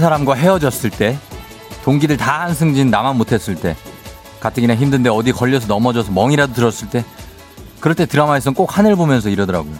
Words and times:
사람과 0.00 0.34
헤어졌을 0.34 0.90
때, 0.90 1.18
동기들 1.84 2.16
다 2.16 2.42
한승진 2.42 2.90
나만 2.90 3.16
못했을 3.16 3.54
때, 3.54 3.76
가뜩이나 4.40 4.74
힘든데 4.74 5.10
어디 5.10 5.32
걸려서 5.32 5.66
넘어져서 5.66 6.12
멍이라도 6.12 6.54
들었을 6.54 6.90
때, 6.90 7.04
그럴 7.78 7.94
때 7.94 8.06
드라마에선 8.06 8.54
꼭 8.54 8.76
하늘 8.76 8.96
보면서 8.96 9.28
이러더라고요. 9.28 9.74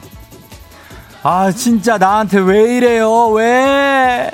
아, 1.22 1.50
진짜 1.52 1.98
나한테 1.98 2.38
왜 2.38 2.76
이래요? 2.76 3.28
왜? 3.28 4.30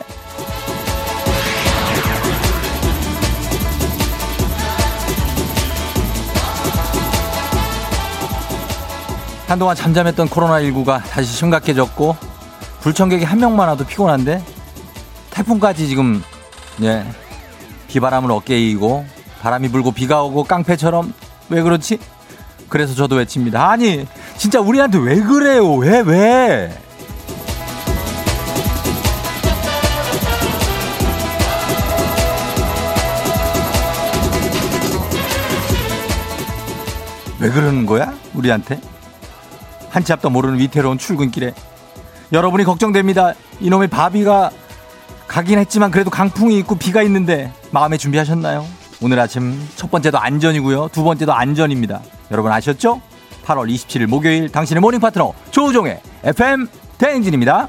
한동안 9.49 9.77
잠잠했던 9.77 10.29
코로나19가 10.29 11.03
다시 11.09 11.33
심각해졌고 11.33 12.17
불청객이 12.81 13.25
한 13.25 13.39
명만 13.39 13.69
와도 13.69 13.85
피곤한데 13.85 14.56
태풍까지 15.37 15.87
지금 15.87 16.23
예 16.81 17.05
비바람을 17.89 18.31
어깨에 18.31 18.59
이고 18.59 19.05
바람이 19.43 19.69
불고 19.69 19.93
비가 19.93 20.23
오고 20.23 20.45
깡패처럼 20.45 21.13
왜 21.51 21.61
그렇지? 21.61 21.99
그래서 22.71 22.95
저도 22.95 23.17
외칩니다. 23.17 23.71
아니 23.71 24.07
진짜 24.39 24.61
우리한테 24.61 24.99
왜 24.99 25.21
그래요? 25.21 25.75
왜 25.75 26.01
왜? 26.01 26.79
왜 37.39 37.51
그러는 37.51 37.85
거야? 37.85 38.15
우리한테? 38.33 38.81
한치 39.91 40.15
앞도 40.15 40.31
모르는 40.31 40.59
위태로운 40.59 40.97
출근길에 40.97 41.53
여러분이 42.33 42.65
걱정됩니다. 42.65 43.35
이놈의 43.61 43.89
바비가 43.89 44.51
가긴 45.27 45.59
했지만 45.59 45.91
그래도 45.91 46.11
강풍이 46.11 46.59
있고 46.61 46.77
비가 46.77 47.03
있는데 47.03 47.53
마음에 47.71 47.97
준비하셨나요? 47.97 48.67
오늘 49.03 49.19
아침 49.21 49.61
첫 49.77 49.91
번째도 49.91 50.19
안전이고요. 50.19 50.89
두 50.93 51.05
번째도 51.05 51.33
안전입니다. 51.35 52.01
여러분 52.31 52.53
아셨죠? 52.53 53.03
8월 53.45 53.73
27일 53.73 54.07
목요일 54.07 54.49
당신의 54.51 54.81
morning 54.81 55.01
파트너 55.01 55.35
조우종의 55.51 56.01
FM 56.25 56.69
대행진입니다. 56.99 57.69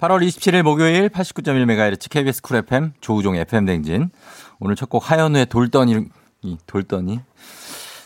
8월 0.00 0.26
27일 0.26 0.62
목요일 0.62 1.08
89.1MHz 1.08 2.10
KBS 2.10 2.42
쿨 2.42 2.56
FM 2.58 2.92
조우종의 3.00 3.40
FM 3.42 3.64
대행진. 3.66 4.10
오늘 4.60 4.76
첫 4.76 4.88
곡 4.88 5.10
하현우의 5.10 5.46
돌덩이 5.46 6.06
돌덩이 6.66 7.20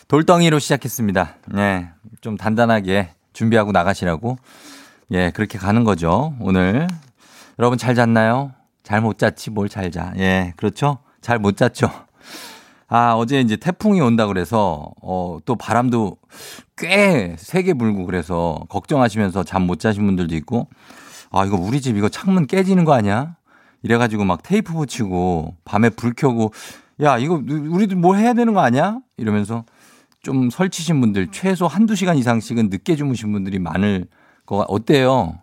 돌덩이로 0.08 0.58
시작했습니다. 0.58 1.36
네. 1.48 1.88
좀 2.20 2.36
단단하게 2.36 3.10
준비하고 3.32 3.72
나가시라고. 3.72 4.38
예, 5.12 5.30
그렇게 5.32 5.58
가는 5.58 5.84
거죠. 5.84 6.34
오늘. 6.40 6.88
여러분 7.58 7.78
잘 7.78 7.94
잤나요? 7.94 8.52
잘 8.82 9.00
못 9.00 9.18
잤지, 9.18 9.50
뭘 9.50 9.68
잘 9.68 9.90
자. 9.90 10.12
예, 10.18 10.52
그렇죠? 10.56 10.98
잘 11.20 11.38
못 11.38 11.56
잤죠? 11.56 11.90
아, 12.88 13.12
어제 13.14 13.40
이제 13.40 13.56
태풍이 13.56 14.00
온다 14.00 14.26
그래서, 14.26 14.90
어, 15.02 15.38
또 15.44 15.54
바람도 15.54 16.16
꽤 16.76 17.36
세게 17.38 17.74
불고 17.74 18.04
그래서 18.06 18.58
걱정하시면서 18.68 19.44
잠 19.44 19.66
못 19.66 19.78
자신 19.78 20.04
분들도 20.06 20.34
있고, 20.36 20.68
아, 21.30 21.44
이거 21.44 21.56
우리 21.56 21.80
집 21.80 21.96
이거 21.96 22.08
창문 22.08 22.46
깨지는 22.46 22.84
거 22.84 22.92
아니야? 22.94 23.36
이래 23.82 23.96
가지고 23.96 24.24
막 24.24 24.42
테이프 24.42 24.72
붙이고, 24.72 25.54
밤에 25.64 25.90
불 25.90 26.14
켜고, 26.14 26.52
야, 27.02 27.16
이거 27.18 27.40
우리도 27.46 27.96
뭐 27.96 28.16
해야 28.16 28.34
되는 28.34 28.54
거 28.54 28.60
아니야? 28.60 28.98
이러면서 29.16 29.64
좀 30.22 30.50
설치신 30.50 31.00
분들 31.00 31.28
최소 31.30 31.66
한두 31.66 31.94
시간 31.94 32.16
이상씩은 32.18 32.68
늦게 32.70 32.96
주무신 32.96 33.32
분들이 33.32 33.58
많을 33.58 34.06
거 34.46 34.64
어때요? 34.68 35.38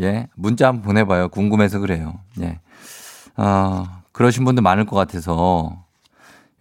예, 0.00 0.28
문자 0.34 0.68
한번 0.68 0.82
보내봐요. 0.82 1.28
궁금해서 1.28 1.78
그래요. 1.80 2.14
예. 2.40 2.60
어, 3.36 3.84
그러신 4.12 4.44
분들 4.44 4.62
많을 4.62 4.86
것 4.86 4.96
같아서 4.96 5.84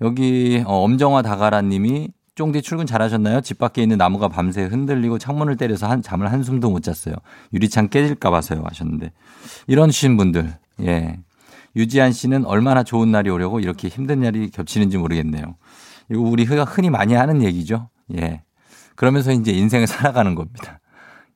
여기 0.01 0.63
어, 0.65 0.83
엄정화 0.83 1.21
다가라 1.21 1.61
님이 1.61 2.09
쫑디 2.35 2.61
출근 2.61 2.85
잘하셨나요? 2.85 3.41
집 3.41 3.59
밖에 3.59 3.81
있는 3.81 3.97
나무가 3.97 4.27
밤새 4.27 4.63
흔들리고 4.63 5.17
창문을 5.17 5.55
때려서 5.55 5.87
한, 5.87 6.01
잠을 6.01 6.31
한숨도 6.31 6.69
못 6.69 6.83
잤어요. 6.83 7.15
유리창 7.53 7.87
깨질까 7.87 8.29
봐서요 8.29 8.61
하셨는데 8.65 9.11
이런 9.67 9.91
신 9.91 10.17
분들 10.17 10.53
예. 10.81 11.19
유지한 11.77 12.11
씨는 12.11 12.45
얼마나 12.45 12.83
좋은 12.83 13.11
날이 13.11 13.29
오려고 13.29 13.59
이렇게 13.59 13.87
힘든 13.87 14.21
날이 14.21 14.49
겹치는지 14.49 14.97
모르겠네요. 14.97 15.55
이거 16.09 16.21
우리가 16.21 16.63
흔히 16.63 16.89
많이 16.89 17.13
하는 17.13 17.41
얘기죠. 17.41 17.89
예. 18.17 18.43
그러면서 18.95 19.31
이제 19.31 19.51
인생을 19.51 19.87
살아가는 19.87 20.35
겁니다. 20.35 20.79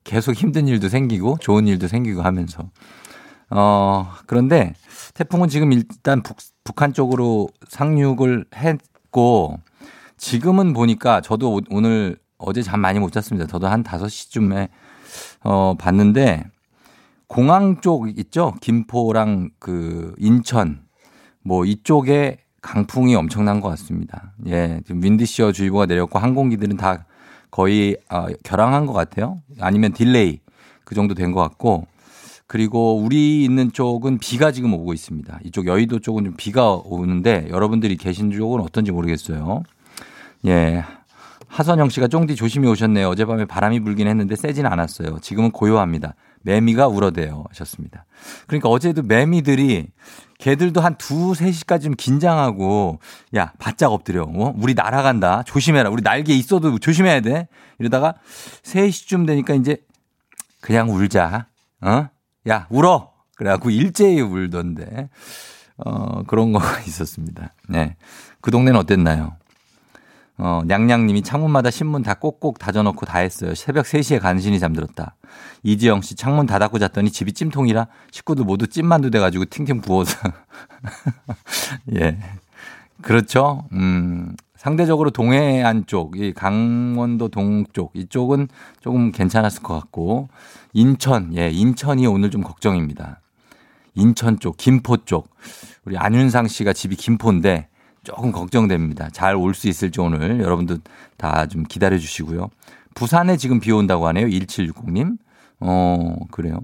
계속 0.09 0.33
힘든 0.33 0.67
일도 0.67 0.89
생기고 0.89 1.37
좋은 1.39 1.67
일도 1.67 1.87
생기고 1.87 2.23
하면서. 2.23 2.71
어, 3.51 4.11
그런데 4.25 4.73
태풍은 5.13 5.49
지금 5.49 5.71
일단 5.71 6.23
북, 6.23 6.37
북한 6.63 6.93
쪽으로 6.93 7.47
상륙을 7.67 8.45
했고 8.55 9.59
지금은 10.17 10.73
보니까 10.73 11.21
저도 11.21 11.61
오늘 11.69 12.17
어제 12.39 12.63
잠 12.63 12.79
많이 12.79 12.97
못 12.97 13.11
잤습니다. 13.11 13.45
저도 13.45 13.67
한 13.67 13.83
5시쯤에 13.83 14.69
어, 15.43 15.75
봤는데 15.77 16.43
공항 17.27 17.79
쪽 17.79 18.09
있죠? 18.17 18.55
김포랑 18.61 19.51
그 19.59 20.15
인천 20.17 20.81
뭐 21.43 21.65
이쪽에 21.65 22.39
강풍이 22.63 23.13
엄청난 23.13 23.61
것 23.61 23.69
같습니다. 23.69 24.33
예, 24.47 24.81
지금 24.87 25.03
wind 25.03 25.25
shear 25.25 25.51
주의보가 25.51 25.85
내렸고 25.85 26.17
항공기들은 26.17 26.77
다 26.77 27.05
거의 27.51 27.97
어, 28.09 28.27
결항한 28.43 28.85
것 28.85 28.93
같아요. 28.93 29.39
아니면 29.59 29.93
delay 29.93 30.39
그 30.83 30.95
정도 30.95 31.13
된 31.15 31.31
것 31.33 31.41
같고 31.41 31.87
그리고 32.47 32.97
우리 32.97 33.43
있는 33.43 33.71
쪽은 33.71 34.17
비가 34.17 34.51
지금 34.51 34.73
오고 34.73 34.93
있습니다. 34.93 35.39
이쪽 35.43 35.67
여의도 35.67 35.99
쪽은 35.99 36.25
좀 36.25 36.33
비가 36.35 36.73
오는데 36.73 37.47
여러분들이 37.49 37.95
계신 37.95 38.31
쪽은 38.31 38.61
어떤지 38.61 38.91
모르겠어요. 38.91 39.61
예. 40.47 40.83
하선영 41.47 41.89
씨가 41.89 42.07
쫑디 42.07 42.35
조심히 42.35 42.67
오셨네요. 42.69 43.07
어젯밤에 43.09 43.45
바람이 43.45 43.81
불긴 43.81 44.07
했는데 44.07 44.35
세진 44.35 44.65
않았어요. 44.65 45.19
지금은 45.19 45.51
고요합니다. 45.51 46.15
매미가 46.41 46.87
울어대요 46.87 47.45
하셨습니다. 47.49 48.05
그러니까 48.47 48.69
어제도 48.69 49.01
매미들이 49.03 49.89
걔들도 50.39 50.79
한 50.79 50.95
두, 50.97 51.33
세 51.35 51.51
시까지 51.51 51.85
좀 51.85 51.95
긴장하고, 51.95 52.99
야, 53.35 53.51
바짝 53.59 53.91
엎드려. 53.91 54.23
어? 54.23 54.53
우리 54.57 54.73
날아간다. 54.73 55.43
조심해라. 55.43 55.89
우리 55.89 56.01
날개 56.01 56.33
있어도 56.33 56.79
조심해야 56.79 57.19
돼. 57.19 57.49
이러다가 57.77 58.15
3시쯤 58.63 59.27
되니까 59.27 59.53
이제 59.53 59.77
그냥 60.61 60.89
울자. 60.89 61.47
어? 61.81 62.07
야, 62.47 62.67
울어! 62.69 63.11
그래갖고 63.35 63.69
일제히 63.69 64.21
울던데. 64.21 65.09
어, 65.77 66.23
그런 66.23 66.53
거가 66.53 66.79
있었습니다. 66.87 67.53
네. 67.67 67.97
그 68.41 68.51
동네는 68.51 68.79
어땠나요? 68.79 69.35
어, 70.41 70.61
냥냥님이 70.65 71.21
창문마다 71.21 71.69
신문 71.69 72.01
다 72.01 72.13
꼭꼭 72.13 72.59
다져놓고 72.59 73.05
다 73.05 73.19
했어요. 73.19 73.53
새벽 73.55 73.85
3시에 73.85 74.19
간신히 74.19 74.59
잠들었다. 74.59 75.15
이지영 75.63 76.01
씨 76.01 76.15
창문 76.15 76.45
다 76.45 76.59
닫고 76.59 76.79
잤더니 76.79 77.11
집이 77.11 77.33
찜통이라 77.33 77.87
식구들 78.11 78.45
모두 78.45 78.67
찜만두 78.67 79.11
돼가지고 79.11 79.45
팅팅 79.45 79.81
부어서. 79.81 80.17
예. 81.99 82.17
그렇죠. 83.01 83.65
음, 83.73 84.35
상대적으로 84.55 85.09
동해안 85.09 85.85
쪽, 85.87 86.17
이 86.17 86.33
강원도 86.33 87.29
동쪽 87.29 87.91
이쪽은 87.93 88.49
조금 88.81 89.11
괜찮았을 89.11 89.63
것 89.63 89.73
같고 89.73 90.27
인천, 90.73 91.35
예, 91.37 91.49
인천이 91.49 92.07
오늘 92.07 92.29
좀 92.29 92.43
걱정입니다. 92.43 93.21
인천 93.95 94.39
쪽, 94.39 94.57
김포 94.57 94.97
쪽. 94.97 95.29
우리 95.85 95.97
안윤상 95.97 96.47
씨가 96.47 96.73
집이 96.73 96.97
김포인데 96.97 97.68
조금 98.03 98.31
걱정됩니다. 98.31 99.09
잘 99.09 99.35
올 99.35 99.53
수 99.53 99.67
있을지 99.67 99.99
오늘 100.01 100.39
여러분들 100.39 100.79
다좀 101.17 101.63
기다려 101.63 101.97
주시고요. 101.97 102.49
부산에 102.95 103.37
지금 103.37 103.59
비 103.59 103.71
온다고 103.71 104.07
하네요. 104.07 104.27
1760님. 104.27 105.17
어, 105.61 106.15
그래요. 106.31 106.59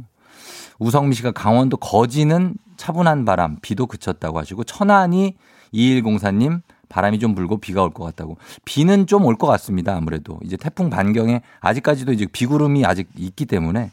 우성미 0.79 1.15
씨가 1.15 1.31
강원도 1.31 1.77
거지는 1.77 2.55
차분한 2.77 3.25
바람, 3.25 3.57
비도 3.61 3.87
그쳤다고 3.87 4.39
하시고 4.39 4.63
천안이 4.65 5.35
2104님 5.73 6.61
바람이 6.89 7.19
좀 7.19 7.35
불고 7.35 7.57
비가 7.57 7.81
올 7.83 7.91
것 7.91 8.03
같다고. 8.05 8.37
비는 8.65 9.07
좀 9.07 9.23
올 9.25 9.35
것 9.37 9.47
같습니다. 9.47 9.95
아무래도 9.95 10.39
이제 10.43 10.57
태풍 10.57 10.89
반경에 10.89 11.41
아직까지도 11.61 12.11
이제 12.13 12.25
비구름이 12.25 12.85
아직 12.85 13.09
있기 13.17 13.45
때문에 13.45 13.91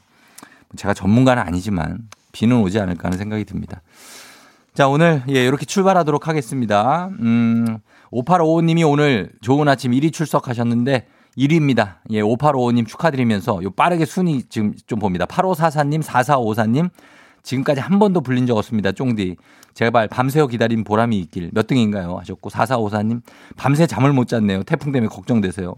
제가 0.77 0.95
전문가는 0.95 1.43
아니지만 1.43 2.09
비는 2.33 2.57
오지 2.59 2.79
않을까 2.81 3.07
하는 3.09 3.19
생각이 3.19 3.45
듭니다. 3.45 3.83
자, 4.75 4.89
오늘, 4.89 5.23
예, 5.29 5.45
이렇게 5.45 5.67
출발하도록 5.67 6.29
하겠습니다. 6.29 7.11
음, 7.21 7.79
5855님이 8.11 8.89
오늘 8.91 9.31
좋은 9.43 9.69
아침 9.69 9.93
1위 9.93 10.13
출석하셨는데 10.13 11.07
1위입니다. 11.37 11.97
예, 12.11 12.21
5855님 12.23 12.87
축하드리면서 12.87 13.63
요 13.63 13.71
빠르게 13.71 14.07
순위 14.07 14.43
지금 14.49 14.73
좀 14.87 14.99
봅니다. 14.99 15.27
8544님, 15.27 16.03
4454님, 16.03 16.89
지금까지 17.43 17.81
한 17.81 17.99
번도 17.99 18.23
불린 18.23 18.47
적 18.47 18.57
없습니다. 18.57 18.93
쫑디. 18.93 19.37
제발 19.75 20.09
밤새워 20.09 20.47
기다린 20.47 20.85
보람이 20.85 21.19
있길. 21.21 21.51
몇 21.53 21.67
등인가요? 21.67 22.17
하셨고, 22.19 22.49
4454님, 22.51 23.23
밤새 23.57 23.87
잠을 23.87 24.13
못 24.13 24.29
잤네요. 24.29 24.63
태풍 24.65 24.93
때문에 24.93 25.09
걱정되세요. 25.09 25.75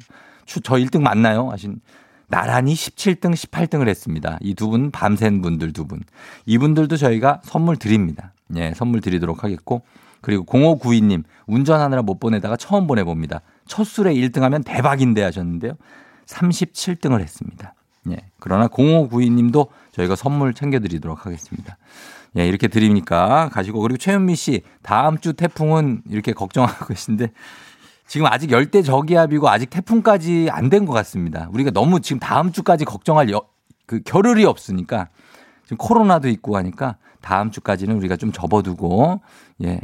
추, 0.47 0.61
저 0.61 0.75
1등 0.75 1.00
맞나요? 1.00 1.50
하신. 1.50 1.81
나란히 2.29 2.75
17등, 2.75 3.32
18등을 3.35 3.88
했습니다. 3.88 4.38
이 4.40 4.55
두 4.55 4.69
분 4.70 4.90
밤샌 4.90 5.40
분들 5.43 5.73
두 5.73 5.87
분. 5.87 6.00
이분들도 6.47 6.97
저희가 6.97 7.40
선물 7.44 7.76
드립니다. 7.76 8.32
예, 8.56 8.73
선물 8.75 9.00
드리도록 9.00 9.44
하겠고. 9.44 9.82
그리고 10.20 10.44
0592님, 10.46 11.23
운전하느라 11.46 12.02
못 12.02 12.19
보내다가 12.19 12.56
처음 12.56 12.87
보내봅니다. 12.87 13.43
첫 13.67 13.85
술에 13.85 14.14
1등 14.14 14.41
하면 14.41 14.62
대박인데 14.62 15.23
하셨는데요. 15.23 15.75
37등을 16.26 17.20
했습니다. 17.20 17.75
예. 18.11 18.17
그러나 18.41 18.69
0592님도 18.69 19.69
저희가 19.93 20.17
선물 20.17 20.55
챙겨드리도록 20.55 21.26
하겠습니다. 21.26 21.76
예, 22.38 22.46
이렇게 22.49 22.69
드리니까 22.69 23.50
가시고. 23.52 23.81
그리고 23.81 23.99
최현미 23.99 24.35
씨, 24.35 24.62
다음 24.82 25.19
주 25.19 25.35
태풍은 25.35 26.02
이렇게 26.11 26.32
걱정하고 26.32 26.87
계신데 26.87 27.31
지금 28.06 28.26
아직 28.26 28.50
열대 28.50 28.82
저기압이고 28.82 29.49
아직 29.49 29.70
태풍까지 29.70 30.49
안 30.50 30.69
된 30.70 30.87
것 30.87 30.93
같습니다. 30.94 31.49
우리가 31.52 31.70
너무 31.70 32.00
지금 32.00 32.19
다음 32.20 32.52
주까지 32.52 32.85
걱정할 32.85 33.31
여, 33.31 33.43
그 33.87 34.00
겨를이 34.02 34.44
없으니까 34.44 35.08
지금 35.64 35.76
코로나도 35.79 36.29
있고 36.29 36.56
하니까 36.56 36.97
다음 37.25 37.50
주까지는 37.50 37.97
우리가 37.97 38.17
좀 38.17 38.31
접어두고 38.32 39.21
예. 39.65 39.81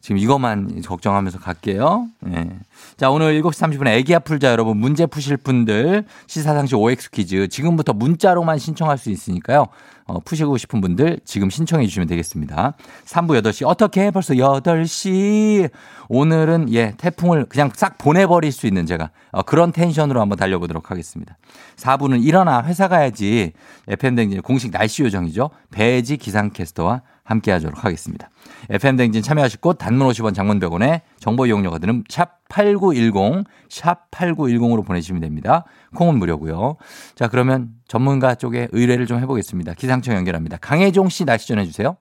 지금 0.00 0.18
이것만 0.18 0.82
걱정하면서 0.82 1.38
갈게요. 1.38 2.08
예. 2.26 2.50
자, 2.96 3.08
오늘 3.08 3.40
7시 3.40 3.78
30분에 3.78 3.86
애기야 3.98 4.18
풀자 4.18 4.50
여러분 4.50 4.76
문제 4.76 5.06
푸실 5.06 5.36
분들 5.36 6.04
시사상식 6.26 6.76
OX 6.76 7.10
퀴즈 7.12 7.46
지금부터 7.46 7.92
문자로만 7.92 8.58
신청할 8.58 8.98
수 8.98 9.10
있으니까요. 9.10 9.68
어, 10.12 10.20
푸시고 10.20 10.58
싶은 10.58 10.82
분들 10.82 11.20
지금 11.24 11.48
신청해 11.48 11.86
주시면 11.86 12.06
되겠습니다. 12.06 12.74
3부 13.06 13.40
8시 13.40 13.66
어떻게 13.66 14.10
벌써 14.10 14.34
8시 14.34 15.70
오늘은 16.08 16.72
예 16.74 16.92
태풍을 16.98 17.46
그냥 17.46 17.70
싹 17.74 17.96
보내버릴 17.96 18.52
수 18.52 18.66
있는 18.66 18.84
제가 18.84 19.10
어, 19.30 19.42
그런 19.42 19.72
텐션으로 19.72 20.20
한번 20.20 20.36
달려보도록 20.36 20.90
하겠습니다. 20.90 21.38
4부는 21.76 22.22
일어나 22.22 22.62
회사 22.62 22.88
가야지 22.88 23.52
FM댕진 23.88 24.42
공식 24.42 24.70
날씨 24.70 25.02
요정이죠. 25.02 25.48
배지 25.70 26.18
기상캐스터와 26.18 27.00
함께 27.24 27.50
하도록 27.52 27.82
하겠습니다. 27.82 28.28
FM댕진 28.70 29.22
참여하실 29.22 29.60
곳 29.60 29.78
단문 29.78 30.08
50원 30.08 30.34
장문 30.34 30.60
100원에 30.60 31.02
정보 31.18 31.46
이용료가 31.46 31.78
드는 31.78 32.04
샵 32.08 32.38
8910 32.48 33.44
샵 33.68 34.10
8910으로 34.10 34.84
보내주시면 34.84 35.20
됩니다. 35.20 35.64
콩은 35.94 36.18
무료고요. 36.18 36.76
자 37.14 37.28
그러면 37.28 37.70
전문가 37.88 38.34
쪽에 38.34 38.68
의뢰를 38.72 39.06
좀 39.06 39.18
해보겠습니다. 39.18 39.74
기상청 39.74 40.14
연결합니다. 40.14 40.58
강혜종 40.58 41.08
씨 41.08 41.24
날씨 41.24 41.48
전해주세요. 41.48 41.96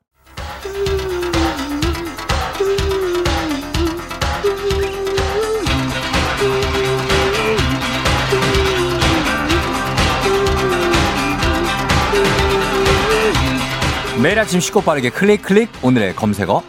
매일 14.22 14.38
아침 14.38 14.60
쉽고 14.60 14.82
빠르게 14.82 15.10
클릭 15.10 15.42
클릭. 15.42 15.72
오늘의 15.82 16.16
검색어. 16.16 16.62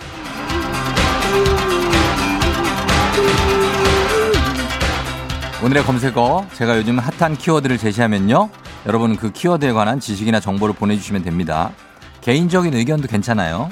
오늘의 5.62 5.84
검색어. 5.84 6.46
제가 6.54 6.78
요즘 6.78 6.98
핫한 6.98 7.36
키워드를 7.36 7.76
제시하면요. 7.76 8.48
여러분은 8.86 9.16
그 9.16 9.32
키워드에 9.32 9.72
관한 9.72 10.00
지식이나 10.00 10.40
정보를 10.40 10.74
보내주시면 10.74 11.24
됩니다. 11.24 11.72
개인적인 12.22 12.72
의견도 12.72 13.06
괜찮아요. 13.06 13.68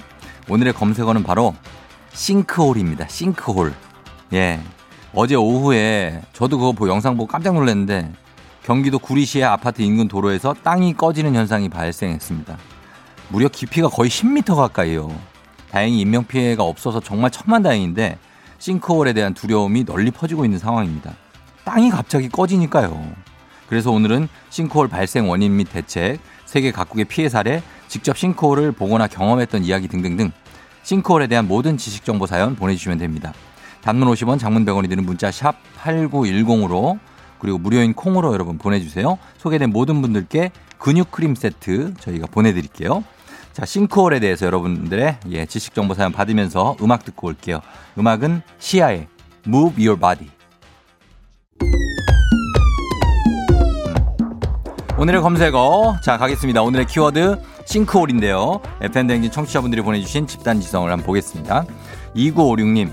오늘의 0.50 0.74
검색어는 0.74 1.22
바로 1.22 1.54
싱크홀입니다. 2.12 3.08
싱크홀. 3.08 3.72
예. 4.34 4.60
어제 5.14 5.36
오후에 5.36 6.20
저도 6.34 6.58
그거 6.58 6.72
보고 6.72 6.88
영상 6.88 7.16
보고 7.16 7.26
깜짝 7.26 7.54
놀랐는데 7.54 8.12
경기도 8.62 8.98
구리시의 8.98 9.44
아파트 9.44 9.80
인근 9.80 10.06
도로에서 10.06 10.54
땅이 10.62 10.94
꺼지는 10.94 11.34
현상이 11.34 11.70
발생했습니다 11.70 12.58
무려 13.30 13.48
깊이가 13.48 13.88
거의 13.88 14.10
10m 14.10 14.56
가까이요. 14.56 15.10
다행히 15.70 16.00
인명피해가 16.00 16.64
없어서 16.64 17.00
정말 17.00 17.30
천만다행인데 17.30 18.18
싱크홀에 18.58 19.12
대한 19.12 19.34
두려움이 19.34 19.84
널리 19.84 20.10
퍼지고 20.10 20.44
있는 20.44 20.58
상황입니다. 20.58 21.14
땅이 21.64 21.90
갑자기 21.90 22.28
꺼지니까요. 22.28 23.12
그래서 23.68 23.92
오늘은 23.92 24.28
싱크홀 24.50 24.88
발생 24.88 25.30
원인 25.30 25.56
및 25.56 25.68
대책, 25.70 26.18
세계 26.44 26.72
각국의 26.72 27.04
피해 27.04 27.28
사례, 27.28 27.62
직접 27.86 28.18
싱크홀을 28.18 28.72
보거나 28.72 29.06
경험했던 29.06 29.64
이야기 29.64 29.86
등등등 29.86 30.32
싱크홀에 30.82 31.28
대한 31.28 31.46
모든 31.46 31.76
지식 31.76 32.04
정보 32.04 32.26
사연 32.26 32.56
보내주시면 32.56 32.98
됩니다. 32.98 33.32
단문 33.82 34.08
50원, 34.08 34.40
장문 34.40 34.64
100원이 34.64 34.88
드는 34.88 35.06
문자 35.06 35.30
샵 35.30 35.54
8910으로 35.80 36.98
그리고 37.38 37.58
무료인 37.58 37.94
콩으로 37.94 38.32
여러분 38.32 38.58
보내주세요. 38.58 39.18
소개된 39.38 39.70
모든 39.70 40.02
분들께 40.02 40.50
근육 40.78 41.10
크림 41.10 41.34
세트 41.34 41.94
저희가 42.00 42.26
보내드릴게요. 42.26 43.04
자, 43.52 43.66
싱크홀에 43.66 44.20
대해서 44.20 44.46
여러분들의 44.46 45.18
예, 45.30 45.46
지식 45.46 45.74
정보 45.74 45.94
사연 45.94 46.12
받으면서 46.12 46.76
음악 46.80 47.04
듣고 47.04 47.26
올게요. 47.28 47.60
음악은 47.98 48.42
시아의 48.58 49.08
Move 49.46 49.86
Your 49.86 50.00
Body. 50.00 50.30
오늘의 54.98 55.22
검색어 55.22 55.96
자 56.04 56.18
가겠습니다. 56.18 56.62
오늘의 56.62 56.86
키워드 56.86 57.40
싱크홀인데요. 57.64 58.60
FM대행진 58.82 59.30
청취자분들이 59.32 59.82
보내주신 59.82 60.26
집단 60.26 60.60
지성을 60.60 60.90
한번 60.90 61.06
보겠습니다. 61.06 61.64
2956님 62.14 62.92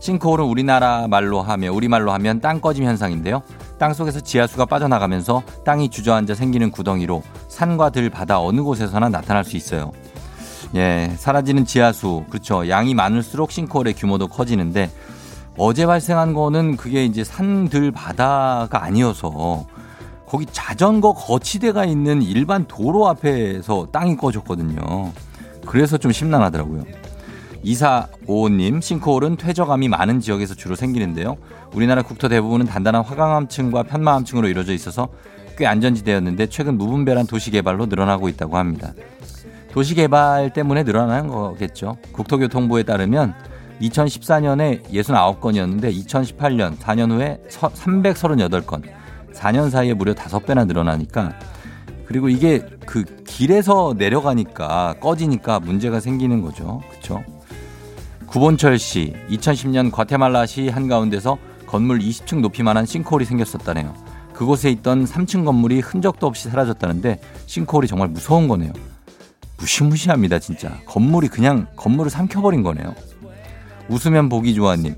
싱크홀은 0.00 0.44
우리나라 0.46 1.06
말로 1.08 1.42
하면 1.42 1.74
우리말로 1.74 2.10
하면 2.12 2.40
땅 2.40 2.60
꺼짐 2.60 2.84
현상인데요. 2.84 3.42
땅 3.78 3.94
속에서 3.94 4.20
지하수가 4.20 4.64
빠져나가면서 4.64 5.42
땅이 5.64 5.90
주저앉아 5.90 6.34
생기는 6.34 6.70
구덩이로 6.70 7.22
산과 7.52 7.90
들, 7.90 8.08
바다 8.08 8.40
어느 8.40 8.62
곳에서나 8.62 9.10
나타날 9.10 9.44
수 9.44 9.58
있어요. 9.58 9.92
예, 10.74 11.12
사라지는 11.18 11.66
지하수, 11.66 12.24
그렇죠. 12.30 12.66
양이 12.70 12.94
많을수록 12.94 13.52
싱크홀의 13.52 13.92
규모도 13.92 14.28
커지는데 14.28 14.90
어제 15.58 15.84
발생한 15.84 16.32
거는 16.32 16.78
그게 16.78 17.04
이제 17.04 17.22
산, 17.24 17.68
들, 17.68 17.90
바다가 17.90 18.82
아니어서 18.82 19.66
거기 20.26 20.46
자전거 20.46 21.12
거치대가 21.12 21.84
있는 21.84 22.22
일반 22.22 22.66
도로 22.66 23.06
앞에서 23.08 23.88
땅이 23.92 24.16
꺼졌거든요. 24.16 25.12
그래서 25.66 25.98
좀 25.98 26.10
심란하더라고요. 26.10 26.84
이사오님 27.62 28.80
싱크홀은 28.80 29.36
퇴적암이 29.36 29.88
많은 29.88 30.20
지역에서 30.20 30.54
주로 30.54 30.74
생기는데요. 30.74 31.36
우리나라 31.74 32.00
국토 32.00 32.28
대부분은 32.28 32.64
단단한 32.64 33.04
화강암층과 33.04 33.82
편마암층으로 33.82 34.48
이루어져 34.48 34.72
있어서 34.72 35.08
꽤 35.56 35.66
안전지대였는데 35.66 36.46
최근 36.46 36.78
무분별한 36.78 37.26
도시 37.26 37.50
개발로 37.50 37.86
늘어나고 37.86 38.28
있다고 38.28 38.56
합니다. 38.56 38.92
도시 39.72 39.94
개발 39.94 40.52
때문에 40.52 40.82
늘어나는 40.82 41.28
거겠죠. 41.28 41.96
국토교통부에 42.12 42.82
따르면 42.82 43.34
2014년에 43.80 44.84
69건이었는데 44.92 45.92
2018년 46.04 46.76
4년 46.76 47.10
후에 47.10 47.40
338건, 47.48 48.82
4년 49.32 49.70
사이에 49.70 49.94
무려 49.94 50.14
5배나 50.14 50.66
늘어나니까 50.66 51.32
그리고 52.06 52.28
이게 52.28 52.60
그 52.84 53.04
길에서 53.24 53.94
내려가니까 53.96 54.94
꺼지니까 55.00 55.60
문제가 55.60 56.00
생기는 56.00 56.42
거죠. 56.42 56.82
그렇죠? 56.90 57.24
구본철 58.26 58.78
씨, 58.78 59.14
2010년 59.30 59.90
과테말라시 59.90 60.68
한가운데서 60.68 61.38
건물 61.66 62.00
20층 62.00 62.40
높이만한 62.40 62.84
싱크홀이 62.84 63.24
생겼었다네요. 63.24 64.11
그곳에 64.42 64.70
있던 64.70 65.04
3층 65.04 65.44
건물이 65.44 65.78
흔적도 65.78 66.26
없이 66.26 66.48
사라졌다는데 66.48 67.20
싱크홀이 67.46 67.86
정말 67.86 68.08
무서운 68.08 68.48
거네요. 68.48 68.72
무시무시합니다, 69.56 70.40
진짜. 70.40 70.80
건물이 70.86 71.28
그냥 71.28 71.68
건물을 71.76 72.10
삼켜버린 72.10 72.64
거네요. 72.64 72.92
웃으면 73.88 74.28
보기 74.28 74.54
좋아님. 74.54 74.96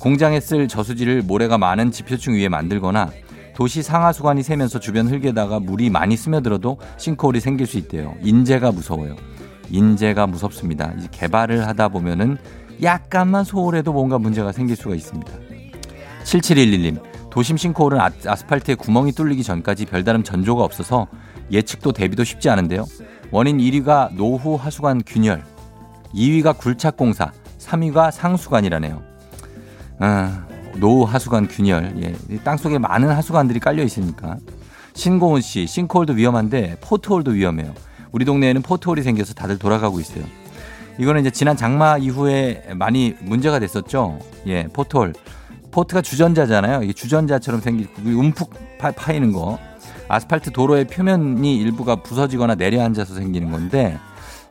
공장에 0.00 0.40
쓸 0.40 0.66
저수지를 0.66 1.22
모래가 1.22 1.56
많은 1.56 1.92
지표층 1.92 2.34
위에 2.34 2.48
만들거나 2.48 3.10
도시 3.54 3.80
상하수관이 3.84 4.42
새면서 4.42 4.80
주변 4.80 5.06
흙에다가 5.06 5.60
물이 5.60 5.88
많이 5.90 6.16
스며들어도 6.16 6.78
싱크홀이 6.96 7.38
생길 7.38 7.68
수 7.68 7.78
있대요. 7.78 8.16
인재가 8.22 8.72
무서워요. 8.72 9.14
인재가 9.70 10.26
무섭습니다. 10.26 10.92
이제 10.98 11.06
개발을 11.12 11.68
하다 11.68 11.90
보면은 11.90 12.38
약간만 12.82 13.44
소홀해도 13.44 13.92
뭔가 13.92 14.18
문제가 14.18 14.50
생길 14.50 14.74
수가 14.74 14.96
있습니다. 14.96 15.30
7711님, 16.24 17.09
도심 17.30 17.56
싱크홀은 17.56 17.98
아스팔트에 18.26 18.74
구멍이 18.74 19.12
뚫리기 19.12 19.42
전까지 19.44 19.86
별다른 19.86 20.24
전조가 20.24 20.64
없어서 20.64 21.06
예측도 21.50 21.92
대비도 21.92 22.24
쉽지 22.24 22.50
않은데요. 22.50 22.86
원인 23.30 23.58
1위가 23.58 24.14
노후 24.14 24.56
하수관 24.56 25.02
균열, 25.06 25.44
2위가 26.14 26.58
굴착 26.58 26.96
공사, 26.96 27.32
3위가 27.58 28.10
상수관이라네요. 28.10 29.02
아, 30.00 30.46
노후 30.76 31.04
하수관 31.04 31.46
균열. 31.46 31.94
예, 32.02 32.38
땅속에 32.38 32.78
많은 32.78 33.10
하수관들이 33.10 33.60
깔려 33.60 33.82
있으니까. 33.82 34.36
신고은 34.94 35.40
씨, 35.40 35.66
싱크홀도 35.66 36.14
위험한데 36.14 36.78
포트홀도 36.80 37.32
위험해요. 37.32 37.72
우리 38.12 38.24
동네에는 38.24 38.62
포트홀이 38.62 39.02
생겨서 39.02 39.34
다들 39.34 39.58
돌아가고 39.58 40.00
있어요. 40.00 40.24
이거는 40.98 41.20
이제 41.20 41.30
지난 41.30 41.56
장마 41.56 41.96
이후에 41.98 42.64
많이 42.74 43.14
문제가 43.20 43.58
됐었죠. 43.58 44.18
예, 44.46 44.64
포트홀. 44.72 45.14
포트가 45.70 46.02
주전자잖아요. 46.02 46.82
이게 46.82 46.92
주전자처럼 46.92 47.60
생긴 47.60 47.88
움푹 48.04 48.50
파, 48.78 48.90
파이는 48.90 49.32
거. 49.32 49.58
아스팔트 50.08 50.50
도로의 50.50 50.86
표면이 50.86 51.56
일부가 51.56 51.96
부서지거나 51.96 52.56
내려앉아서 52.56 53.14
생기는 53.14 53.50
건데 53.52 53.98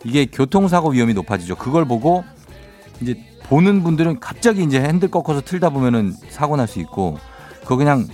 이게 0.06 0.26
교통사고 0.26 0.92
위험이 0.92 1.14
높아지죠. 1.14 1.56
그걸 1.56 1.86
보고 1.86 2.24
이제 3.02 3.16
보는 3.44 3.84
분들은 3.84 4.20
갑자기 4.20 4.64
이제 4.64 4.80
핸들 4.80 5.10
꺾어서 5.10 5.42
틀다 5.42 5.70
보면은 5.72 6.14
사고 6.30 6.56
날 6.56 6.68
수 6.68 6.80
있고 6.80 7.18
그거 7.62 7.76
그냥 7.76 8.08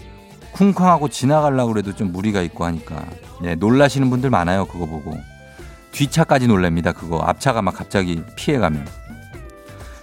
쿵쾅하고 0.53 1.09
지나가려고 1.09 1.73
그래도 1.73 1.93
좀 1.93 2.11
무리가 2.11 2.41
있고 2.41 2.65
하니까 2.65 3.05
예, 3.43 3.55
놀라시는 3.55 4.09
분들 4.09 4.29
많아요. 4.29 4.65
그거 4.65 4.85
보고 4.85 5.13
뒷차까지 5.91 6.47
놀랍니다. 6.47 6.93
그거 6.93 7.19
앞차가 7.19 7.61
막 7.61 7.75
갑자기 7.75 8.21
피해가면 8.35 8.87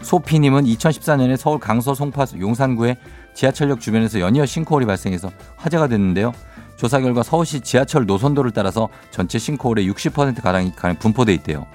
소피님은 0.03 0.65
2014년에 0.65 1.37
서울 1.37 1.59
강서 1.59 1.95
송파 1.95 2.27
용산구의 2.39 2.97
지하철역 3.35 3.81
주변에서 3.81 4.21
연이어 4.21 4.45
싱크홀이 4.47 4.85
발생해서 4.87 5.31
화제가 5.57 5.89
됐는데요. 5.89 6.33
조사 6.77 7.01
결과 7.01 7.23
서울시 7.23 7.61
지하철 7.61 8.07
노선도를 8.07 8.51
따라서 8.51 8.89
전체 9.11 9.39
싱크홀의 9.39 9.89
60%가량이 9.91 10.73
분포돼 10.99 11.33
있대요. 11.35 11.67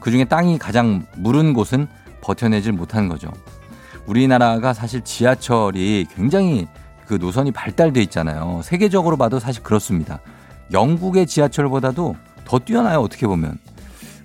그중에 0.00 0.24
땅이 0.24 0.58
가장 0.58 1.06
무른 1.16 1.52
곳은 1.52 1.88
버텨내질 2.20 2.72
못하는 2.72 3.08
거죠. 3.08 3.32
우리나라가 4.06 4.72
사실 4.72 5.02
지하철이 5.02 6.06
굉장히 6.14 6.66
그 7.06 7.14
노선이 7.14 7.52
발달돼 7.52 8.02
있잖아요. 8.02 8.60
세계적으로 8.64 9.16
봐도 9.16 9.38
사실 9.38 9.62
그렇습니다. 9.62 10.20
영국의 10.72 11.26
지하철보다도 11.26 12.16
더 12.44 12.58
뛰어나요, 12.58 13.00
어떻게 13.00 13.26
보면. 13.26 13.58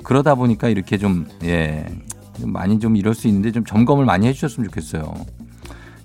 그러다 0.03 0.35
보니까 0.35 0.67
이렇게 0.67 0.97
좀, 0.97 1.27
예, 1.43 1.85
좀 2.11 2.12
많이 2.41 2.79
좀 2.79 2.95
이럴 2.95 3.13
수 3.13 3.27
있는데 3.27 3.51
좀 3.51 3.63
점검을 3.65 4.05
많이 4.05 4.27
해주셨으면 4.27 4.69
좋겠어요. 4.69 5.13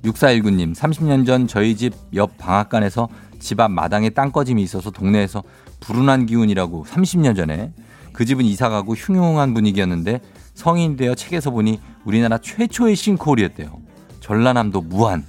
6419님, 0.04 0.74
30년 0.74 1.26
전 1.26 1.46
저희 1.46 1.76
집 1.76 1.94
옆 2.14 2.36
방앗간에서 2.38 3.08
집 3.40 3.60
앞 3.60 3.70
마당에 3.70 4.10
땅꺼짐이 4.10 4.62
있어서 4.62 4.90
동네에서 4.90 5.42
불운한 5.80 6.26
기운이라고 6.26 6.84
30년 6.84 7.36
전에 7.36 7.72
그 8.12 8.24
집은 8.24 8.44
이사 8.44 8.68
가고 8.68 8.94
흉흉한 8.94 9.54
분위기였는데 9.54 10.20
성인 10.54 10.96
되어 10.96 11.14
책에서 11.14 11.50
보니 11.50 11.80
우리나라 12.04 12.38
최초의 12.38 12.96
싱크홀이었대요. 12.96 13.78
전라남도 14.20 14.82
무안. 14.82 15.24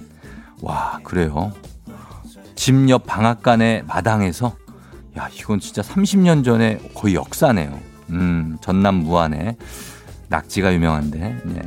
와, 0.60 0.98
그래요. 1.04 1.52
집 2.56 2.88
옆 2.88 3.06
방앗간의 3.06 3.84
마당에서 3.86 4.54
야, 5.18 5.28
이건 5.32 5.60
진짜 5.60 5.82
30년 5.82 6.44
전에 6.44 6.78
거의 6.94 7.14
역사네요. 7.14 7.78
음, 8.10 8.58
전남 8.60 8.96
무안에 8.96 9.56
낙지가 10.30 10.72
유명한데. 10.72 11.20
예. 11.56 11.62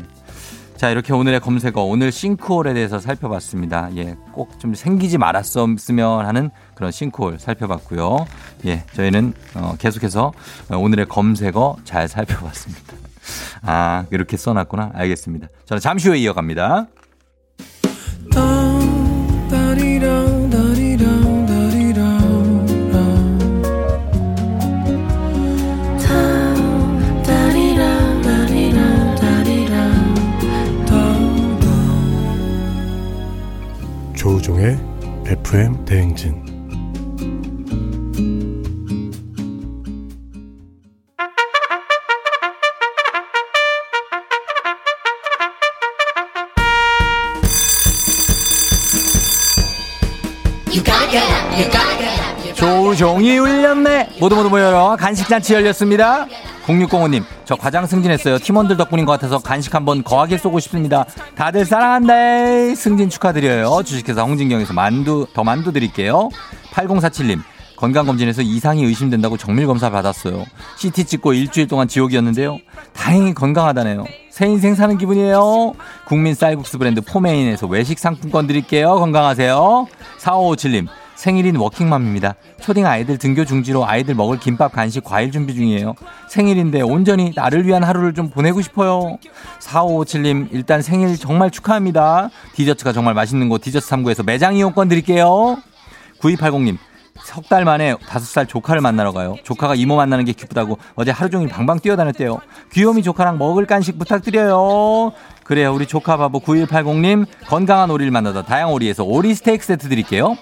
자, 0.78 0.90
이렇게 0.90 1.14
오늘의 1.14 1.40
검색어, 1.40 1.82
오늘 1.84 2.12
싱크홀에 2.12 2.74
대해서 2.74 3.00
살펴봤습니다. 3.00 3.90
예, 3.96 4.16
꼭 4.34 4.58
좀 4.60 4.74
생기지 4.74 5.18
말았으면 5.18 6.26
하는 6.26 6.50
그런 6.76 6.92
싱크홀 6.92 7.40
살펴봤고요. 7.40 8.26
예, 8.66 8.84
저희는 8.94 9.34
어, 9.56 9.76
계속해서 9.78 10.34
오늘의 10.72 11.06
검색어 11.08 11.78
잘 11.84 12.08
살펴봤습니다. 12.08 12.94
아, 13.62 14.06
이렇게 14.12 14.36
써놨구나. 14.36 14.92
알겠습니다. 14.96 15.48
저는 15.66 15.80
잠시 15.80 16.10
후에 16.10 16.18
이어갑니다. 16.20 16.88
FM 35.54 35.86
대행진 35.86 36.44
조종이 52.56 53.38
울렸네. 53.38 54.10
모두 54.20 54.36
모두 54.36 54.50
모여라. 54.50 54.96
간식잔치 54.96 55.54
열렸습니다. 55.54 56.26
0605님, 56.66 57.24
저 57.46 57.56
과장 57.56 57.86
승진했어요. 57.86 58.40
팀원들 58.40 58.78
덕분인 58.78 59.06
것 59.06 59.12
같아서 59.14 59.40
간식 59.40 59.76
한번 59.76 60.04
거하게 60.04 60.38
쏘고 60.38 60.60
싶습니다. 60.62 61.06
다들 61.36 61.66
사랑한다. 61.66 62.76
승진 62.76 63.10
축하드려요. 63.10 63.84
주식회사 63.84 64.24
홍진경에서 64.24 64.74
만두, 64.74 65.28
더 65.34 65.44
만두 65.44 65.74
드릴게요. 65.74 66.30
8047님, 66.72 67.42
건강검진에서 67.76 68.42
이상이 68.44 68.86
의심된다고 68.86 69.36
정밀검사 69.36 69.90
받았어요. 69.90 70.46
CT 70.78 71.04
찍고 71.04 71.34
일주일 71.34 71.68
동안 71.68 71.90
지옥이었는데요. 71.90 72.60
다행히 72.94 73.34
건강하다네요. 73.34 74.06
새 74.30 74.48
인생 74.48 74.74
사는 74.74 74.98
기분이에요. 74.98 75.74
국민 76.06 76.34
쌀국수 76.34 76.78
브랜드 76.78 77.02
포메인에서 77.02 77.68
외식 77.68 78.00
상품권 78.00 78.48
드릴게요. 78.48 78.96
건강하세요. 79.00 79.88
4557님, 80.20 80.88
생일인 81.16 81.56
워킹맘입니다. 81.56 82.36
초딩 82.62 82.86
아이들 82.86 83.18
등교 83.18 83.46
중지로 83.46 83.86
아이들 83.86 84.16
먹을 84.16 84.40
김밥 84.40 84.72
간식 84.74 85.04
과일 85.04 85.32
준비 85.32 85.54
중이에요. 85.54 85.96
생일인데 86.30 86.82
온전히 86.82 87.32
나를 87.36 87.66
위한 87.66 87.84
하루를 87.84 88.14
좀 88.14 88.30
보내고 88.30 88.62
싶어요. 88.62 89.18
4557님 89.60 90.50
일단 90.52 90.82
생일 90.82 91.18
정말 91.18 91.52
축하합니다. 91.52 92.30
디저트가 92.54 92.94
정말 92.94 93.14
맛있는 93.14 93.50
곳 93.50 93.62
디저트 93.62 93.88
3구에서 93.88 94.26
매장 94.26 94.56
이용권 94.56 94.90
드릴게요. 94.90 95.58
9280님 96.20 96.78
석달 97.24 97.64
만에 97.64 97.96
다섯 98.08 98.26
살 98.26 98.48
조카를 98.48 98.82
만나러 98.82 99.12
가요. 99.12 99.36
조카가 99.44 99.76
이모 99.76 99.96
만나는 99.96 100.26
게 100.26 100.34
기쁘다고 100.34 100.78
어제 100.96 101.12
하루 101.12 101.30
종일 101.30 101.48
방방 101.48 101.80
뛰어다녔대요. 101.80 102.40
귀요미 102.74 103.04
조카랑 103.04 103.38
먹을 103.38 103.66
간식 103.66 103.98
부탁드려요. 104.00 105.14
그래요. 105.44 105.74
우리 105.74 105.86
조카 105.86 106.18
바보 106.18 106.40
9180님 106.40 107.26
건강한 107.48 107.92
오리를 107.92 108.12
만나다 108.12 108.44
다양오리에서 108.44 109.04
오리 109.04 109.36
스테이크 109.36 109.66
세트 109.66 109.90
드릴게요. 109.90 110.38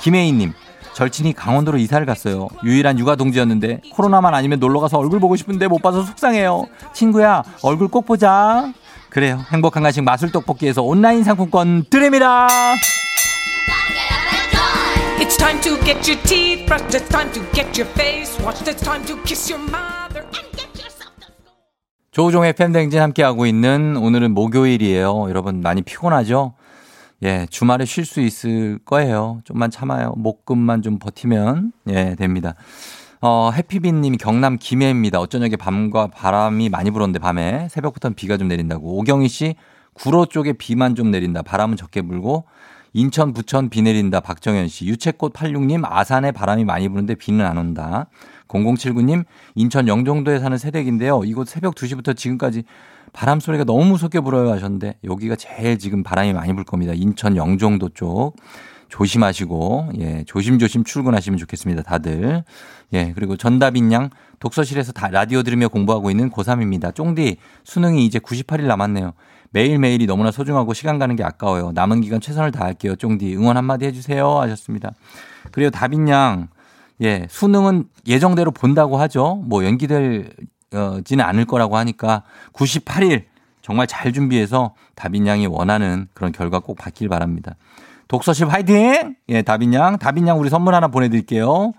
김혜인님, 0.00 0.52
절친이 0.94 1.32
강원도로 1.32 1.78
이사를 1.78 2.04
갔어요. 2.06 2.48
유일한 2.64 2.98
육아 2.98 3.16
동지였는데 3.16 3.82
코로나만 3.92 4.34
아니면 4.34 4.60
놀러 4.60 4.80
가서 4.80 4.98
얼굴 4.98 5.20
보고 5.20 5.36
싶은데 5.36 5.66
못 5.68 5.82
봐서 5.82 6.02
속상해요. 6.02 6.66
친구야, 6.92 7.42
얼굴 7.62 7.88
꼭 7.88 8.06
보자. 8.06 8.72
그래요. 9.10 9.44
행복한 9.52 9.82
간식 9.82 10.02
마술 10.02 10.32
떡볶이에서 10.32 10.82
온라인 10.82 11.22
상품권 11.24 11.84
드립니다. 11.88 12.48
It's 15.20 15.38
time 15.38 15.60
to 15.62 15.76
get 15.84 16.10
your 16.10 16.20
teeth 16.24 16.66
brushed. 16.66 16.96
It's 16.96 17.08
time 17.08 17.32
to 17.32 17.40
get 17.52 17.80
your 17.80 17.90
face 17.94 18.36
washed. 18.44 18.68
It's 18.68 18.82
time 18.82 19.06
to 19.06 19.16
kiss 19.22 19.52
your 19.52 19.62
mother. 19.68 20.26
조우종의 22.10 22.52
팬댕진 22.52 23.00
함께하고 23.00 23.46
있는 23.46 23.96
오늘은 23.96 24.34
목요일이에요. 24.34 25.28
여러분 25.28 25.60
많이 25.60 25.82
피곤하죠? 25.82 26.54
예, 27.24 27.46
주말에 27.48 27.86
쉴 27.86 28.04
수 28.04 28.20
있을 28.20 28.78
거예요. 28.84 29.40
좀만 29.44 29.70
참아요. 29.70 30.12
목금만 30.18 30.82
좀 30.82 30.98
버티면, 30.98 31.72
예, 31.88 32.14
됩니다. 32.16 32.54
어, 33.22 33.50
해피빈 33.50 34.02
님이 34.02 34.18
경남 34.18 34.58
김해입니다. 34.58 35.18
어쩌녁에 35.18 35.56
밤과 35.56 36.08
바람이 36.08 36.68
많이 36.68 36.90
불었는데 36.90 37.18
밤에 37.20 37.68
새벽부터는 37.70 38.14
비가 38.14 38.36
좀 38.36 38.48
내린다고. 38.48 38.98
오경희 38.98 39.28
씨, 39.28 39.54
구로 39.94 40.26
쪽에 40.26 40.52
비만 40.52 40.94
좀 40.94 41.10
내린다. 41.10 41.40
바람은 41.40 41.78
적게 41.78 42.02
불고. 42.02 42.44
인천, 42.92 43.32
부천 43.32 43.70
비 43.70 43.80
내린다. 43.80 44.20
박정현 44.20 44.68
씨. 44.68 44.84
유채꽃 44.84 45.32
86님, 45.32 45.82
아산에 45.84 46.30
바람이 46.30 46.64
많이 46.64 46.88
부는데 46.90 47.14
비는 47.14 47.44
안 47.46 47.56
온다. 47.56 48.06
0079님, 48.48 49.24
인천 49.54 49.88
영종도에 49.88 50.38
사는 50.40 50.56
새댁인데요. 50.58 51.22
이곳 51.24 51.48
새벽 51.48 51.74
2시부터 51.74 52.14
지금까지 52.14 52.64
바람 53.14 53.40
소리가 53.40 53.64
너무 53.64 53.84
무섭게 53.86 54.20
불어요 54.20 54.50
하셨는데 54.50 54.98
여기가 55.04 55.36
제일 55.36 55.78
지금 55.78 56.02
바람이 56.02 56.34
많이 56.34 56.52
불 56.52 56.64
겁니다. 56.64 56.92
인천 56.94 57.36
영종도 57.36 57.90
쪽. 57.90 58.34
조심하시고, 58.90 59.88
예, 59.98 60.24
조심조심 60.24 60.84
출근하시면 60.84 61.36
좋겠습니다, 61.38 61.82
다들. 61.82 62.44
예, 62.92 63.12
그리고 63.16 63.36
전다빈 63.36 63.90
양, 63.92 64.10
독서실에서 64.38 64.92
다 64.92 65.08
라디오 65.08 65.42
들으며 65.42 65.66
공부하고 65.66 66.10
있는 66.10 66.30
고3입니다. 66.30 66.94
쫑디, 66.94 67.38
수능이 67.64 68.04
이제 68.06 68.20
98일 68.20 68.66
남았네요. 68.66 69.14
매일매일이 69.50 70.06
너무나 70.06 70.30
소중하고 70.30 70.74
시간 70.74 71.00
가는 71.00 71.16
게 71.16 71.24
아까워요. 71.24 71.72
남은 71.72 72.02
기간 72.02 72.20
최선을 72.20 72.52
다할게요. 72.52 72.94
쫑디, 72.94 73.34
응원 73.36 73.56
한마디 73.56 73.86
해주세요. 73.86 74.38
하셨습니다. 74.42 74.92
그리고 75.50 75.70
다빈 75.70 76.08
양, 76.08 76.48
예, 77.02 77.26
수능은 77.28 77.86
예정대로 78.06 78.52
본다고 78.52 78.96
하죠. 78.98 79.42
뭐 79.44 79.64
연기될 79.64 80.30
지는 81.04 81.24
않을 81.24 81.44
거라고 81.44 81.76
하니까 81.76 82.22
98일 82.52 83.24
정말 83.62 83.86
잘 83.86 84.12
준비해서 84.12 84.74
다빈 84.94 85.26
양이 85.26 85.46
원하는 85.46 86.06
그런 86.12 86.32
결과 86.32 86.60
꼭 86.60 86.76
받길 86.76 87.08
바랍니다. 87.08 87.56
독서실 88.08 88.48
화이팅! 88.48 89.16
예, 89.30 89.42
다빈 89.42 89.72
양. 89.74 89.98
다빈 89.98 90.28
양 90.28 90.38
우리 90.38 90.50
선물 90.50 90.74
하나 90.74 90.88
보내드릴게요. 90.88 91.72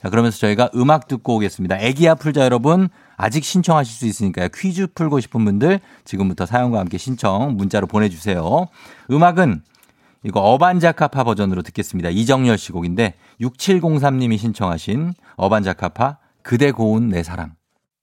자, 0.00 0.10
그러면서 0.10 0.38
저희가 0.38 0.70
음악 0.74 1.08
듣고 1.08 1.36
오겠습니다. 1.36 1.78
애기야 1.80 2.14
풀자 2.14 2.44
여러분. 2.44 2.88
아직 3.16 3.44
신청하실 3.44 3.94
수 3.94 4.06
있으니까요. 4.06 4.48
퀴즈 4.54 4.88
풀고 4.94 5.20
싶은 5.20 5.44
분들 5.44 5.80
지금부터 6.04 6.46
사연과 6.46 6.80
함께 6.80 6.98
신청 6.98 7.56
문자로 7.56 7.86
보내주세요. 7.86 8.66
음악은 9.10 9.62
이거 10.24 10.40
어반자카파 10.40 11.24
버전으로 11.24 11.62
듣겠습니다. 11.62 12.10
이정열 12.10 12.58
씨 12.58 12.72
곡인데 12.72 13.14
6703님이 13.40 14.38
신청하신 14.38 15.14
어반자카파 15.36 16.18
그대 16.42 16.70
고운 16.70 17.08
내 17.08 17.22
사랑. 17.22 17.52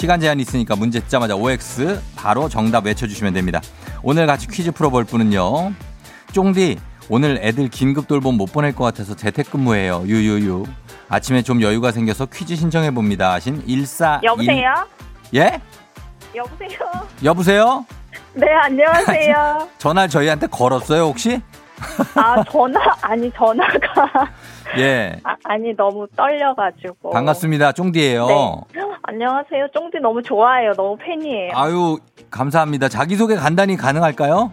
시간 0.00 0.18
제한이 0.18 0.40
있으니까 0.40 0.76
문제 0.76 0.98
듣자마자 0.98 1.36
OX 1.36 2.00
바로 2.16 2.48
정답 2.48 2.86
외쳐주시면 2.86 3.34
됩니다. 3.34 3.60
오늘 4.02 4.26
같이 4.26 4.48
퀴즈 4.48 4.70
풀어볼 4.72 5.04
분은요. 5.04 5.74
쫑디 6.32 6.78
오늘 7.10 7.38
애들 7.42 7.68
긴급 7.68 8.08
돌봄 8.08 8.38
못 8.38 8.46
보낼 8.50 8.74
것 8.74 8.82
같아서 8.82 9.14
재택근무해요. 9.14 10.04
유유유. 10.06 10.64
아침에 11.10 11.42
좀 11.42 11.60
여유가 11.60 11.92
생겨서 11.92 12.24
퀴즈 12.32 12.56
신청해 12.56 12.92
봅니다. 12.92 13.34
하신 13.34 13.62
14 13.68 14.22
여보세요? 14.24 14.72
예? 15.34 15.60
여보세요? 16.34 16.78
여보세요? 17.22 17.84
네, 18.32 18.46
안녕하세요. 18.54 19.68
전화 19.76 20.08
저희한테 20.08 20.46
걸었어요 20.46 21.02
혹시? 21.02 21.42
아, 22.14 22.42
전화, 22.50 22.80
아니, 23.02 23.30
전화가. 23.32 24.30
예. 24.78 25.16
아, 25.24 25.34
아니, 25.44 25.74
너무 25.76 26.06
떨려가지고. 26.16 27.10
반갑습니다. 27.10 27.72
쫑디예요. 27.72 28.26
네. 28.26 28.34
안녕하세요. 29.02 29.68
쫑디 29.74 29.98
너무 30.00 30.22
좋아해요. 30.22 30.72
너무 30.74 30.96
팬이에요. 30.98 31.52
아유 31.54 31.98
감사합니다. 32.30 32.88
자기소개 32.88 33.34
간단히 33.34 33.76
가능할까요? 33.76 34.52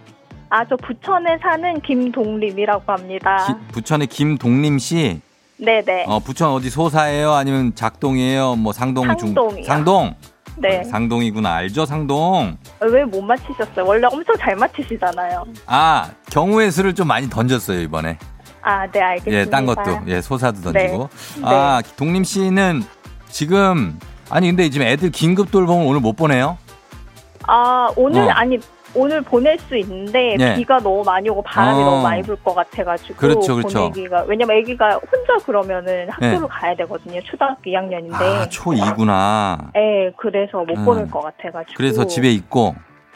아, 0.50 0.66
저 0.66 0.76
부천에 0.78 1.38
사는 1.42 1.82
김동림이라고 1.82 2.84
합니다. 2.92 3.46
기- 3.48 3.74
부천의 3.74 4.08
김동림 4.08 4.80
씨. 4.80 5.22
네네. 5.60 6.06
어, 6.08 6.20
부천 6.20 6.52
어디 6.52 6.70
소사예요? 6.70 7.32
아니면 7.34 7.74
작동이에요? 7.76 8.56
뭐 8.56 8.72
상동 8.74 9.08
중 9.18 9.28
상동이요. 9.34 9.64
상동. 9.66 10.16
네. 10.60 10.84
상동이구나. 10.86 11.54
알죠? 11.54 11.86
상동. 11.86 12.58
왜 12.82 13.04
못 13.06 13.22
맞히셨어요? 13.22 13.86
원래 13.86 14.08
엄청 14.12 14.36
잘 14.38 14.56
맞히시잖아요. 14.56 15.44
아, 15.68 16.10
경우의 16.32 16.72
수를 16.72 16.96
좀 16.96 17.08
많이 17.08 17.30
던졌어요, 17.30 17.80
이번에. 17.82 18.18
아, 18.68 18.86
네, 18.88 19.00
알겠습니다. 19.02 19.40
예, 19.40 19.46
딴 19.46 19.66
것도. 19.66 19.82
예, 20.08 20.20
소사도 20.22 20.72
네. 20.74 20.88
던지고. 20.88 21.10
아, 21.44 21.82
동림 21.96 22.24
씨는 22.26 22.84
지금 23.30 23.98
아니 24.30 24.48
근데 24.48 24.70
지금 24.70 24.86
애들 24.88 25.10
긴급 25.12 25.52
돌봄을 25.52 25.88
오늘 25.88 26.02
못 26.02 26.14
보내요? 26.18 26.58
아, 27.48 27.90
오늘, 27.96 28.24
어. 28.24 28.30
아니, 28.32 28.60
오늘 28.94 29.22
보낼 29.22 29.58
수 29.58 29.78
있는데 29.78 30.36
네. 30.38 30.56
비가 30.56 30.80
너무 30.80 31.02
많이 31.06 31.30
오고 31.30 31.44
바람이 31.44 31.82
어. 31.82 31.86
너무 31.86 32.04
많이 32.04 32.22
불 32.24 32.36
것 32.38 32.54
같아가지고 32.56 33.16
그렇죠, 33.16 33.56
그렇죠. 33.56 33.90
보내기가 33.92 34.24
왜냐면 34.28 34.58
아기가 34.58 34.96
혼자 34.96 35.46
그러면은 35.46 36.10
학교를 36.10 36.42
네. 36.42 36.48
가야 36.50 36.76
되거든요 36.78 37.22
초등학교 37.24 37.62
2학년인데 37.70 38.14
아, 38.22 38.48
초2구나. 38.50 39.72
네 39.74 40.12
그래서 40.18 40.60
못 40.64 40.78
음. 40.78 40.86
보낼 40.86 41.12
것 41.12 41.22
같아가지고 41.22 41.74
그래서 41.78 42.06
집에 42.08 42.32
있고 42.32 42.76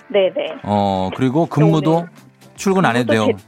네네 0.10 0.58
어, 0.64 1.10
그리고 1.16 1.46
근무도 1.48 1.96
오늘 1.96 2.10
출근 2.56 2.86
안 2.86 2.96
해도 2.96 3.12
돼요. 3.14 3.26
근무도 3.28 3.44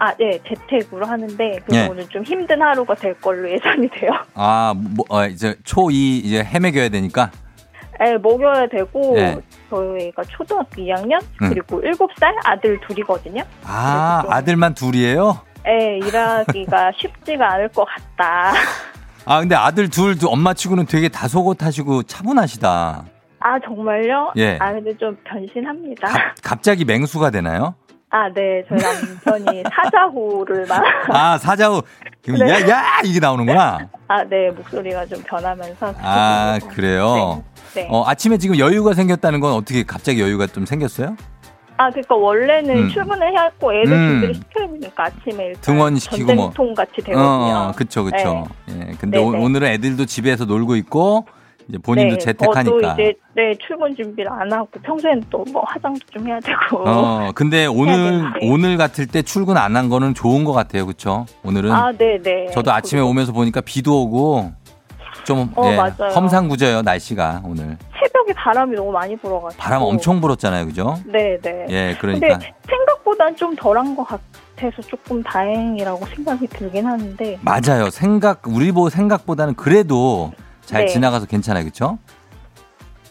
아 0.00 0.14
네 0.18 0.38
재택으로 0.46 1.06
하는데 1.06 1.58
그래서 1.66 1.84
예. 1.84 1.88
오늘 1.88 2.06
좀 2.08 2.22
힘든 2.22 2.60
하루가 2.62 2.94
될 2.94 3.14
걸로 3.20 3.50
예상이 3.50 3.88
돼요 3.88 4.10
아, 4.34 4.74
뭐, 4.76 5.04
어, 5.08 5.26
이제 5.26 5.54
초2 5.64 5.92
이제 5.92 6.42
헤매겨야 6.44 6.88
되니까. 6.88 7.30
네 8.00 8.16
먹여야 8.16 8.68
되고 8.68 9.14
네. 9.16 9.36
저희가 9.70 10.22
초등학교 10.28 10.82
2학년 10.82 11.20
음. 11.42 11.48
그리고 11.48 11.80
7살 11.82 12.32
아들 12.44 12.78
둘이거든요 12.86 13.42
아, 13.64 14.22
아들만 14.28 14.74
둘이에요? 14.74 15.40
네 15.64 15.98
일하기가 15.98 16.92
쉽지가 16.96 17.54
않을 17.54 17.68
것 17.70 17.84
같다 17.84 18.52
아, 19.24 19.40
근데 19.40 19.56
아들 19.56 19.90
둘, 19.90 20.16
두 20.16 20.28
엄마 20.28 20.54
치고는 20.54 20.86
되게 20.86 21.08
다소곳하시고 21.10 22.04
차분하시다. 22.04 23.04
아 23.40 23.58
정말요? 23.60 24.32
예. 24.38 24.56
아 24.58 24.72
근데 24.72 24.96
좀 24.96 25.14
변신합니다. 25.24 26.08
갑, 26.08 26.18
갑자기 26.42 26.86
맹수가 26.86 27.30
되나요? 27.30 27.74
아 28.10 28.28
네, 28.32 28.64
저희 28.68 28.78
남편이 28.80 29.64
사자후를 29.74 30.66
말. 30.66 30.82
아, 31.10 31.36
사자후. 31.36 31.82
네. 32.26 32.48
야, 32.48 32.68
야! 32.68 33.00
이게 33.04 33.20
나오는구나. 33.20 33.88
아 34.08 34.24
네 34.24 34.50
목소리가 34.50 35.04
좀 35.06 35.22
변하면서. 35.26 35.94
아, 36.00 36.58
그래요? 36.70 37.44
네. 37.74 37.82
네. 37.82 37.88
어, 37.90 38.04
아침에 38.06 38.38
지금 38.38 38.58
여유가 38.58 38.94
생겼다는 38.94 39.40
건 39.40 39.52
어떻게 39.52 39.82
갑자기 39.82 40.22
여유가 40.22 40.46
좀 40.46 40.64
생겼어요? 40.64 41.16
아 41.76 41.90
그러니까 41.90 42.16
원래는 42.16 42.76
음. 42.76 42.88
출근을 42.88 43.30
해야 43.30 43.44
했고 43.44 43.72
애들 43.72 43.92
음. 43.92 44.08
준비를 44.08 44.34
시켜야 44.34 44.66
되니까 44.66 45.04
아침에 45.04 45.52
등원시키고 45.60 46.34
뭐. 46.34 46.50
같이 46.74 46.92
어, 47.00 47.04
되거든요. 47.04 47.22
어, 47.22 47.72
그쵸, 47.76 48.04
그쵸. 48.04 48.46
예. 48.70 48.94
근데 48.98 49.18
네, 49.18 49.24
오, 49.24 49.30
네. 49.32 49.38
오 49.38 49.48
늘은 49.48 49.68
애들도 49.68 50.06
집에서 50.06 50.44
놀고 50.44 50.74
있고, 50.76 51.26
이제 51.68 51.78
본인도 51.78 52.14
네, 52.14 52.18
재택하니까. 52.18 52.62
저도 52.64 52.92
이제 53.02 53.14
네 53.34 53.54
출근 53.60 53.94
준비를 53.94 54.30
안 54.32 54.50
하고 54.52 54.68
평소에는 54.82 55.22
또뭐 55.30 55.62
화장도 55.66 56.00
좀 56.10 56.26
해야 56.26 56.40
되고. 56.40 56.82
어, 56.88 57.30
근데 57.34 57.66
오늘. 57.66 58.22
오늘 58.42 58.76
같을 58.78 59.06
때 59.06 59.22
출근 59.22 59.56
안 59.56 59.76
한 59.76 59.88
거는 59.90 60.14
좋은 60.14 60.44
것 60.44 60.52
같아요. 60.52 60.86
그쵸? 60.86 61.26
오늘은. 61.44 61.70
아 61.70 61.92
네네. 61.92 62.52
저도 62.52 62.72
아침에 62.72 63.00
오면서 63.02 63.32
보니까 63.32 63.60
비도 63.60 64.02
오고, 64.04 64.50
좀, 65.24 65.52
어, 65.54 65.70
예, 65.70 65.76
맞아요. 65.76 66.10
험상궂어요, 66.14 66.80
날씨가, 66.82 67.42
오늘. 67.44 67.76
새벽에 68.00 68.32
바람이 68.32 68.74
너무 68.74 68.90
많이 68.90 69.14
불어가지고. 69.16 69.62
바람 69.62 69.82
엄청 69.82 70.20
불었잖아요. 70.22 70.64
그죠? 70.66 70.96
네네. 71.04 71.66
예, 71.68 71.96
그러니까. 72.00 72.38
생각보단 72.66 73.36
좀 73.36 73.54
덜한 73.54 73.94
것 73.94 74.04
같아서 74.04 74.80
조금 74.88 75.22
다행이라고 75.22 76.06
생각이 76.06 76.46
들긴 76.48 76.86
하는데 76.86 77.38
맞아요. 77.42 77.90
생각, 77.90 78.42
우리 78.46 78.72
보 78.72 78.88
생각보다는 78.88 79.54
그래도 79.54 80.32
잘 80.68 80.82
네. 80.84 80.86
지나가서 80.92 81.24
괜찮아요. 81.26 81.64
그쵸? 81.64 81.98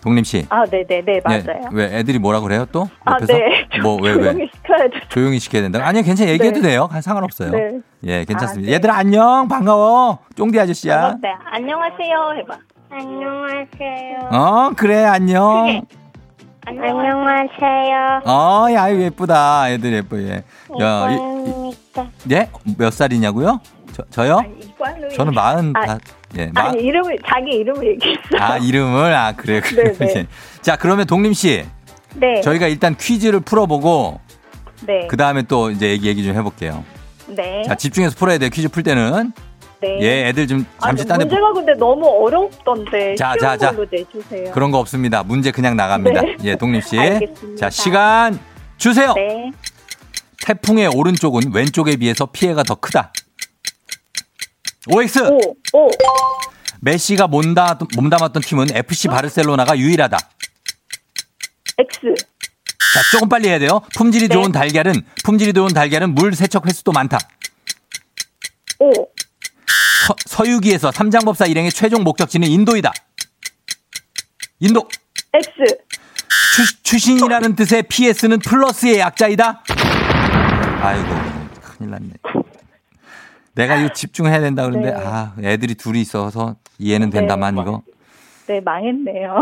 동림 0.02 0.24
씨. 0.24 0.46
아 0.50 0.64
네 0.66 0.86
네 0.88 1.02
네 1.02 1.20
맞아요. 1.26 1.42
예, 1.64 1.68
왜 1.72 1.98
애들이 1.98 2.20
뭐라 2.20 2.40
그래요 2.40 2.66
또? 2.72 2.88
아 3.04 3.14
옆에서? 3.14 3.34
네. 3.34 3.68
뭐, 3.82 3.98
왜, 4.00 4.12
왜? 4.14 4.22
조용히 4.32 4.50
시켜야죠. 4.54 5.00
조용히 5.10 5.40
시켜야 5.40 5.62
된다. 5.64 5.80
아니요, 5.84 6.04
괜찮아요. 6.04 6.34
얘기해도 6.34 6.62
네. 6.62 6.70
돼요. 6.70 6.88
상관없어요. 7.02 7.50
네. 7.52 7.80
예, 8.04 8.24
괜찮습니다. 8.26 8.68
아, 8.68 8.70
네. 8.70 8.74
얘들아, 8.76 8.96
안녕. 8.96 9.48
반가워. 9.48 10.20
쫑디 10.36 10.60
아저씨야. 10.60 11.16
네 11.22 11.30
안녕하세요 11.52 12.34
해봐. 12.38 12.58
안녕하세요. 12.92 14.30
어, 14.32 14.72
그래, 14.78 15.04
안녕. 15.04 15.82
안녕하세요. 16.66 18.22
어, 18.26 18.66
야, 18.74 18.92
예쁘다. 18.94 19.70
애들 19.72 19.94
예뻐, 19.94 20.18
예. 20.20 20.44
야, 20.80 21.10
이. 21.12 21.16
이, 21.16 22.34
예? 22.34 22.50
몇 22.78 22.94
살이냐고요? 22.94 23.60
저, 23.94 24.04
저요? 24.10 24.42
이관우 24.62 25.10
저는 25.10 25.34
마흔, 25.34 25.74
아, 25.76 25.86
다, 25.86 25.98
예, 26.36 26.50
마, 26.54 26.66
아니 26.70 26.84
이름을 26.84 27.18
자기 27.26 27.52
이름을 27.52 27.88
얘기했어. 27.88 28.22
아, 28.38 28.58
이름을? 28.58 29.14
아, 29.14 29.34
그래, 29.36 29.62
그래. 29.62 29.94
네, 29.98 30.06
네. 30.06 30.14
예. 30.18 30.28
자, 30.62 30.76
그러면 30.76 31.08
동림 31.08 31.34
씨. 31.34 31.66
네. 32.16 32.42
저희가 32.42 32.68
일단 32.68 32.96
퀴즈를 32.98 33.40
풀어보고, 33.40 34.20
네. 34.86 35.08
그 35.08 35.16
다음에 35.18 35.44
또 35.44 35.72
이제 35.72 35.90
얘기, 35.90 36.08
얘기 36.08 36.24
좀 36.24 36.36
해볼게요. 36.36 36.84
네. 37.28 37.64
자, 37.64 37.76
집중해서 37.76 38.16
풀어야 38.18 38.38
돼요. 38.38 38.50
퀴즈 38.52 38.68
풀 38.70 38.84
때는. 38.84 39.32
네. 39.80 40.00
예, 40.02 40.28
애들 40.30 40.48
좀 40.48 40.66
아, 40.80 40.88
잠시 40.88 41.06
딴데 41.06 41.26
문제가 41.26 41.54
근데 41.54 41.74
너무 41.76 42.08
어렵던데 42.08 43.14
자, 43.14 43.36
자, 43.40 43.56
자. 43.56 43.72
내주세요. 43.92 44.52
그런 44.52 44.72
거 44.72 44.80
없습니다. 44.80 45.22
문제 45.22 45.52
그냥 45.52 45.76
나갑니다. 45.76 46.22
네. 46.22 46.36
예, 46.46 46.56
동림 46.56 46.82
씨. 46.82 46.98
알겠습니다. 46.98 47.60
자, 47.60 47.70
시간 47.70 48.40
주세요. 48.78 49.14
네. 49.14 49.52
태풍의 50.44 50.88
오른쪽은 50.96 51.54
왼쪽에 51.54 51.96
비해서 51.98 52.26
피해가 52.26 52.64
더 52.64 52.74
크다. 52.76 53.12
OX. 54.94 55.20
오, 55.20 55.40
오, 55.74 55.90
메시가 56.82 57.28
몸담, 57.28 57.78
몸담았던 57.96 58.42
팀은 58.44 58.68
FC 58.76 59.08
바르셀로나가 59.08 59.78
유일하다. 59.78 60.18
X. 61.78 62.00
자, 62.94 63.02
조금 63.12 63.30
빨리 63.30 63.50
해야 63.50 63.60
돼요. 63.60 63.82
품질이 63.96 64.28
네. 64.28 64.34
좋은 64.34 64.52
달걀은, 64.52 65.02
품질이 65.24 65.54
좋은 65.54 65.74
달걀은 65.74 66.16
물 66.16 66.34
세척 66.34 66.66
횟수도 66.68 66.92
많다. 66.92 67.18
O. 68.80 68.92
서, 70.26 70.48
유기에서 70.48 70.92
삼장법사 70.92 71.48
일행의 71.48 71.72
최종 71.72 72.04
목적지는 72.04 72.48
인도이다. 72.48 72.94
인도. 74.60 74.88
X. 75.34 75.52
추, 76.56 76.84
추신이라는 76.84 77.56
뜻의 77.56 77.84
PS는 77.84 78.40
플러스의 78.40 79.00
약자이다. 79.00 79.64
아이고, 80.82 81.10
큰일 81.62 81.92
났네. 81.92 82.10
내가 83.58 83.76
이거 83.76 83.92
집중해야 83.94 84.40
된다 84.40 84.64
그러는데, 84.64 84.92
네. 84.92 85.04
아, 85.04 85.34
애들이 85.42 85.74
둘이 85.76 86.00
있어서 86.02 86.56
이해는 86.78 87.10
네. 87.10 87.20
된다만, 87.20 87.58
이거. 87.58 87.82
네, 88.48 88.62
망했네요. 88.62 89.42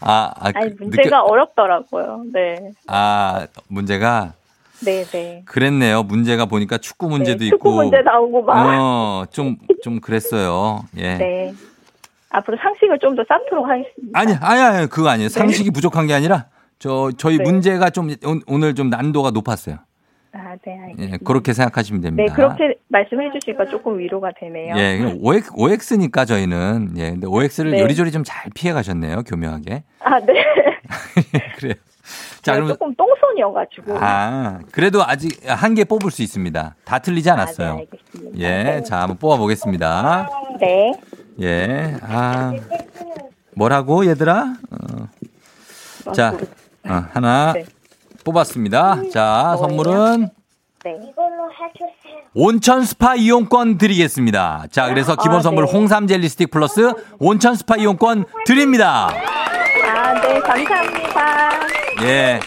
아, 0.00 0.32
아, 0.38 0.52
아니, 0.54 0.76
그, 0.76 0.82
문제가 0.84 1.02
느껴- 1.04 1.22
어렵더라고요. 1.22 2.24
네. 2.32 2.70
아, 2.86 3.46
문제가 3.68 4.34
네, 4.84 5.04
네. 5.04 5.42
그랬네요. 5.46 6.02
문제가 6.02 6.44
보니까 6.44 6.76
축구 6.78 7.08
문제도 7.08 7.38
네, 7.38 7.46
있고. 7.46 7.56
축구 7.56 7.72
문제 7.74 8.02
나오고 8.02 8.42
막. 8.42 8.66
어, 8.78 9.24
좀, 9.30 9.56
좀 9.82 10.00
그랬어요. 10.00 10.84
예. 10.96 11.14
네. 11.14 11.54
앞으로 12.30 12.56
상식을 12.60 12.98
좀 12.98 13.14
더 13.16 13.24
쌓도록 13.26 13.66
하겠습니다. 13.66 14.18
아니, 14.18 14.34
아니, 14.34 14.60
아니, 14.60 14.86
그거 14.88 15.08
아니에요. 15.08 15.28
상식이 15.30 15.70
부족한 15.70 16.06
게 16.08 16.14
아니라, 16.14 16.46
저, 16.78 17.10
저희 17.16 17.38
네. 17.38 17.44
문제가 17.44 17.88
좀 17.90 18.10
오- 18.10 18.40
오늘 18.46 18.74
좀 18.74 18.90
난도가 18.90 19.30
높았어요. 19.30 19.78
아, 20.36 20.56
네, 20.66 20.72
예, 20.76 20.82
알겠습니다. 20.82 21.18
그렇게 21.24 21.52
생각하시면 21.52 22.00
됩니다. 22.02 22.24
네, 22.28 22.34
그렇게 22.34 22.76
말씀해 22.88 23.30
주시니까 23.32 23.66
조금 23.66 23.98
위로가 23.98 24.32
되네요. 24.40 24.74
예, 24.76 25.16
OX, 25.20 25.50
OX니까 25.54 26.24
저희는. 26.24 26.94
예, 26.96 27.10
근데 27.12 27.26
OX를 27.26 27.70
네. 27.70 27.80
요리조리 27.80 28.10
좀 28.10 28.24
잘 28.24 28.50
피해 28.54 28.72
가셨네요. 28.72 29.22
교묘하게. 29.22 29.84
아, 30.00 30.18
네. 30.20 30.32
그래요. 31.56 31.74
자, 32.42 32.52
그러면, 32.54 32.74
조금 32.74 32.94
똥손이어가지고. 32.94 33.96
아, 33.98 34.58
그래도 34.72 35.02
아직 35.04 35.40
한 35.46 35.74
개 35.74 35.84
뽑을 35.84 36.10
수 36.10 36.22
있습니다. 36.22 36.74
다 36.84 36.98
틀리지 36.98 37.30
아, 37.30 37.34
않았어요. 37.34 37.74
네, 37.76 37.86
알겠습니다. 37.92 38.38
예, 38.38 38.82
자, 38.82 39.00
한번 39.02 39.16
뽑아보겠습니다. 39.18 40.28
네. 40.60 40.92
예, 41.40 41.96
아, 42.02 42.52
뭐라고, 43.56 44.04
얘들아? 44.06 44.54
어, 44.70 46.12
자, 46.12 46.36
어, 46.86 47.04
하나 47.12 47.52
네. 47.54 47.64
뽑았습니다. 48.24 49.02
자, 49.12 49.54
뭐예요? 49.56 49.68
선물은 49.68 50.28
네. 50.84 50.98
온천 52.34 52.84
스파 52.84 53.14
이용권 53.14 53.78
드리겠습니다. 53.78 54.66
자, 54.70 54.88
그래서 54.88 55.14
기본 55.16 55.36
아, 55.38 55.40
선물 55.40 55.66
네. 55.66 55.72
홍삼 55.72 56.06
젤리 56.06 56.28
스틱 56.28 56.50
플러스 56.50 56.92
온천 57.18 57.54
스파 57.54 57.76
이용권 57.76 58.24
드립니다. 58.44 59.08
아, 59.08 60.20
네, 60.20 60.40
감사합니다. 60.40 61.50
예. 62.02 62.40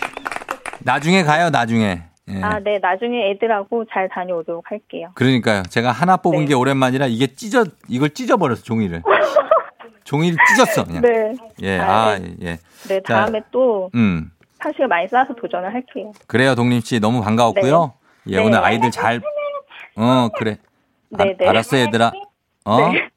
나중에 0.79 1.23
가요, 1.23 1.49
나중에. 1.49 2.03
예. 2.29 2.41
아, 2.43 2.59
네, 2.59 2.77
나중에 2.81 3.31
애들하고 3.31 3.85
잘 3.91 4.09
다녀오도록 4.09 4.69
할게요. 4.69 5.09
그러니까요. 5.15 5.63
제가 5.69 5.91
하나 5.91 6.17
뽑은 6.17 6.39
네. 6.39 6.45
게 6.47 6.53
오랜만이라 6.53 7.07
이게 7.07 7.27
찢어, 7.27 7.63
이걸 7.87 8.09
찢어버렸어, 8.09 8.61
종이를. 8.61 9.01
종이를 10.03 10.37
찢었어, 10.49 10.83
그냥. 10.85 11.01
네. 11.01 11.33
예, 11.61 11.79
아, 11.79 12.09
아, 12.09 12.19
네. 12.19 12.35
예. 12.41 12.57
네, 12.87 13.01
자. 13.07 13.21
다음에 13.21 13.41
또 13.51 13.89
음. 13.95 14.31
상식을 14.59 14.87
많이 14.87 15.07
쌓아서 15.07 15.33
도전을 15.33 15.73
할게요. 15.73 16.11
그래요, 16.27 16.55
동림 16.55 16.81
씨. 16.81 16.99
너무 16.99 17.21
반가웠고요. 17.21 17.93
예, 18.29 18.37
네. 18.37 18.43
오늘 18.43 18.59
아이들 18.63 18.91
잘, 18.91 19.21
어, 19.95 20.29
그래. 20.37 20.57
아, 21.17 21.23
네, 21.23 21.35
네. 21.37 21.47
알았어, 21.47 21.77
얘들아. 21.77 22.11
어? 22.65 22.91
네. 22.91 23.09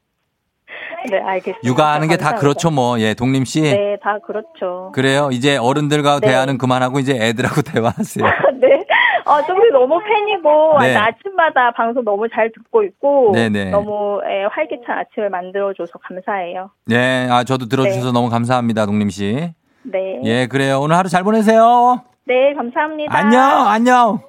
네, 1.09 1.19
알겠습니다. 1.19 1.61
육아하는 1.67 2.07
게 2.07 2.15
다. 2.17 2.35
그렇죠, 2.35 2.69
뭐. 2.69 2.99
예, 2.99 3.15
동림 3.15 3.43
씨. 3.43 3.61
네, 3.61 3.97
다 4.03 4.19
그렇죠. 4.19 4.91
그래요. 4.93 5.29
이제 5.31 5.57
어른들과 5.57 6.19
네. 6.19 6.27
대화는 6.27 6.59
그만하고 6.59 6.99
이제 6.99 7.17
애들하고 7.19 7.61
대화하세요. 7.73 8.25
네. 8.59 8.85
어, 9.25 9.41
좀 9.45 9.57
너무 9.71 9.99
팬이고, 9.99 10.77
네. 10.79 10.95
아침마다 10.95 11.71
방송 11.71 12.03
너무 12.03 12.29
잘 12.29 12.51
듣고 12.51 12.83
있고, 12.83 13.31
네네. 13.33 13.71
너무 13.71 14.21
예, 14.29 14.45
활기찬 14.51 14.99
아침을 14.99 15.29
만들어줘서 15.31 15.97
감사해요. 15.99 16.69
네, 16.85 17.27
아, 17.29 17.43
저도 17.43 17.67
들어주셔서 17.67 18.07
네. 18.07 18.11
너무 18.13 18.29
감사합니다, 18.29 18.85
동림 18.85 19.09
씨. 19.09 19.53
네. 19.83 20.21
예, 20.23 20.47
그래요. 20.47 20.79
오늘 20.81 20.95
하루 20.95 21.09
잘 21.09 21.23
보내세요. 21.23 22.03
네, 22.25 22.53
감사합니다. 22.55 23.15
안녕, 23.17 23.67
안녕. 23.67 24.19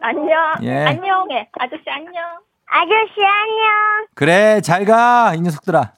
안녕. 0.00 0.28
예. 0.62 0.84
안녕해. 0.84 1.48
아저씨 1.58 1.82
안녕. 1.88 2.12
아저씨 2.66 3.20
안녕. 3.20 4.06
그래, 4.14 4.60
잘 4.60 4.84
가, 4.84 5.34
이 5.34 5.40
녀석들아. 5.40 5.92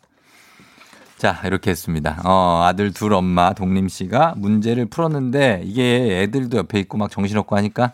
자, 1.17 1.41
이렇게 1.45 1.71
했습니다. 1.71 2.21
어, 2.25 2.63
아들 2.65 2.93
둘 2.93 3.13
엄마, 3.15 3.53
동림 3.53 3.89
씨가 3.89 4.35
문제를 4.37 4.87
풀었는데, 4.87 5.63
이게 5.65 6.23
애들도 6.23 6.59
옆에 6.59 6.79
있고 6.81 6.99
막 6.99 7.11
정신없고 7.11 7.57
하니까, 7.57 7.93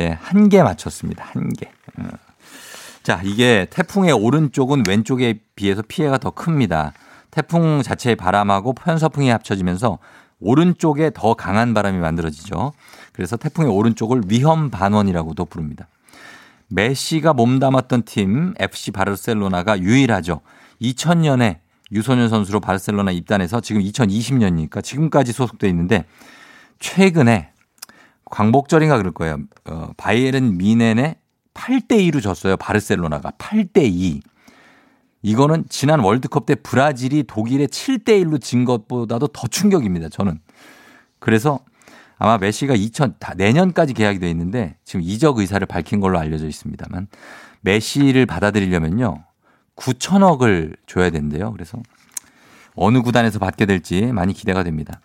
예, 0.00 0.16
한 0.20 0.48
개 0.48 0.62
맞췄습니다. 0.62 1.24
한 1.24 1.48
개. 1.52 1.66
어. 1.98 2.04
자, 3.02 3.20
이게 3.22 3.66
태풍의 3.70 4.12
오른쪽은 4.12 4.84
왼쪽에 4.88 5.38
비해서 5.54 5.82
피해가 5.86 6.18
더 6.18 6.30
큽니다. 6.30 6.92
태풍 7.30 7.82
자체의 7.82 8.16
바람하고 8.16 8.72
편서풍이 8.72 9.28
합쳐지면서 9.30 9.98
오른쪽에 10.40 11.10
더 11.14 11.34
강한 11.34 11.74
바람이 11.74 11.98
만들어지죠. 11.98 12.72
그래서 13.12 13.36
태풍의 13.36 13.70
오른쪽을 13.70 14.22
위험 14.28 14.70
반원이라고도 14.70 15.46
부릅니다. 15.46 15.88
메시가 16.68 17.32
몸담았던 17.32 18.02
팀 18.02 18.54
FC 18.58 18.90
바르셀로나가 18.90 19.80
유일하죠. 19.80 20.40
2000년에 20.82 21.58
유소년 21.92 22.28
선수로 22.28 22.60
바르셀로나 22.60 23.12
입단해서 23.12 23.60
지금 23.60 23.80
2020년이니까 23.82 24.82
지금까지 24.82 25.32
소속돼 25.32 25.68
있는데 25.68 26.04
최근에 26.80 27.52
광복절인가 28.24 28.96
그럴 28.98 29.12
거예요. 29.12 29.38
어, 29.66 29.90
바이에른 29.96 30.58
미넨에 30.58 31.16
8대 31.54 31.92
2로 32.10 32.20
졌어요. 32.20 32.56
바르셀로나가 32.56 33.30
8대 33.38 33.84
2. 33.84 34.20
이거는 35.26 35.64
지난 35.68 35.98
월드컵 35.98 36.46
때 36.46 36.54
브라질이 36.54 37.24
독일에 37.24 37.66
7대 37.66 38.22
1로 38.22 38.40
진 38.40 38.64
것보다도 38.64 39.26
더 39.26 39.48
충격입니다. 39.48 40.08
저는. 40.08 40.38
그래서 41.18 41.58
아마 42.16 42.38
메시가 42.38 42.76
2000다 42.76 43.36
내년까지 43.36 43.92
계약이 43.92 44.20
돼 44.20 44.30
있는데 44.30 44.76
지금 44.84 45.00
이적 45.02 45.38
의사를 45.38 45.66
밝힌 45.66 45.98
걸로 45.98 46.20
알려져 46.20 46.46
있습니다만 46.46 47.08
메시를 47.62 48.26
받아들이려면요 48.26 49.24
9천억을 49.74 50.76
줘야 50.86 51.10
된대요. 51.10 51.50
그래서 51.50 51.82
어느 52.76 53.02
구단에서 53.02 53.40
받게 53.40 53.66
될지 53.66 54.06
많이 54.12 54.32
기대가 54.32 54.62
됩니다. 54.62 55.00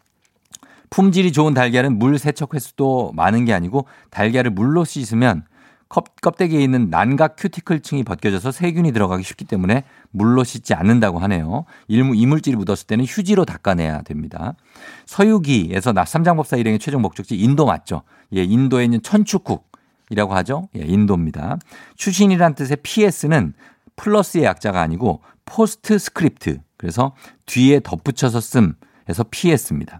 품질이 0.92 1.32
좋은 1.32 1.56
달걀은 1.56 1.98
물 1.98 2.20
세척 2.20 2.54
횟수도 2.54 3.12
많은 3.16 3.46
게 3.46 3.54
아니고 3.54 3.88
달걀을 4.12 4.52
물로 4.52 4.86
씻으면 4.86 5.46
컵, 5.46 5.51
껍데기에 6.22 6.62
있는 6.62 6.90
난각 6.90 7.36
큐티클층이 7.38 8.04
벗겨져서 8.04 8.52
세균이 8.52 8.94
들어가기 8.94 9.24
쉽기 9.24 9.46
때문에 9.46 9.84
물로 10.12 10.44
씻지 10.44 10.74
않는다고 10.74 11.20
하네요. 11.20 11.66
일무- 11.88 12.16
이물질이 12.16 12.56
묻었을 12.56 12.88
때는 12.88 13.06
휴지로 13.06 13.44
닦아내야 13.46 14.02
됩니다. 14.04 14.54
서유기에서 15.06 15.92
나 15.94 16.06
삼장법사 16.06 16.58
일행의 16.58 16.80
최종 16.80 17.02
목적지 17.02 17.36
인도 17.36 17.66
맞죠? 17.66 18.04
예, 18.34 18.44
인도에 18.44 18.86
있는 18.86 19.02
천축국이라고 19.02 20.34
하죠. 20.36 20.70
예, 20.78 20.82
인도입니다. 20.86 21.58
추신이란 21.98 22.56
뜻의 22.56 22.78
PS는 22.82 23.54
플러스의 23.98 24.46
약자가 24.46 24.80
아니고 24.82 25.22
postscript. 25.46 26.60
그래서 26.78 27.14
뒤에 27.46 27.82
덧붙여서 27.82 28.40
씀에서 28.40 29.26
PS입니다. 29.30 30.00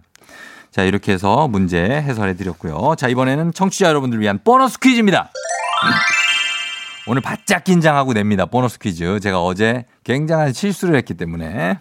자, 0.70 0.82
이렇게 0.84 1.12
해서 1.12 1.46
문제 1.48 1.78
해설해 1.84 2.34
드렸고요. 2.34 2.94
자, 2.96 3.06
이번에는 3.08 3.52
청취자 3.52 3.88
여러분들 3.88 4.18
위한 4.20 4.40
보너스 4.42 4.78
퀴즈입니다. 4.80 5.30
오늘 7.06 7.20
바짝 7.20 7.64
긴장하고 7.64 8.12
냅니다. 8.12 8.46
보너스 8.46 8.78
퀴즈. 8.78 9.20
제가 9.20 9.42
어제 9.42 9.86
굉장한 10.04 10.52
실수를 10.52 10.96
했기 10.96 11.14
때문에. 11.14 11.78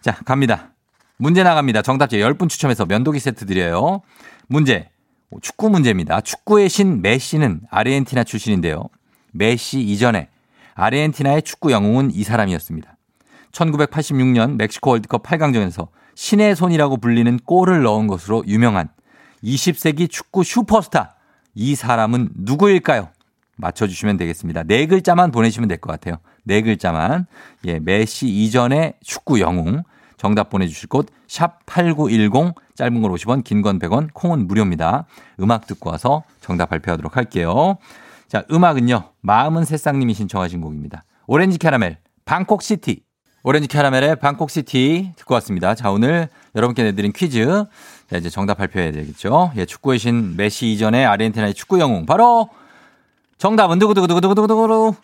자, 0.00 0.18
갑니다. 0.24 0.70
문제 1.18 1.42
나갑니다. 1.42 1.82
정답자 1.82 2.16
10분 2.16 2.48
추첨해서 2.48 2.86
면도기 2.86 3.18
세트 3.20 3.46
드려요. 3.46 4.02
문제. 4.48 4.88
축구 5.42 5.68
문제입니다. 5.68 6.20
축구의 6.20 6.68
신 6.68 7.02
메시는 7.02 7.62
아르헨티나 7.70 8.24
출신인데요. 8.24 8.84
메시 9.32 9.80
이전에 9.80 10.28
아르헨티나의 10.74 11.42
축구 11.42 11.72
영웅은 11.72 12.12
이 12.14 12.22
사람이었습니다. 12.22 12.96
1986년 13.52 14.56
멕시코 14.56 14.90
월드컵 14.90 15.22
8강전에서 15.22 15.88
신의 16.14 16.56
손이라고 16.56 16.98
불리는 16.98 17.38
골을 17.44 17.82
넣은 17.82 18.06
것으로 18.06 18.44
유명한 18.46 18.88
20세기 19.42 20.10
축구 20.10 20.44
슈퍼스타. 20.44 21.16
이 21.54 21.74
사람은 21.74 22.30
누구일까요? 22.36 23.08
맞춰주시면 23.56 24.16
되겠습니다. 24.16 24.62
네 24.64 24.86
글자만 24.86 25.30
보내시면 25.30 25.68
될 25.68 25.78
것 25.78 25.90
같아요. 25.90 26.16
네 26.44 26.62
글자만. 26.62 27.26
예, 27.66 27.78
메시 27.78 28.28
이전의 28.28 28.94
축구 29.02 29.40
영웅. 29.40 29.82
정답 30.18 30.48
보내주실 30.48 30.88
곳, 30.88 31.08
샵8910, 31.28 32.54
짧은 32.74 33.02
걸 33.02 33.10
50원, 33.12 33.44
긴 33.44 33.60
건 33.60 33.78
100원, 33.78 34.08
콩은 34.14 34.46
무료입니다. 34.46 35.04
음악 35.40 35.66
듣고 35.66 35.90
와서 35.90 36.24
정답 36.40 36.70
발표하도록 36.70 37.16
할게요. 37.16 37.76
자, 38.26 38.42
음악은요, 38.50 39.10
마음은 39.20 39.64
새싹님이 39.66 40.14
신청하신 40.14 40.62
곡입니다. 40.62 41.04
오렌지 41.26 41.58
캐러멜, 41.58 41.98
방콕시티. 42.24 43.02
오렌지 43.42 43.68
캐러멜의 43.68 44.16
방콕시티 44.16 45.12
듣고 45.16 45.34
왔습니다. 45.34 45.74
자, 45.74 45.90
오늘 45.90 46.28
여러분께 46.54 46.82
내드린 46.82 47.12
퀴즈. 47.12 47.64
자, 48.10 48.16
이제 48.16 48.30
정답 48.30 48.54
발표해야 48.56 48.92
되겠죠. 48.92 49.52
예, 49.56 49.66
축구의 49.66 49.98
신 49.98 50.34
메시 50.36 50.72
이전의 50.72 51.04
아르헨티나의 51.04 51.52
축구 51.54 51.78
영웅. 51.78 52.06
바로 52.06 52.48
정답은 53.38 53.78
두구두구두구두구두구 53.78 54.94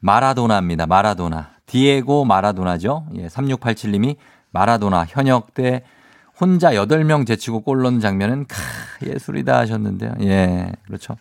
마라도나입니다. 0.00 0.86
마라도나. 0.86 1.50
디에고 1.66 2.24
마라도나죠. 2.24 3.06
예, 3.16 3.26
3687님이 3.28 4.16
마라도나 4.50 5.06
현역 5.08 5.54
때 5.54 5.82
혼자 6.40 6.72
8명 6.72 7.26
제치고 7.26 7.60
골 7.60 7.82
넣는 7.82 8.00
장면은 8.00 8.46
카, 8.46 8.56
예술이다 9.06 9.58
하셨는데요. 9.58 10.12
예, 10.22 10.72
그렇죠. 10.86 11.16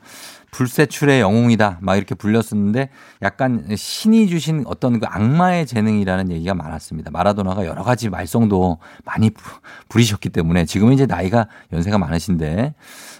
불세출의 0.51 1.21
영웅이다. 1.21 1.79
막 1.81 1.95
이렇게 1.95 2.13
불렸었는데 2.13 2.89
약간 3.21 3.65
신이 3.75 4.27
주신 4.27 4.63
어떤 4.67 4.99
그 4.99 5.05
악마의 5.07 5.65
재능이라는 5.65 6.29
얘기가 6.31 6.53
많았습니다. 6.53 7.09
마라도나가 7.11 7.65
여러 7.65 7.83
가지 7.83 8.09
말썽도 8.09 8.77
많이 9.05 9.31
부리셨기 9.89 10.29
때문에 10.29 10.65
지금은 10.65 10.93
이제 10.93 11.05
나이가 11.05 11.47
연세가 11.71 11.97
많으신데 11.97 12.75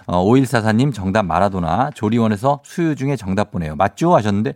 어, 0.06 0.24
5144님 0.24 0.94
정답 0.94 1.24
마라도나 1.24 1.90
조리원에서 1.94 2.60
수유 2.64 2.94
중에 2.94 3.16
정답 3.16 3.50
보내요. 3.50 3.76
맞죠? 3.76 4.14
하셨는데 4.14 4.54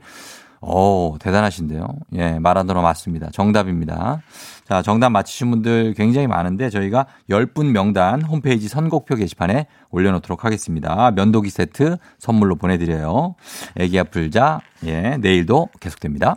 오, 0.61 1.17
대단하신데요. 1.21 1.87
예, 2.15 2.39
마라도나 2.39 2.81
맞습니다. 2.81 3.31
정답입니다. 3.33 4.23
자, 4.69 4.83
정답 4.83 5.11
맞히신 5.11 5.51
분들 5.51 5.95
굉장히 5.97 6.27
많은데 6.27 6.71
저희가 6.71 7.07
10분 7.31 7.71
명단 7.71 8.21
홈페이지 8.23 8.67
선곡표 8.67 9.15
게시판에 9.15 9.67
올려놓도록 9.91 10.45
하겠습니다. 10.45 11.13
면도기 11.13 11.51
세트 11.51 11.99
선물로 12.19 12.57
보내드려요. 12.57 13.37
애기 13.77 13.99
아플자, 13.99 14.61
예, 14.85 15.19
내일도 15.19 15.69
계속됩니다. 15.79 16.37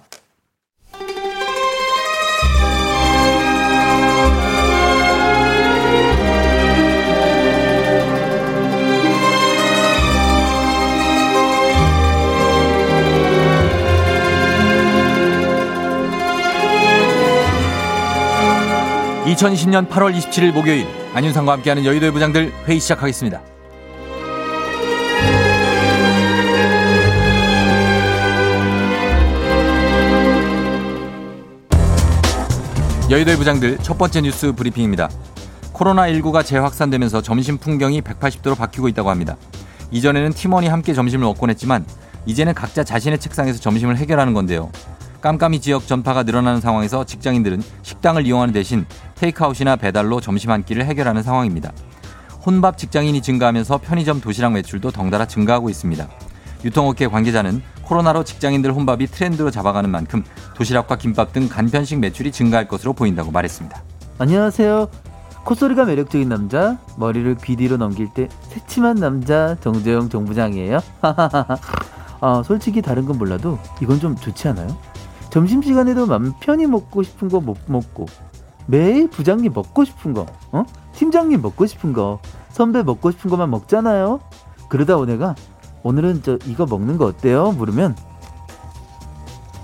2020년 19.39 19.87
8월 19.87 20.13
27일 20.17 20.51
목요일 20.51 20.85
안윤상과 21.13 21.53
함께하는 21.53 21.85
여의도의 21.85 22.11
부장들 22.11 22.51
회의 22.67 22.79
시작하겠습니다. 22.79 23.41
여의도의 33.09 33.37
부장들 33.37 33.77
첫 33.77 33.97
번째 33.97 34.21
뉴스 34.21 34.51
브리핑입니다. 34.51 35.09
코로나19가 35.73 36.45
재확산되면서 36.45 37.21
점심 37.21 37.57
풍경이 37.57 38.01
180도로 38.01 38.57
바뀌고 38.57 38.89
있다고 38.89 39.09
합니다. 39.09 39.37
이전에는 39.91 40.31
팀원이 40.31 40.67
함께 40.67 40.93
점심을 40.93 41.25
먹곤 41.25 41.49
했지만 41.49 41.85
이제는 42.25 42.53
각자 42.53 42.83
자신의 42.83 43.19
책상에서 43.19 43.59
점심을 43.61 43.95
해결하는 43.95 44.33
건데요. 44.33 44.69
깜깜이 45.21 45.59
지역 45.59 45.85
전파가 45.85 46.23
늘어나는 46.23 46.61
상황에서 46.61 47.03
직장인들은 47.03 47.61
식당을 47.81 48.25
이용하는 48.25 48.53
대신 48.53 48.85
테이크아웃이나 49.15 49.75
배달로 49.75 50.21
점심 50.21 50.51
한 50.51 50.63
끼를 50.63 50.85
해결하는 50.85 51.23
상황입니다. 51.23 51.71
혼밥 52.45 52.77
직장인이 52.77 53.21
증가하면서 53.21 53.79
편의점 53.79 54.21
도시락 54.21 54.53
매출도 54.53 54.91
덩달아 54.91 55.25
증가하고 55.25 55.69
있습니다. 55.69 56.07
유통업계 56.63 57.07
관계자는 57.07 57.61
코로나로 57.83 58.23
직장인들 58.23 58.71
혼밥이 58.73 59.07
트렌드로 59.07 59.51
잡아가는 59.51 59.89
만큼 59.89 60.23
도시락과 60.55 60.97
김밥 60.97 61.33
등 61.33 61.49
간편식 61.49 61.99
매출이 61.99 62.31
증가할 62.31 62.67
것으로 62.67 62.93
보인다고 62.93 63.31
말했습니다. 63.31 63.81
안녕하세요. 64.19 64.89
콧소리가 65.43 65.85
매력적인 65.85 66.29
남자, 66.29 66.77
머리를 66.97 67.37
귀 67.43 67.55
뒤로 67.55 67.77
넘길 67.77 68.13
때 68.13 68.27
새침한 68.49 68.97
남자 68.97 69.55
정재영 69.61 70.09
정부장이에요. 70.09 70.79
아, 72.21 72.43
솔직히 72.45 72.81
다른 72.81 73.05
건 73.05 73.17
몰라도 73.17 73.57
이건 73.81 73.99
좀 73.99 74.15
좋지 74.15 74.49
않아요? 74.49 74.77
점심시간에도 75.29 76.05
맘 76.07 76.33
편히 76.39 76.65
먹고 76.67 77.03
싶은 77.03 77.29
거 77.29 77.39
못 77.39 77.57
먹고 77.67 78.05
매일 78.67 79.09
부장님 79.09 79.51
먹고 79.53 79.83
싶은 79.85 80.13
거 80.13 80.25
어? 80.51 80.63
팀장님 80.93 81.41
먹고 81.41 81.65
싶은 81.65 81.93
거 81.93 82.19
선배 82.49 82.83
먹고 82.83 83.11
싶은 83.11 83.29
거만 83.29 83.49
먹잖아요 83.49 84.19
그러다 84.67 84.97
오내가 84.97 85.35
오늘은 85.83 86.21
저 86.23 86.37
이거 86.45 86.65
먹는 86.65 86.97
거 86.97 87.05
어때요? 87.05 87.51
물으면 87.53 87.95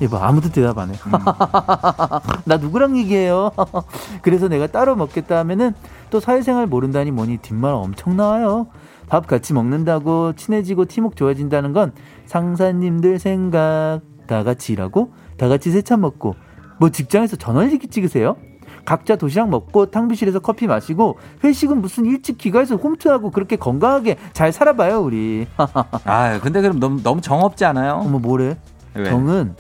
이봐 0.01 0.27
아무도 0.27 0.49
대답 0.49 0.77
안 0.77 0.89
해. 0.89 0.93
음. 0.93 1.11
나 2.43 2.57
누구랑 2.57 2.97
얘기해요? 2.97 3.51
그래서 4.21 4.49
내가 4.49 4.67
따로 4.67 4.95
먹겠다 4.95 5.37
하면은 5.39 5.73
또 6.09 6.19
사회생활 6.19 6.67
모른다니 6.67 7.11
뭐니 7.11 7.37
뒷말 7.37 7.73
엄청 7.73 8.17
나와요. 8.17 8.67
밥 9.07 9.25
같이 9.27 9.53
먹는다고 9.53 10.33
친해지고 10.33 10.85
팀웍 10.85 11.15
좋아진다는 11.15 11.71
건 11.71 11.93
상사님들 12.25 13.19
생각 13.19 14.01
다 14.27 14.43
같이 14.43 14.73
일하고 14.73 15.13
다 15.37 15.47
같이 15.47 15.71
세차 15.71 15.97
먹고 15.97 16.35
뭐 16.79 16.89
직장에서 16.89 17.35
전원일기 17.37 17.87
찍으세요? 17.87 18.37
각자 18.85 19.15
도시락 19.15 19.49
먹고 19.49 19.87
탕비실에서 19.89 20.39
커피 20.39 20.67
마시고 20.67 21.17
회식은 21.43 21.81
무슨 21.81 22.05
일찍 22.05 22.37
귀가해서 22.37 22.75
홈트하고 22.75 23.31
그렇게 23.31 23.55
건강하게 23.55 24.17
잘 24.33 24.51
살아봐요 24.51 25.01
우리. 25.01 25.47
아 26.05 26.39
근데 26.39 26.61
그럼 26.61 26.79
너무 26.79 27.01
너무 27.01 27.19
정 27.21 27.41
없지 27.41 27.65
않아요? 27.65 27.93
어머 28.03 28.19
뭐래? 28.19 28.57
왜? 28.93 29.05
정은 29.05 29.55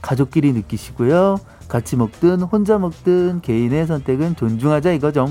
가족끼리 0.00 0.52
느끼시고요. 0.52 1.38
같이 1.68 1.96
먹든 1.96 2.40
혼자 2.42 2.78
먹든 2.78 3.42
개인의 3.42 3.86
선택은 3.86 4.36
존중하자 4.36 4.92
이거죠. 4.92 5.28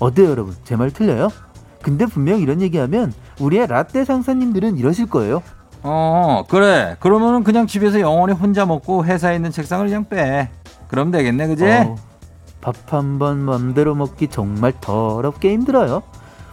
어때요 0.00 0.30
여러분? 0.30 0.54
제 0.64 0.74
말 0.76 0.90
틀려요? 0.90 1.28
근데 1.80 2.06
분명 2.06 2.40
이런 2.40 2.60
얘기하면 2.60 3.12
우리의 3.40 3.66
라떼 3.68 4.04
상사님들은 4.04 4.76
이러실 4.78 5.06
거예요. 5.06 5.42
어, 5.84 6.44
그래. 6.48 6.96
그러면은 6.98 7.44
그냥 7.44 7.66
집에서 7.66 8.00
영원히 8.00 8.32
혼자 8.32 8.64
먹고 8.66 9.04
회사에 9.04 9.36
있는 9.36 9.50
책상을 9.50 9.86
그냥 9.86 10.08
빼. 10.08 10.48
그럼 10.88 11.10
되겠네, 11.10 11.46
그지? 11.48 11.64
어, 11.66 11.96
밥한 12.60 13.18
번 13.18 13.40
맘대로 13.40 13.94
먹기 13.94 14.28
정말 14.28 14.72
더럽게 14.80 15.52
힘들어요. 15.52 16.02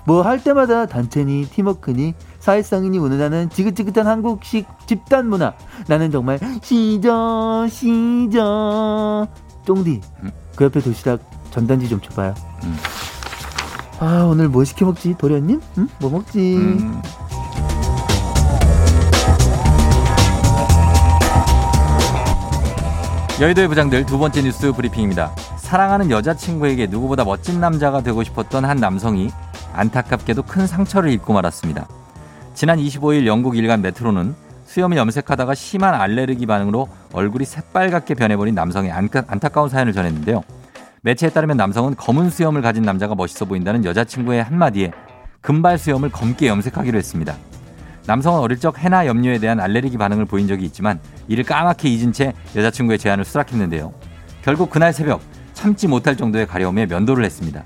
뭐 0.06 0.24
할 0.24 0.44
때마다 0.44 0.88
단체니 0.88 1.46
팀워크니 1.52 2.16
사회성이니 2.40 2.98
운운하는 2.98 3.50
지긋지긋한 3.52 4.08
한국식 4.08 4.68
집단 4.88 5.28
문화. 5.30 5.54
나는 5.88 6.12
정말 6.12 6.40
시저 6.64 7.68
시저 7.70 9.28
쫑디 9.66 10.02
음? 10.24 10.32
그 10.56 10.64
옆에 10.66 10.82
도시락 10.82 11.20
전단지 11.52 11.88
좀 11.88 12.02
줘봐요. 12.02 12.34
음. 12.64 12.76
아 14.00 14.24
오늘 14.24 14.50
뭐 14.50 14.64
시켜 14.64 14.86
먹지 14.88 15.16
도련님? 15.20 15.62
응? 15.78 15.88
뭐 16.00 16.10
먹지? 16.10 16.56
음. 16.58 17.02
여의도의 23.42 23.70
부장들 23.70 24.06
두 24.06 24.20
번째 24.20 24.44
뉴스 24.44 24.72
브리핑입니다. 24.72 25.36
사랑하는 25.58 26.12
여자친구에게 26.12 26.86
누구보다 26.86 27.24
멋진 27.24 27.60
남자가 27.60 28.04
되고 28.04 28.22
싶었던 28.22 28.64
한 28.66 28.78
남성이 28.78 29.32
안타깝게도 29.74 30.44
큰 30.44 30.68
상처를 30.68 31.10
입고 31.14 31.34
말았습니다. 31.34 31.88
지난 32.54 32.78
25일 32.78 33.26
영국 33.26 33.58
일간 33.58 33.82
메트로는 33.82 34.36
수염을 34.66 34.96
염색하다가 34.96 35.56
심한 35.56 35.96
알레르기 35.96 36.46
반응으로 36.46 36.88
얼굴이 37.14 37.46
새빨갛게 37.46 38.14
변해버린 38.14 38.54
남성의 38.54 38.92
안타까운 38.92 39.70
사연을 39.70 39.94
전했는데요. 39.94 40.44
매체에 41.02 41.32
따르면 41.32 41.58
남성은 41.58 41.96
검은 41.96 42.30
수염을 42.30 42.62
가진 42.62 42.84
남자가 42.84 43.16
멋있어 43.16 43.46
보인다는 43.46 43.86
여자친구의 43.86 44.44
한마디에 44.44 44.92
금발 45.42 45.80
수염을 45.80 46.12
검게 46.12 46.46
염색하기로 46.46 46.96
했습니다. 46.96 47.36
남성은 48.06 48.40
어릴 48.40 48.60
적 48.60 48.78
해나 48.80 49.06
염료에 49.06 49.40
대한 49.40 49.60
알레르기 49.60 49.98
반응을 49.98 50.26
보인 50.26 50.48
적이 50.48 50.66
있지만 50.66 51.00
이를 51.28 51.44
까맣게 51.44 51.90
잊은 51.90 52.14
채 52.14 52.34
여자친구의 52.56 53.00
제안을 53.00 53.26
수락했는데요. 53.26 53.94
결국 54.42 54.70
그날 54.70 54.94
새벽 54.94 55.22
참지 55.54 55.88
못할 55.88 56.18
정도의 56.18 56.48
가려움에 56.48 56.88
면도를 56.88 57.24
했습니다. 57.24 57.64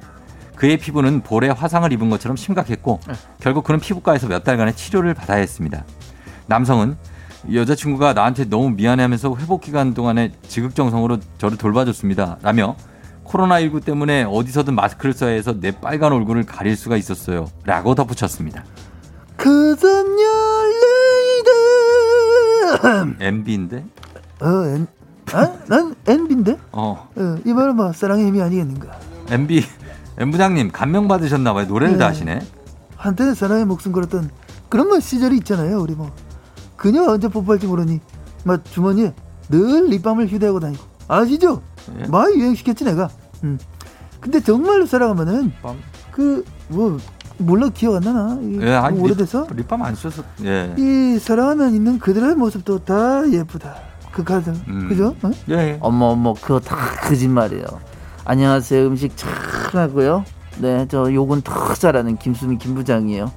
그의 0.56 0.78
피부는 0.78 1.22
볼에 1.22 1.50
화상을 1.50 1.92
입은 1.92 2.10
것처럼 2.10 2.38
심각했고 2.38 3.00
결국 3.40 3.64
그는 3.64 3.80
피부과에서 3.80 4.28
몇 4.28 4.44
달간의 4.44 4.76
치료를 4.76 5.14
받아야 5.14 5.38
했습니다. 5.38 5.86
남성은 6.48 6.98
여자친구가 7.54 8.14
나한테 8.14 8.46
너무 8.46 8.72
미안해하면서 8.72 9.36
회복 9.40 9.62
기간 9.62 9.94
동안에 9.94 10.32
지극정성으로 10.48 11.20
저를 11.38 11.58
돌봐줬습니다. 11.58 12.38
라며 12.42 12.76
코로나19 13.26 13.84
때문에 13.84 14.24
어디서든 14.24 14.76
마스크를 14.76 15.14
써야 15.14 15.32
해서 15.32 15.60
내 15.60 15.72
빨간 15.72 16.12
얼굴을 16.14 16.44
가릴 16.44 16.76
수가 16.76 16.98
있었어요. 16.98 17.48
라고 17.64 17.96
덧붙였습니다. 17.96 18.64
Cause 19.38 19.86
I'm 19.86 20.08
your 20.18 20.74
lady. 22.82 23.26
MB인데? 23.26 23.86
어, 24.42 24.48
N, 24.68 24.88
아? 25.34 25.54
난 25.68 25.96
NB인데? 26.08 26.58
어. 26.72 27.10
어 27.16 27.38
이말은 27.46 27.76
뭐, 27.76 27.92
사랑의 27.94 28.28
힘이 28.28 28.42
아니겠는가. 28.42 29.00
MB, 29.30 29.64
M 30.18 30.32
부장님, 30.32 30.72
감명 30.72 31.08
받으셨나봐요. 31.08 31.68
노래를 31.68 31.94
네. 31.94 32.00
다 32.00 32.08
하시네. 32.08 32.42
한때는 32.96 33.36
사랑의 33.36 33.66
목숨 33.66 33.92
걸었던 33.92 34.30
그런 34.70 34.88
뭐 34.88 35.00
시절이 35.00 35.38
있잖아요, 35.38 35.80
우리 35.80 35.94
뭐. 35.94 36.12
그녀 36.76 37.04
언제 37.04 37.28
뽀뽀할지 37.28 37.68
모르니, 37.68 38.00
막 38.44 38.64
주머니에 38.66 39.14
늘 39.50 39.90
립밤을 39.90 40.28
휴대하고 40.28 40.60
다니고. 40.60 40.84
아시죠? 41.08 41.62
예? 42.00 42.08
많이 42.08 42.36
유행시켰지 42.36 42.84
내가. 42.84 43.10
음. 43.44 43.60
근데 44.20 44.40
정말로 44.40 44.86
사랑하면은? 44.86 45.52
그 46.12 46.44
뭐 46.68 46.98
몰라 47.38 47.70
기억 47.74 47.96
안 47.96 48.02
나나? 48.04 48.38
이, 48.42 48.60
예, 48.62 48.74
아니, 48.74 49.00
오래돼서 49.00 49.46
립, 49.50 49.58
립밤 49.58 49.82
안 49.84 49.96
써서 49.96 50.24
예. 50.44 50.74
이 50.78 51.20
사랑하면 51.20 51.74
있는 51.76 52.00
그들의 52.00 52.36
모습도 52.36 52.80
다 52.80 53.30
예쁘다. 53.32 53.76
그 54.12 54.24
가정 54.24 54.56
음. 54.68 54.88
그죠? 54.88 55.16
어? 55.24 55.32
예. 55.50 55.78
어머 55.82 56.08
어머 56.08 56.34
그거 56.34 56.60
다 56.60 56.76
거짓말이에요. 57.02 57.66
안녕하세요 58.24 58.88
음식 58.88 59.14
잘하고요. 59.18 60.24
네 60.62 60.86
저 60.90 61.14
욕은 61.14 61.42
더 61.42 61.74
잘하는 61.74 62.18
김수미 62.18 62.58
김부장이에요. 62.58 63.32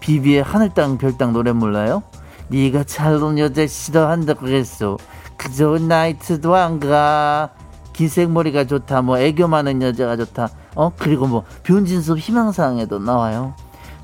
비비의 0.00 0.42
하늘 0.42 0.68
땅 0.74 0.98
별땅 0.98 1.32
노래 1.32 1.52
몰라요? 1.52 2.02
네가 2.48 2.84
잘론 2.84 3.38
여자 3.38 3.66
싫어한다고 3.66 4.48
했어. 4.48 4.96
그저 5.36 5.78
나이트도 5.78 6.54
안 6.54 6.78
가. 6.80 7.50
긴 7.92 8.08
생머리가 8.08 8.64
좋다. 8.64 9.02
뭐 9.02 9.18
애교 9.18 9.48
많은 9.48 9.82
여자가 9.82 10.16
좋다. 10.16 10.48
어 10.78 10.92
그리고 10.96 11.26
뭐 11.26 11.42
변진섭 11.64 12.18
희망사항에도 12.18 13.00
나와요. 13.00 13.52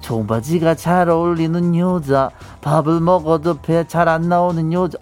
청바지가 0.01 0.75
잘 0.75 1.09
어울리는 1.09 1.77
여자 1.77 2.31
밥을 2.63 2.99
먹어도 3.01 3.61
배 3.63 3.85
잘 3.85 4.09
안 4.09 4.29
나오는 4.29 4.73
여자. 4.73 4.99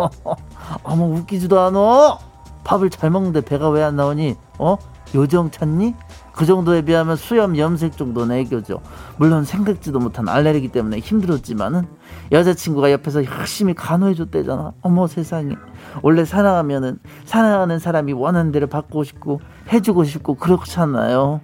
어머 0.82 1.04
웃기지도 1.06 1.60
않어 1.60 2.18
밥을 2.64 2.90
잘 2.90 3.10
먹는데 3.10 3.42
배가 3.42 3.68
왜 3.70 3.84
안 3.84 3.94
나오니? 3.94 4.34
어? 4.58 4.76
요정 5.14 5.52
찾니 5.52 5.94
그 6.36 6.46
정도에 6.46 6.82
비하면 6.82 7.16
수염 7.16 7.56
염색 7.56 7.96
정도는 7.96 8.36
애교죠 8.36 8.80
물론 9.16 9.44
생각지도 9.44 9.98
못한 9.98 10.28
알레르기 10.28 10.68
때문에 10.68 10.98
힘들었지만은 10.98 11.86
여자친구가 12.30 12.92
옆에서 12.92 13.24
열심히 13.24 13.74
간호해 13.74 14.14
줬대잖아 14.14 14.72
어머 14.82 15.06
세상에 15.06 15.56
원래 16.02 16.24
사랑하면은 16.24 16.98
사랑하는 17.24 17.78
사람이 17.78 18.12
원하는 18.12 18.52
대로 18.52 18.66
받고 18.66 19.02
싶고 19.02 19.40
해주고 19.72 20.04
싶고 20.04 20.34
그렇잖아요 20.34 21.40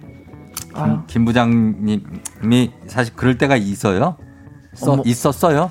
아유. 0.75 0.99
김 1.07 1.25
부장님이 1.25 2.71
사실 2.87 3.15
그럴 3.15 3.37
때가 3.37 3.55
있어요. 3.55 4.17
써. 4.73 5.01
있었어요. 5.05 5.69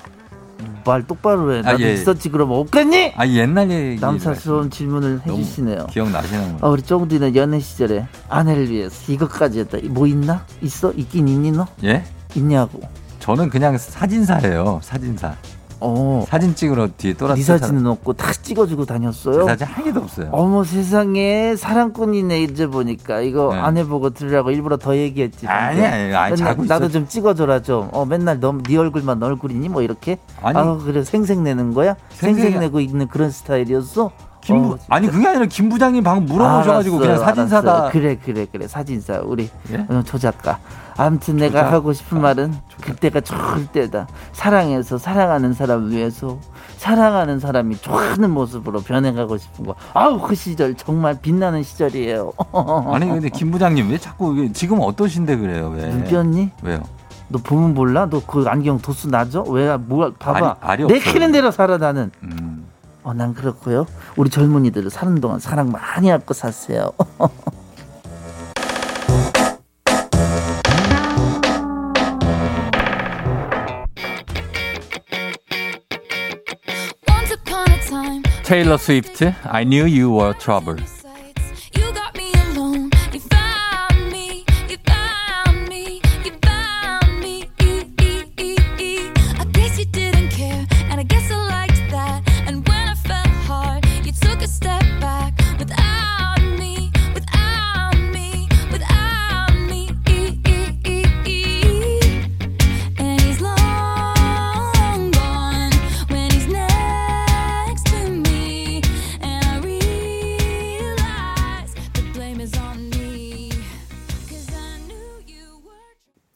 말 0.85 1.05
똑바로 1.05 1.53
해. 1.53 1.59
아, 1.59 1.73
나도 1.73 1.83
예. 1.83 1.93
있었지 1.93 2.29
그러면 2.29 2.57
없겠니? 2.59 3.13
아 3.15 3.27
옛날 3.27 3.69
얘기 3.71 3.99
남사스러운 4.01 4.69
질문을 4.69 5.21
해주시네요. 5.25 5.87
기억나시는 5.87 6.55
아, 6.55 6.57
거. 6.59 6.69
우리 6.69 6.81
쫑디는 6.81 7.35
연애 7.35 7.59
시절에 7.59 8.05
아내를 8.29 8.69
위해서 8.69 9.11
이것까지 9.11 9.59
했다. 9.59 9.77
뭐 9.89 10.07
있나? 10.07 10.45
있어? 10.61 10.91
있긴 10.93 11.27
있니 11.27 11.51
너? 11.51 11.65
예? 11.83 12.03
있냐고. 12.35 12.81
저는 13.19 13.49
그냥 13.49 13.77
사진사예요. 13.77 14.79
사진사. 14.83 15.35
어. 15.83 16.25
사진 16.27 16.55
찍으러 16.55 16.87
뒤에 16.97 17.13
또라스 17.13 17.39
네 17.39 17.43
사진은 17.45 17.85
없고 17.87 18.13
다 18.13 18.31
찍어주고 18.31 18.85
다녔어요. 18.85 19.45
사진 19.45 19.67
한 19.67 19.83
개도 19.83 19.99
없어요. 20.01 20.29
어머 20.31 20.63
세상에 20.63 21.55
사랑꾼이네 21.55 22.43
이제 22.43 22.67
보니까 22.67 23.21
이거 23.21 23.53
네. 23.53 23.59
아내 23.59 23.83
보고 23.83 24.09
들으라고 24.09 24.51
일부러 24.51 24.77
더 24.77 24.95
얘기했지. 24.95 25.47
아니. 25.47 25.81
아니, 25.81 26.15
아니, 26.15 26.37
자고 26.37 26.63
나도 26.65 26.85
있어. 26.85 26.93
좀 26.93 27.07
찍어줘라 27.07 27.61
좀. 27.61 27.89
어 27.91 28.05
맨날 28.05 28.39
너네 28.39 28.77
얼굴만 28.77 29.19
너 29.19 29.25
얼굴이니 29.27 29.69
뭐 29.69 29.81
이렇게. 29.81 30.17
아니. 30.41 30.57
아 30.57 30.77
그래 30.77 31.03
생색내는 31.03 31.73
거야? 31.73 31.95
생색내고 32.11 32.79
있는 32.79 33.07
그런 33.07 33.29
스타일이었어? 33.29 34.11
김 34.43 34.61
부 34.61 34.73
어, 34.73 34.77
아니 34.89 35.07
그게 35.07 35.27
아니라 35.27 35.45
김 35.45 35.69
부장님 35.69 36.03
방금 36.03 36.25
물어보셔가지고 36.25 36.97
그냥 36.97 37.11
알았어요, 37.15 37.25
사진사다. 37.35 37.71
알았어요. 37.71 37.91
그래 37.91 38.17
그래 38.23 38.45
그래 38.51 38.67
사진사 38.67 39.21
우리 39.23 39.49
예? 39.71 39.85
어, 39.89 40.03
조작가. 40.03 40.59
아무튼 40.97 41.37
내가 41.37 41.61
조작? 41.61 41.73
하고 41.73 41.93
싶은 41.93 42.21
말은 42.21 42.53
그때가 42.81 43.21
좋을 43.21 43.67
때다. 43.71 44.07
사랑해서 44.33 44.97
사랑하는 44.97 45.53
사람을 45.53 45.91
위해서 45.91 46.37
사랑하는 46.77 47.39
사람이 47.39 47.77
좋아하는 47.77 48.29
모습으로 48.31 48.81
변해가고 48.81 49.37
싶은 49.37 49.65
거. 49.65 49.75
아우 49.93 50.19
그 50.19 50.35
시절 50.35 50.75
정말 50.75 51.17
빛나는 51.21 51.63
시절이에요. 51.63 52.33
아니 52.91 53.05
근데 53.07 53.29
김 53.29 53.49
부장님 53.51 53.89
왜 53.89 53.97
자꾸 53.97 54.35
이게 54.37 54.51
지금 54.51 54.79
어떠신데 54.81 55.37
그래요? 55.37 55.73
왜? 55.75 55.87
눈 55.89 56.03
띄었니? 56.03 56.49
왜요? 56.61 56.81
너 57.29 57.39
보면 57.39 57.73
몰라? 57.73 58.05
너 58.07 58.19
그 58.27 58.43
안경 58.47 58.77
도수 58.79 59.07
나죠? 59.09 59.43
왜? 59.47 59.75
뭐 59.77 60.11
봐봐. 60.19 60.57
알이 60.59 60.83
내키는 60.85 61.15
없어요. 61.29 61.31
대로 61.31 61.51
살아 61.51 61.77
나는. 61.77 62.11
음. 62.21 62.62
어, 63.03 63.13
난 63.13 63.33
그렇고요. 63.33 63.85
우리 64.15 64.29
젊은이들은 64.29 64.89
사는 64.89 65.19
동안 65.21 65.39
사랑 65.39 65.71
많이 65.71 66.11
a 77.31 77.79
time, 77.89 78.23
테일러 78.43 78.77
스위프트 78.77 79.33
I 79.43 79.63
knew 79.65 79.85
you 79.85 80.11
were 80.11 80.33
trouble. 80.37 81.02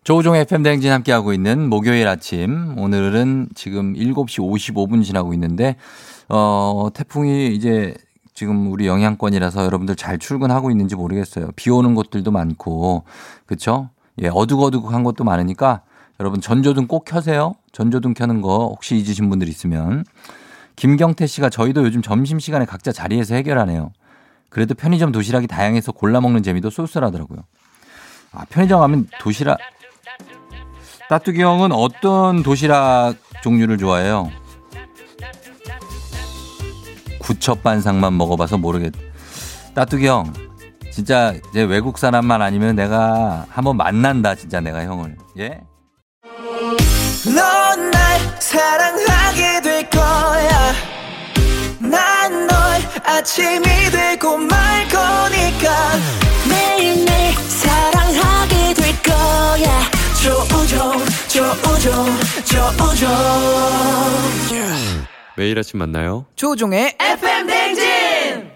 조우종의 0.08 0.44
FM 0.44 0.64
대행진 0.64 0.94
함께하고 0.94 1.34
있는 1.34 1.68
목요일 1.68 2.08
아침. 2.08 2.78
오늘은 2.78 3.50
지금 3.56 3.94
7시 3.94 4.40
55분 4.40 5.04
지나고 5.04 5.34
있는데, 5.34 5.76
어, 6.30 6.88
태풍이 6.94 7.54
이제 7.54 7.94
지금 8.34 8.72
우리 8.72 8.88
영향권이라서 8.88 9.66
여러분들 9.66 9.98
잘 9.98 10.18
출근하고 10.18 10.72
있는지 10.72 10.96
모르겠어요. 10.96 11.50
비 11.58 11.70
오는 11.72 11.94
곳들도 11.94 12.32
많고, 12.32 13.04
그쵸? 13.46 13.90
예, 14.22 14.30
어둑어둑한 14.30 15.04
곳도 15.04 15.26
많으니까 15.26 15.82
여러분 16.22 16.40
전조등 16.40 16.88
꼭 16.88 17.04
켜세요. 17.04 17.56
전조등 17.74 18.14
켜는 18.14 18.42
거 18.42 18.70
혹시 18.70 18.96
잊으신 18.96 19.28
분들 19.28 19.50
있으면. 19.50 20.06
김경태 20.78 21.28
씨가 21.28 21.50
저희도 21.50 21.84
요즘 21.84 22.02
점심시간에 22.02 22.64
각자 22.64 22.94
자리에서 22.94 23.36
해결하네요. 23.36 23.92
그래도 24.48 24.74
편의점 24.74 25.12
도시락이 25.12 25.48
다양해서 25.48 25.92
골라 25.92 26.22
먹는 26.22 26.44
재미도 26.44 26.70
쏠쏠하더라고요. 26.70 27.40
아, 28.32 28.46
편의점 28.50 28.80
가면 28.80 29.08
도시락, 29.20 29.58
따뚜기 31.10 31.42
형은 31.42 31.72
어떤 31.72 32.44
도시락 32.44 33.16
종류를 33.42 33.78
좋아해요? 33.78 34.30
구첩반상만 37.20 38.18
먹어봐서 38.18 38.58
모르겠. 38.58 38.94
따뚜기 39.74 40.08
형, 40.08 40.34
진짜 40.92 41.34
이제 41.52 41.64
외국 41.64 41.98
사람만 41.98 42.42
아니면 42.42 42.76
내가 42.76 43.46
한번 43.50 43.78
만난다, 43.78 44.36
진짜 44.36 44.60
내가 44.60 44.84
형을. 44.84 45.16
예? 45.40 45.62
넌 47.26 47.92
날 47.92 48.20
사랑하게 48.40 49.62
될 49.62 49.90
거야. 49.90 50.74
난 51.80 52.48
널 52.48 52.58
아침이 53.06 53.64
되고 53.92 54.38
말 54.38 54.88
거니까 54.88 55.92
매일매일 56.50 57.34
사랑하게 57.36 58.74
될 58.74 59.04
거야. 59.04 59.97
조우종, 60.28 60.92
조우종, 61.30 62.06
조우종. 62.44 63.08
매일 65.38 65.58
아침 65.58 65.80
만나요. 65.80 66.26
조종의 66.36 66.98
FM 67.00 67.48
댕진. 67.48 68.52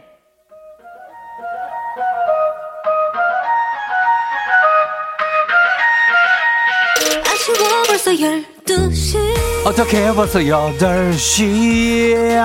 아쉬워 7.26 7.84
벌써 7.88 8.11
12시. 8.11 9.17
어떻게 9.65 10.13
벌써 10.13 10.39
8시 10.39 12.38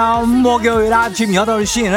목요일 0.42 0.94
아침 0.94 1.32
8시네 1.32 1.96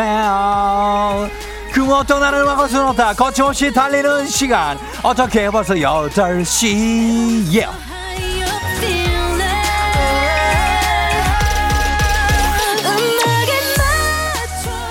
그 1.72 1.94
어떤 1.94 2.20
날을 2.20 2.44
막을 2.46 2.68
순 2.70 2.82
없다 2.82 3.14
거침없이 3.14 3.72
달리는 3.72 4.28
시간 4.28 4.78
어떻게 5.04 5.50
벌써 5.50 5.74
8시 5.74 7.54
예. 7.56 7.89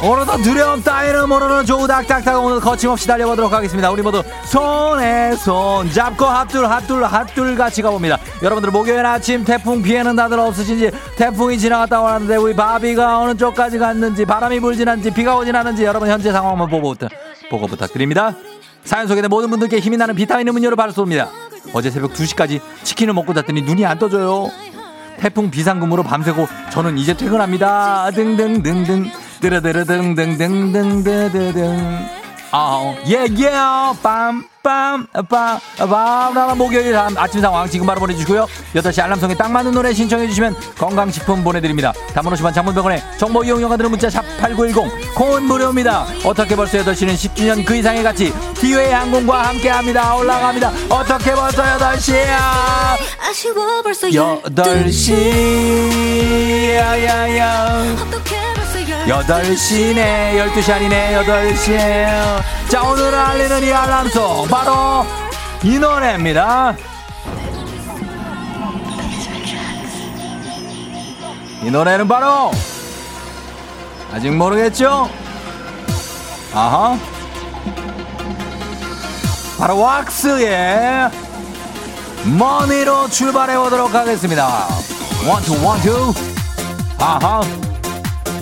오늘도 0.08 0.38
두려움 0.38 0.82
따위는 0.82 1.28
모르는 1.28 1.66
조우 1.66 1.86
닥닥닥 1.86 2.42
오늘 2.42 2.60
거침없이 2.60 3.06
달려보도록 3.06 3.52
하겠습니다. 3.52 3.90
우리 3.90 4.00
모두 4.00 4.22
손에 4.46 5.36
손 5.36 5.90
잡고 5.90 6.24
핫둘 6.24 6.64
핫둘 6.64 7.04
핫둘 7.04 7.56
같이 7.56 7.82
가봅니다. 7.82 8.16
여러분들 8.42 8.70
목요일 8.70 9.04
아침 9.04 9.44
태풍 9.44 9.82
피해는 9.82 10.16
다들 10.16 10.40
없으신지 10.40 10.90
태풍이 11.16 11.58
지나갔다 11.58 12.00
오는데 12.00 12.36
우리 12.36 12.56
바비가 12.56 13.18
어느 13.18 13.36
쪽까지 13.36 13.78
갔는지 13.78 14.24
바람이 14.24 14.60
불진 14.60 14.88
않는지 14.88 15.10
비가 15.10 15.36
오진 15.36 15.54
않는지 15.54 15.84
여러분 15.84 16.08
현재 16.08 16.32
상황만 16.32 16.70
보고, 16.70 16.94
보고 17.50 17.66
부탁드립니다. 17.66 18.34
사연 18.84 19.08
소개된 19.08 19.28
모든 19.28 19.50
분들께 19.50 19.78
힘이 19.78 19.98
나는 19.98 20.14
비타민 20.14 20.48
음료를 20.48 20.74
바로 20.74 20.90
쏩니다. 20.90 21.28
어제 21.74 21.90
새벽 21.90 22.14
2시까지 22.14 22.62
치킨을 22.82 23.12
먹고 23.12 23.34
잤더니 23.34 23.60
눈이 23.60 23.84
안 23.84 23.98
떠져요. 23.98 24.48
태풍 25.18 25.50
비상금으로 25.50 26.02
밤새고 26.02 26.48
저는 26.70 26.96
이제 26.96 27.12
퇴근합니다. 27.12 28.10
등등등등 28.12 29.10
뜨르드르등등등등드등 29.40 32.08
아, 32.50 32.94
예, 33.06 33.26
예, 33.36 33.50
빰, 33.50 33.94
빰, 34.02 34.42
빰, 34.62 35.06
빰, 35.76 36.32
나 36.32 36.54
목요일 36.54 36.96
아- 36.96 37.10
아침 37.14 37.42
상황 37.42 37.68
지금 37.68 37.86
바로 37.86 38.00
보내주시고요. 38.00 38.46
8시 38.74 39.02
알람송에 39.02 39.34
딱 39.34 39.52
맞는 39.52 39.72
노래 39.72 39.92
신청해 39.92 40.26
주시면 40.28 40.56
건강식품 40.78 41.44
보내드립니다. 41.44 41.92
50원 42.14 42.54
장문병원에 42.54 43.02
정보 43.18 43.44
이용료가 43.44 43.76
드는 43.76 43.90
문자 43.90 44.08
샵 44.08 44.22
8910, 44.40 45.14
콩은 45.14 45.42
무료입니다. 45.42 46.06
어떻게 46.24 46.56
벌써 46.56 46.78
8시는 46.78 47.16
10주년 47.16 47.66
그 47.66 47.76
이상의 47.76 48.02
가치, 48.02 48.32
디웨이 48.54 48.92
항공과 48.92 49.48
함께 49.48 49.68
합니다. 49.68 50.14
올라갑니다. 50.16 50.72
어떻게 50.88 51.34
벌써 51.34 51.62
8시야? 51.62 52.34
아쉬워 53.28 53.82
벌써 53.82 54.06
8시, 54.08 55.12
야야야. 56.76 57.84
어떻게 59.08 59.12
벌써 59.12 59.22
8시네 59.22 60.52
12시 60.52 60.72
아니네 60.72 61.24
8시 61.24 62.70
자 62.70 62.82
오늘 62.82 63.14
알리는 63.14 63.64
이 63.64 63.72
알람송 63.72 64.48
바로 64.48 65.06
이 65.62 65.78
노래입니다. 65.78 66.76
이 71.62 71.70
노래는 71.70 72.06
바로 72.06 72.50
아직 74.12 74.30
모르겠죠? 74.30 75.10
아하. 76.54 76.98
바로 79.58 79.78
왁스의 79.80 81.10
Money로 82.38 83.08
출발해 83.08 83.56
보도록 83.56 83.94
하겠습니다. 83.94 84.68
one 85.26 85.45
two 85.45 85.64
one 85.64 85.89
two 85.89 86.14
아하 86.98 87.67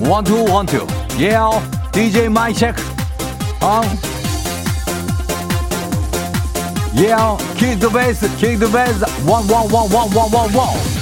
one 0.01 0.23
two 0.23 0.45
one 0.49 0.68
two 0.68 0.87
yeah 1.19 1.51
DJ 1.93 2.29
mic 2.29 2.49
check 2.49 2.83
어 3.61 3.81
yeah 6.97 7.37
kick 7.57 7.76
the 7.76 7.91
bass 7.91 8.37
kick 8.37 8.56
the 8.56 8.71
bass 8.71 9.05
원원원원원원원 9.27 10.97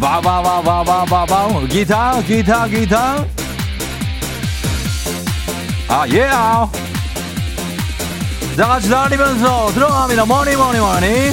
바바바바바바바 0.00 1.66
기타 1.68 2.20
기타 2.22 2.66
기타 2.66 3.24
아 5.88 6.06
yeah 6.08 6.68
다 8.56 8.68
같이 8.68 8.88
달리면서 8.88 9.72
들어갑니다. 9.72 10.26
money 10.26 10.54
money 10.54 10.78
money 10.78 11.32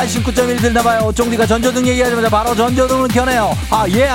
89.1 0.00 0.62
들나봐요 0.62 1.12
쫑디가 1.12 1.46
전조등 1.46 1.86
얘기하자마자 1.86 2.30
바로 2.30 2.54
전조등을 2.54 3.08
켜네요 3.08 3.54
아 3.70 3.86
예. 3.90 4.08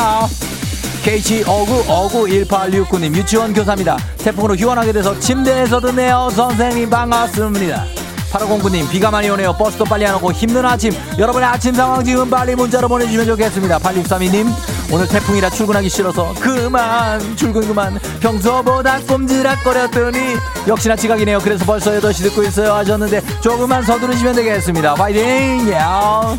KC59591869님 1.06 3.16
유치원 3.16 3.54
교사입니다. 3.54 3.96
태풍으로 4.18 4.56
휴원하게 4.56 4.92
돼서 4.92 5.20
침대에서 5.20 5.80
듣네요. 5.80 6.32
선생님 6.34 6.90
반갑습니다. 6.90 7.86
8509님 8.32 8.90
비가 8.90 9.12
많이 9.12 9.30
오네요. 9.30 9.54
버스도 9.54 9.86
빨리 9.86 10.08
안 10.08 10.16
오고 10.16 10.32
힘든 10.32 10.66
아침. 10.66 10.92
여러분의 11.20 11.48
아침 11.48 11.76
상황 11.76 12.04
지금 12.04 12.28
빨리 12.28 12.56
문자로 12.56 12.88
보내주시면 12.88 13.28
좋겠습니다. 13.28 13.78
8632님 13.78 14.48
오늘 14.92 15.08
태풍이라 15.08 15.50
출근하기 15.50 15.90
싫어서 15.90 16.34
그만 16.40 17.36
출근 17.36 17.68
그만 17.68 18.00
평소보다 18.20 19.00
꼼지락거렸더니 19.02 20.20
역시나 20.68 20.96
지각이네요. 20.96 21.40
그래서 21.40 21.66
벌써 21.66 21.92
8시 21.92 22.22
듣고 22.24 22.44
있어요 22.44 22.74
하셨는데 22.74 23.22
조금만 23.42 23.84
서두르시면 23.84 24.36
되겠습니다. 24.36 24.96
파이팅! 24.96 25.70
야. 25.72 26.38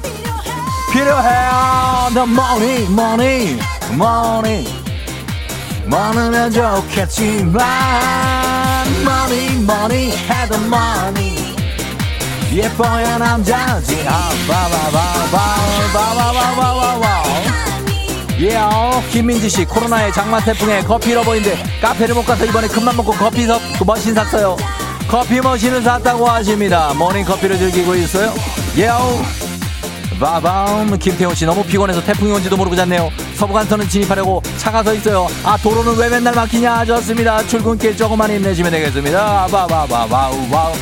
필요해요. 0.92 2.08
The 2.14 2.22
money, 2.22 2.84
money, 2.84 3.58
money. 3.92 4.66
많으면 5.84 6.50
좋겠지만 6.50 7.62
뭐니, 9.02 9.62
뭐니, 9.62 10.10
해도 10.10 10.54
money. 10.64 11.36
예뻐야 12.52 13.18
남자지. 13.18 14.04
아, 14.08 14.30
바바바바바바바바바바 14.48 17.25
바. 18.36 18.42
예, 18.42 19.10
김민지 19.10 19.48
씨 19.48 19.64
코로나에 19.64 20.10
장마 20.12 20.40
태풍에 20.40 20.82
커피 20.82 21.10
잃어버린데 21.10 21.80
카페를 21.80 22.14
못 22.14 22.24
가서 22.24 22.44
이번에 22.44 22.68
큰맘 22.68 22.96
먹고 22.96 23.12
커피 23.12 23.46
섭, 23.46 23.60
그 23.78 23.84
머신 23.84 24.14
샀어요. 24.14 24.56
커피 25.08 25.40
머신을 25.40 25.82
샀다고 25.82 26.26
하십니다. 26.26 26.92
모닝 26.94 27.24
커피를 27.24 27.56
즐기고 27.58 27.94
있어요. 27.94 28.32
예, 28.78 28.88
바밤 30.18 30.98
김태훈 30.98 31.34
씨 31.34 31.44
너무 31.44 31.62
피곤해서 31.64 32.02
태풍이 32.02 32.32
온지도 32.32 32.56
모르고 32.56 32.74
잤네요. 32.76 33.10
서부간선은 33.36 33.88
진입하려고 33.88 34.42
차가 34.56 34.82
서 34.82 34.94
있어요. 34.94 35.28
아 35.44 35.56
도로는 35.58 35.96
왜 35.96 36.08
맨날 36.08 36.34
막히냐 36.34 36.84
좋습니다. 36.86 37.46
출근길 37.46 37.96
조금만 37.96 38.30
힘내시면 38.30 38.70
되겠습니다. 38.72 39.46
바바바바우바우 39.50 40.72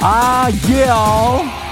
아 0.00 0.48
예. 0.70 1.69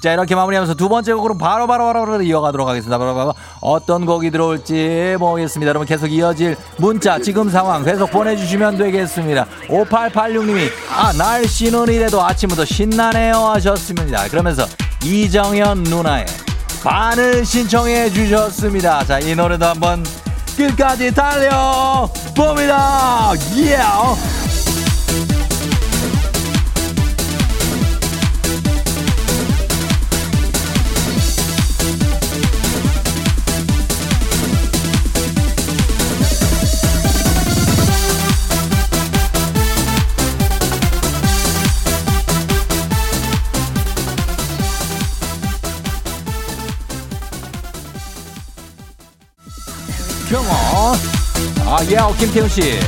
자 0.00 0.12
이렇게 0.12 0.34
마무리하면서 0.34 0.74
두 0.74 0.88
번째 0.88 1.12
곡으로 1.14 1.36
바로 1.36 1.66
바로 1.66 1.84
바로, 1.86 2.06
바로 2.06 2.22
이어가도록 2.22 2.66
하겠습니다. 2.66 2.96
바로 2.96 3.14
바로 3.14 3.34
어떤 3.60 4.06
곡이 4.06 4.30
들어올지 4.30 5.16
보겠습니다. 5.18 5.68
여러분 5.68 5.86
계속 5.86 6.06
이어질 6.06 6.56
문자 6.78 7.18
지금 7.18 7.50
상황 7.50 7.84
계속 7.84 8.10
보내주시면 8.10 8.78
되겠습니다. 8.78 9.46
5886님이 9.68 10.68
아 10.90 11.12
날씨는 11.12 11.88
이래도 11.88 12.22
아침부터 12.22 12.64
신나네요 12.64 13.34
하셨습니다. 13.36 14.26
그러면서 14.28 14.64
이정현 15.04 15.82
누나의 15.84 16.24
반을 16.82 17.44
신청해 17.44 18.08
주셨습니다. 18.10 19.04
자 19.04 19.20
이 19.20 19.34
노래도 19.34 19.66
한번 19.66 20.02
끝까지 20.56 21.12
달려 21.14 22.08
봅니다. 22.34 23.32
예. 23.56 23.76
경 23.76 24.16
예, 51.88 51.96
어, 51.98 52.14
김태훈 52.18 52.48
씨. 52.48 52.78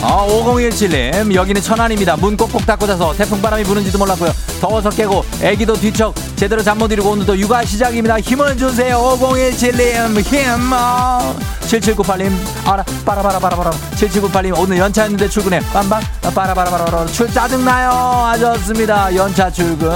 아, 0.00 0.26
5017님. 0.26 1.32
여기는 1.34 1.62
천안입니다. 1.62 2.16
문 2.16 2.36
꼭꼭 2.36 2.66
닫고 2.66 2.86
자서 2.86 3.12
태풍 3.14 3.40
바람이 3.40 3.62
부는지도 3.64 3.98
몰랐고요. 3.98 4.32
더워서 4.60 4.90
깨고 4.90 5.24
애기도 5.42 5.74
뒤척 5.74 6.14
제대로 6.36 6.62
잠 6.62 6.78
못 6.78 6.90
이루고 6.90 7.10
오늘도 7.10 7.38
육아 7.38 7.64
시작입니다. 7.64 8.18
힘을 8.20 8.56
주세요. 8.56 8.96
5017님 8.98 10.20
힘. 10.22 10.72
어. 10.72 11.36
7798님 11.62 12.30
알아 12.66 12.84
빠라바라바라바라 13.06 13.70
7798님 13.70 14.58
오늘 14.58 14.76
연차였는데 14.76 15.26
출근해 15.30 15.60
빰빰 15.72 16.02
빠라바라바라바라 16.34 17.06
출 17.06 17.32
짜증나요 17.32 17.88
아 17.90 18.36
좋습니다 18.36 19.14
연차 19.14 19.50
출근 19.50 19.88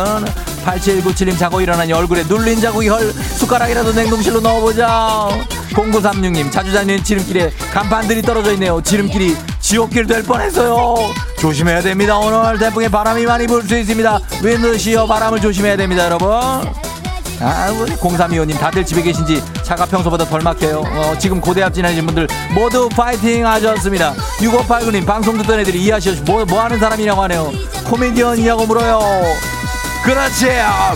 8797님 0.64 1.38
자고 1.38 1.60
일어나니 1.60 1.92
얼굴에 1.92 2.22
눌린 2.26 2.62
자국이 2.62 2.88
헐 2.88 3.12
숟가락이라도 3.12 3.92
냉동실로 3.92 4.40
넣어보자 4.40 5.28
0936님 5.72 6.50
자주 6.50 6.72
다니는 6.72 7.02
지름길에 7.02 7.50
간판들이 7.72 8.22
떨어져 8.22 8.52
있네요 8.52 8.80
지름길이 8.82 9.36
지옥길 9.60 10.06
될 10.06 10.22
뻔했어요 10.22 10.96
조심해야 11.38 11.82
됩니다 11.82 12.16
오늘 12.18 12.58
태풍에 12.58 12.88
바람이 12.88 13.24
많이 13.26 13.46
불 13.46 13.62
수 13.66 13.76
있습니다 13.76 14.18
윈드시어 14.42 15.06
바람을 15.06 15.40
조심해야 15.40 15.76
됩니다 15.76 16.04
여러분 16.04 16.30
아, 17.40 17.68
우리 17.70 17.92
0325님 17.96 18.58
다들 18.58 18.84
집에 18.86 19.02
계신지 19.02 19.42
차가 19.62 19.84
평소보다 19.84 20.24
덜 20.24 20.40
막혀요. 20.40 20.78
어, 20.86 21.14
지금 21.18 21.38
고대합 21.38 21.74
지나신 21.74 22.06
분들 22.06 22.26
모두 22.54 22.88
파이팅 22.88 23.46
하셨습니다. 23.46 24.14
6589님 24.38 25.04
방송 25.04 25.36
듣던 25.36 25.60
애들이 25.60 25.82
이해하시오. 25.82 26.14
뭐, 26.24 26.46
뭐 26.46 26.62
하는 26.62 26.80
사람이냐고 26.80 27.22
하네요. 27.24 27.52
코미디언이냐고 27.84 28.64
물어요. 28.64 29.00
그렇지. 30.02 30.46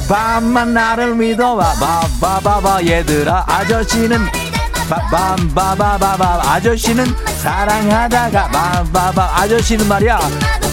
밤만 0.08 0.72
나를 0.72 1.14
믿어봐. 1.14 1.74
바바바바 2.20 2.84
얘들아 2.86 3.44
아저씨는 3.46 4.24
바 4.24 4.39
밤바바바바 4.91 6.43
아저씨는 6.51 7.07
사랑하다가 7.41 8.49
바바바 8.49 9.41
아저씨는 9.41 9.86
말이야 9.86 10.16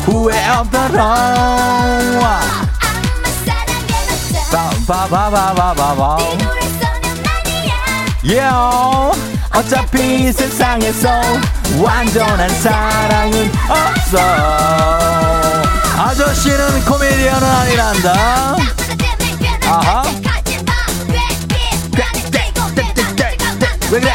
후회 0.05 0.47
없더라 0.49 2.41
바바바바바바 4.87 6.17
예 8.25 8.41
어차피 9.53 10.31
세상에서 10.33 11.09
완전한 11.79 12.49
사랑은 12.49 13.51
없어 13.69 14.17
아저씨는 15.95 16.85
코미디언은 16.85 17.47
아니란다 17.47 18.55
아하 19.65 20.26
왜 23.91 23.99
그래? 23.99 24.11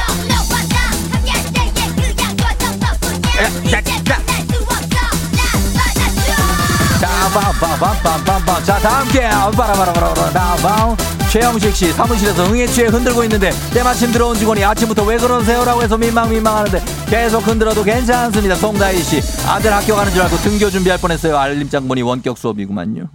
빠바바바바바바 7.32 8.62
자 8.64 8.78
다함께 8.78 9.20
빠라바라바라바라 9.56 10.96
최영식 11.30 11.74
씨 11.74 11.92
사무실에서 11.92 12.44
응애 12.46 12.66
취해 12.66 12.88
흔들고 12.88 13.22
있는데 13.24 13.50
때마침 13.72 14.12
들어온 14.12 14.36
직원이 14.36 14.62
아침부터 14.62 15.04
왜 15.04 15.16
그러세요라고 15.16 15.82
해서 15.82 15.96
민망민망하는데 15.96 16.80
계속 17.06 17.46
흔들어도 17.46 17.82
괜찮습니다 17.82 18.54
송다희 18.56 19.02
씨. 19.02 19.20
아들 19.48 19.72
학교 19.72 19.96
가는 19.96 20.12
줄 20.12 20.20
알고 20.22 20.36
등교 20.36 20.68
준비할 20.68 20.98
뻔했어요. 21.00 21.38
알림장 21.38 21.70
보니 21.70 22.02
원격 22.02 22.36
수업이구만요. 22.36 23.08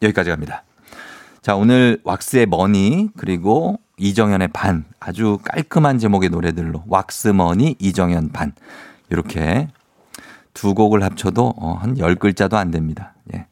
여기까지 0.00 0.30
갑니다. 0.30 0.62
자 1.42 1.54
오늘 1.54 2.00
왁스의 2.04 2.46
Money 2.46 3.08
그리고 3.18 3.78
이정현의 3.98 4.48
반 4.48 4.84
아주 5.00 5.38
깔끔한 5.44 5.98
제목의 5.98 6.30
노래들로 6.30 6.84
왁스 6.86 7.28
Money 7.28 7.76
이정현 7.78 8.30
반 8.30 8.52
이렇게 9.10 9.68
두 10.54 10.74
곡을 10.74 11.02
합쳐도 11.02 11.54
어, 11.56 11.74
한 11.74 11.94
10글자도 11.94 12.54
안 12.54 12.70
됩니다. 12.70 13.14
예. 13.34 13.46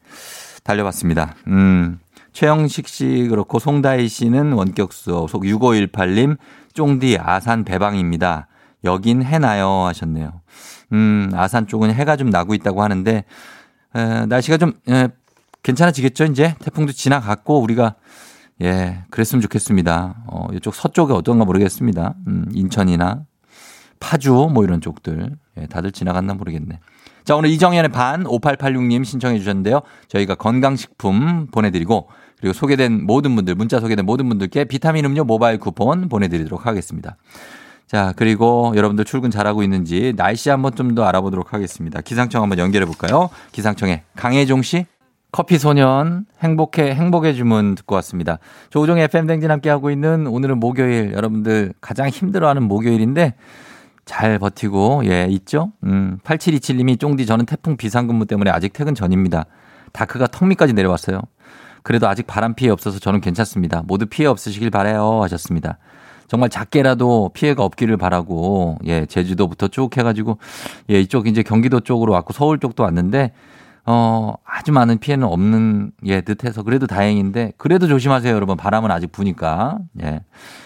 달려봤습니다. 0.63 1.35
음, 1.47 1.99
최영식 2.33 2.87
씨 2.87 3.27
그렇고 3.29 3.59
송다희 3.59 4.07
씨는 4.09 4.53
원격 4.53 4.93
수업, 4.93 5.29
속 5.29 5.43
6518님 5.43 6.37
쫑디 6.73 7.17
아산 7.19 7.63
배방입니다. 7.63 8.47
여긴 8.83 9.23
해나요 9.23 9.85
하셨네요. 9.85 10.41
음, 10.93 11.31
아산 11.33 11.67
쪽은 11.67 11.93
해가 11.93 12.15
좀 12.15 12.29
나고 12.29 12.53
있다고 12.53 12.83
하는데 12.83 13.23
에, 13.95 14.25
날씨가 14.25 14.57
좀 14.57 14.73
에, 14.89 15.07
괜찮아지겠죠 15.63 16.25
이제 16.25 16.55
태풍도 16.59 16.93
지나갔고 16.93 17.59
우리가 17.61 17.95
예 18.61 19.03
그랬으면 19.09 19.41
좋겠습니다. 19.41 20.23
어, 20.27 20.47
이쪽 20.53 20.73
서쪽에 20.73 21.13
어떤가 21.13 21.45
모르겠습니다. 21.45 22.15
음, 22.27 22.45
인천이나 22.53 23.23
파주 23.99 24.49
뭐 24.53 24.63
이런 24.63 24.81
쪽들 24.81 25.35
예, 25.57 25.65
다들 25.67 25.91
지나갔나 25.91 26.33
모르겠네. 26.33 26.79
자 27.23 27.35
오늘 27.35 27.49
이정현의 27.49 27.91
반 27.91 28.23
5886님 28.23 29.03
신청해 29.03 29.37
주셨는데요. 29.39 29.81
저희가 30.07 30.35
건강식품 30.35 31.47
보내드리고 31.51 32.07
그리고 32.39 32.53
소개된 32.53 33.05
모든 33.05 33.35
분들 33.35 33.55
문자 33.55 33.79
소개된 33.79 34.05
모든 34.05 34.29
분들께 34.29 34.65
비타민 34.65 35.05
음료 35.05 35.23
모바일 35.23 35.57
쿠폰 35.59 36.07
보내드리도록 36.09 36.65
하겠습니다. 36.65 37.17
자 37.85 38.13
그리고 38.17 38.73
여러분들 38.75 39.05
출근 39.05 39.29
잘하고 39.31 39.63
있는지 39.63 40.13
날씨 40.15 40.49
한번 40.49 40.75
좀 40.75 40.95
더 40.95 41.03
알아보도록 41.05 41.53
하겠습니다. 41.53 42.01
기상청 42.01 42.41
한번 42.43 42.59
연결해 42.59 42.85
볼까요? 42.85 43.29
기상청에 43.51 44.03
강혜종 44.15 44.61
씨. 44.61 44.85
커피 45.31 45.57
소년 45.57 46.25
행복해 46.41 46.93
행복의 46.93 47.35
주문 47.35 47.75
듣고 47.75 47.95
왔습니다. 47.95 48.39
조우종 48.69 48.97
FM 48.97 49.27
댕진 49.27 49.51
함께 49.51 49.69
하고 49.69 49.91
있는 49.91 50.25
오늘은 50.25 50.59
목요일 50.59 51.13
여러분들 51.13 51.73
가장 51.81 52.07
힘들어하는 52.07 52.63
목요일인데 52.63 53.35
잘 54.05 54.39
버티고 54.39 55.03
예 55.05 55.27
있죠. 55.29 55.73
음 55.83 56.19
8727님이 56.23 56.99
쫑디 56.99 57.25
저는 57.25 57.45
태풍 57.45 57.75
비상근무 57.75 58.25
때문에 58.25 58.51
아직 58.51 58.71
퇴근 58.71 58.95
전입니다. 58.95 59.45
dark가 59.91 60.27
턱 60.27 60.47
밑까지 60.47 60.73
내려왔어요. 60.73 61.21
그래도 61.83 62.07
아직 62.07 62.25
바람 62.25 62.53
피해 62.53 62.71
없어서 62.71 62.99
저는 62.99 63.19
괜찮습니다. 63.21 63.83
모두 63.85 64.05
피해 64.05 64.27
없으시길 64.27 64.69
바래요 64.69 65.21
하셨습니다. 65.23 65.77
정말 66.27 66.49
작게라도 66.49 67.31
피해가 67.33 67.63
없기를 67.63 67.97
바라고 67.97 68.77
예 68.85 69.05
제주도부터 69.05 69.67
쭉 69.67 69.95
해가지고 69.97 70.37
예 70.89 70.99
이쪽 70.99 71.27
이제 71.27 71.43
경기도 71.43 71.81
쪽으로 71.81 72.13
왔고 72.13 72.33
서울 72.33 72.59
쪽도 72.59 72.83
왔는데 72.83 73.33
어, 73.89 74.33
아주 74.45 74.73
많은 74.73 74.97
피해는 74.97 75.25
없는, 75.25 75.91
예, 76.05 76.19
듯해서 76.19 76.61
그래도 76.63 76.87
다행인데, 76.87 77.53
그래도 77.57 77.87
조심하세요, 77.87 78.35
여러분. 78.35 78.57
바람은 78.57 78.91
아직 78.91 79.13
부니까. 79.13 79.77
예. 80.03 80.21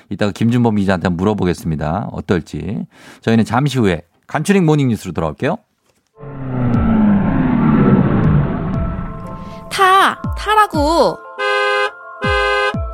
이따가 0.09 0.32
김준범 0.32 0.76
기자한테 0.78 1.09
물어보겠습니다. 1.09 2.09
어떨지. 2.11 2.88
저희는 3.22 3.45
잠시 3.45 3.78
후에 3.78 4.01
간추린 4.26 4.65
모닝 4.65 4.88
뉴스로 4.88 5.13
돌아올게요. 5.13 5.57
타! 9.72 10.19
타라고! 10.36 11.30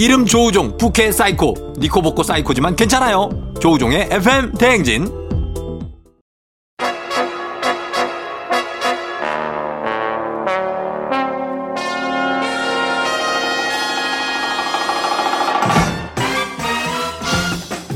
이름 0.00 0.26
조우종, 0.26 0.76
부캐 0.76 1.10
사이코. 1.10 1.74
니코복고 1.76 2.22
사이코지만 2.22 2.76
괜찮아요. 2.76 3.30
조우종의 3.60 4.06
FM 4.12 4.52
대행진. 4.52 5.08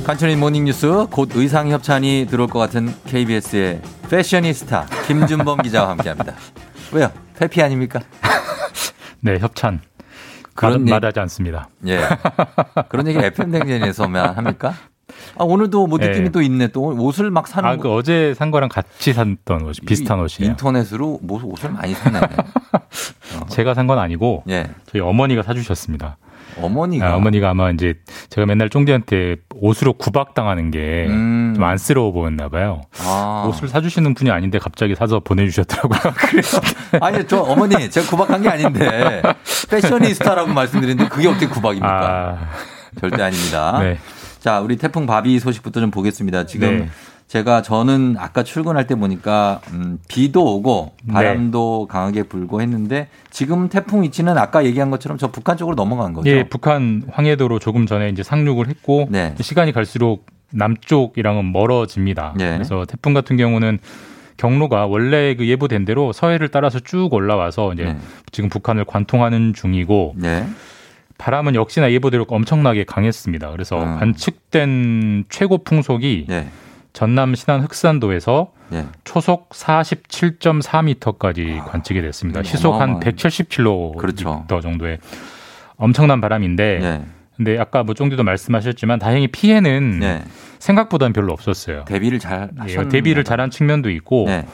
간추린 0.04 0.40
모닝뉴스 0.40 1.06
곧 1.08 1.30
의상 1.36 1.70
협찬이 1.70 2.26
들어올 2.28 2.48
것 2.50 2.58
같은 2.58 2.92
KBS의 3.06 3.80
패셔니스타 4.10 4.86
김준범 5.06 5.62
기자와 5.62 5.90
함께합니다. 5.90 6.34
왜요? 6.90 7.12
페피 7.38 7.62
아닙니까? 7.62 8.00
네, 9.20 9.38
협찬. 9.38 9.91
그런 10.54 10.72
그런 10.72 10.80
얘기- 10.82 10.90
말하지 10.90 11.20
않습니다. 11.20 11.68
예. 11.86 12.00
그런 12.88 13.06
얘기 13.08 13.18
FM 13.18 13.50
댕진에서만 13.52 14.36
합니까? 14.36 14.74
아, 15.36 15.44
오늘도 15.44 15.86
뭐 15.86 15.98
느낌이 15.98 16.26
예. 16.26 16.28
또 16.30 16.40
있네. 16.42 16.68
또 16.68 16.82
옷을 16.82 17.30
막 17.30 17.46
사는 17.46 17.68
아, 17.68 17.76
그 17.76 17.92
어제 17.92 18.34
산 18.34 18.50
거랑 18.50 18.68
같이 18.68 19.12
샀던 19.12 19.62
옷이 19.62 19.84
비슷한 19.86 20.18
이- 20.18 20.22
옷이에요. 20.22 20.50
인터넷으로 20.50 21.18
뭐 21.22 21.40
옷을 21.44 21.70
많이 21.70 21.94
사네. 21.94 22.20
제가 23.48 23.74
산 23.74 23.86
건 23.86 23.98
아니고 23.98 24.44
예. 24.48 24.70
저희 24.86 25.02
어머니가 25.02 25.42
사주셨습니다. 25.42 26.16
어머니가. 26.60 27.06
아, 27.06 27.16
어머니가 27.16 27.50
아마 27.50 27.70
이제 27.70 27.94
제가 28.30 28.46
맨날 28.46 28.68
쫑디한테 28.68 29.36
옷으로 29.54 29.94
구박 29.94 30.34
당하는 30.34 30.70
게좀 30.70 31.14
음. 31.14 31.62
안쓰러워 31.62 32.12
보였나 32.12 32.48
봐요. 32.48 32.82
아. 33.00 33.46
옷을 33.48 33.68
사주시는 33.68 34.14
분이 34.14 34.30
아닌데 34.30 34.58
갑자기 34.58 34.94
사서 34.94 35.20
보내주셨더라고요. 35.20 36.12
그래서 36.28 36.60
아니, 37.00 37.26
저 37.26 37.38
어머니, 37.38 37.90
제가 37.90 38.08
구박한 38.08 38.42
게 38.42 38.48
아닌데, 38.48 39.22
패셔니스타라고 39.70 40.52
말씀드렸는데, 40.52 41.08
그게 41.08 41.28
어떻게 41.28 41.46
구박입니까? 41.46 41.88
아, 41.88 42.48
절대 43.00 43.22
아닙니다. 43.22 43.78
네. 43.80 43.98
자, 44.40 44.60
우리 44.60 44.76
태풍 44.76 45.06
바비 45.06 45.38
소식부터 45.38 45.80
좀 45.80 45.90
보겠습니다. 45.90 46.46
지금 46.46 46.78
네. 46.78 46.88
제가 47.32 47.62
저는 47.62 48.16
아까 48.18 48.42
출근할 48.42 48.86
때 48.86 48.94
보니까 48.94 49.62
음, 49.72 49.98
비도 50.06 50.56
오고 50.56 50.92
네. 51.04 51.14
바람도 51.14 51.86
강하게 51.88 52.24
불고 52.24 52.60
했는데 52.60 53.08
지금 53.30 53.70
태풍 53.70 54.02
위치는 54.02 54.36
아까 54.36 54.66
얘기한 54.66 54.90
것처럼 54.90 55.16
저 55.16 55.30
북한 55.30 55.56
쪽으로 55.56 55.74
넘어간 55.74 56.12
거죠. 56.12 56.28
예, 56.28 56.46
북한 56.46 57.04
황해도로 57.10 57.58
조금 57.58 57.86
전에 57.86 58.10
이제 58.10 58.22
상륙을 58.22 58.68
했고 58.68 59.06
네. 59.08 59.34
시간이 59.40 59.72
갈수록 59.72 60.26
남쪽이랑은 60.50 61.52
멀어집니다. 61.52 62.34
네. 62.36 62.52
그래서 62.52 62.84
태풍 62.84 63.14
같은 63.14 63.38
경우는 63.38 63.78
경로가 64.36 64.84
원래 64.84 65.34
그 65.34 65.48
예보된 65.48 65.86
대로 65.86 66.12
서해를 66.12 66.48
따라서 66.48 66.80
쭉 66.80 67.14
올라와서 67.14 67.72
이제 67.72 67.84
네. 67.84 67.96
지금 68.30 68.50
북한을 68.50 68.84
관통하는 68.84 69.54
중이고 69.54 70.16
네. 70.18 70.46
바람은 71.16 71.54
역시나 71.54 71.92
예보대로 71.92 72.26
엄청나게 72.28 72.84
강했습니다. 72.84 73.52
그래서 73.52 73.82
음. 73.82 73.98
관측된 73.98 75.24
최고 75.30 75.56
풍속이 75.56 76.26
네. 76.28 76.50
전남 76.92 77.34
신안 77.34 77.62
흑산도에서 77.62 78.52
네. 78.70 78.86
초속 79.04 79.50
47.4m까지 79.50 81.64
관측이 81.64 82.00
됐습니다. 82.02 82.40
음, 82.40 82.44
시속 82.44 82.74
한 82.80 83.00
어마어마한- 83.00 83.16
170km 83.16 83.96
그렇죠. 83.96 84.44
정도의 84.48 84.98
엄청난 85.76 86.20
바람인데 86.20 86.78
네. 86.80 87.04
근데 87.36 87.58
아까 87.58 87.82
뭐 87.82 87.94
쫑디도 87.94 88.22
말씀하셨지만 88.24 88.98
다행히 88.98 89.26
피해는 89.28 90.00
네. 90.00 90.22
생각보다는 90.58 91.12
별로 91.12 91.32
없었어요. 91.32 91.84
대비를 91.86 92.18
잘 92.18 92.50
예, 92.58 92.62
하셨나요? 92.62 92.88
대비를 92.90 93.24
잘한 93.24 93.50
측면도 93.50 93.90
있고 93.90 94.24
네. 94.26 94.46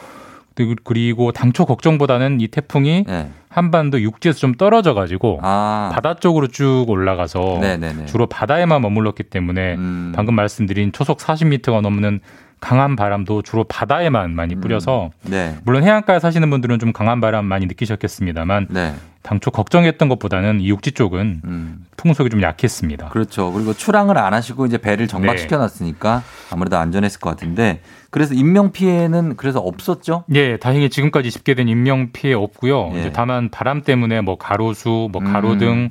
그리고- 0.85 1.33
당초 1.33 1.65
걱정보다는 1.65 2.41
이 2.41 2.49
태풍이 2.49 3.05
네. 3.07 3.31
한반도 3.49 4.01
육지에서 4.01 4.39
좀 4.39 4.55
떨어져 4.55 4.95
가지고 4.95 5.41
아. 5.43 5.91
바다 5.93 6.15
쪽으로 6.15 6.49
쭉 6.49 6.85
올라가서 6.89 7.59
네네네. 7.61 8.07
주로 8.07 8.27
바다에만 8.27 8.81
머물렀기 8.83 9.25
때문에 9.25 9.75
음. 9.75 10.13
방금 10.15 10.35
말씀드린 10.35 10.93
초속 10.93 11.19
40m가 11.19 11.81
넘는 11.81 12.21
강한 12.61 12.97
바람도 12.97 13.43
주로 13.43 13.65
바다에만 13.65 14.35
많이 14.35 14.57
뿌려서 14.57 15.11
네. 15.23 15.57
물론 15.65 15.85
해안가에 15.85 16.19
사시는 16.19 16.51
분들은 16.51 16.79
좀 16.81 16.93
강한 16.93 17.21
바람 17.21 17.45
많이 17.45 17.67
느끼셨겠습니다만 17.67 18.67
네. 18.71 18.95
당초 19.29 19.51
걱정했던 19.51 20.09
것보다는 20.09 20.63
이 20.63 20.71
육지 20.71 20.93
쪽은 20.93 21.43
음. 21.45 21.85
풍속이 21.99 22.31
좀 22.31 22.41
약했습니다. 22.41 23.11
그렇죠. 23.11 23.53
그리고 23.53 23.75
출항을 23.75 24.17
안 24.17 24.33
하시고 24.33 24.65
이제 24.65 24.79
배를 24.79 25.07
정박시켜 25.07 25.57
네. 25.57 25.61
놨으니까 25.61 26.23
아무래도 26.51 26.79
안전했을 26.79 27.21
것 27.21 27.29
같은데 27.29 27.83
그래서 28.09 28.33
인명 28.33 28.73
피해는 28.73 29.37
그래서 29.37 29.61
없었죠? 29.61 30.25
예, 30.33 30.57
다행히 30.57 30.89
지금까지 30.89 31.31
집계된 31.31 31.69
인명 31.69 32.09
피해 32.11 32.33
없고요. 32.33 32.93
예. 32.95 33.01
이제 33.01 33.13
다만 33.13 33.51
바람 33.51 33.83
때문에 33.83 34.23
뭐 34.23 34.39
가로수, 34.39 35.11
뭐 35.13 35.21
음. 35.21 35.31
가로등, 35.31 35.91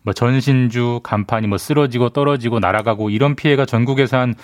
뭐 0.00 0.14
전신주, 0.14 1.00
간판이 1.02 1.46
뭐 1.46 1.58
쓰러지고 1.58 2.08
떨어지고 2.08 2.58
날아가고 2.58 3.10
이런 3.10 3.36
피해가 3.36 3.66
전국에서 3.66 4.16
한 4.16 4.34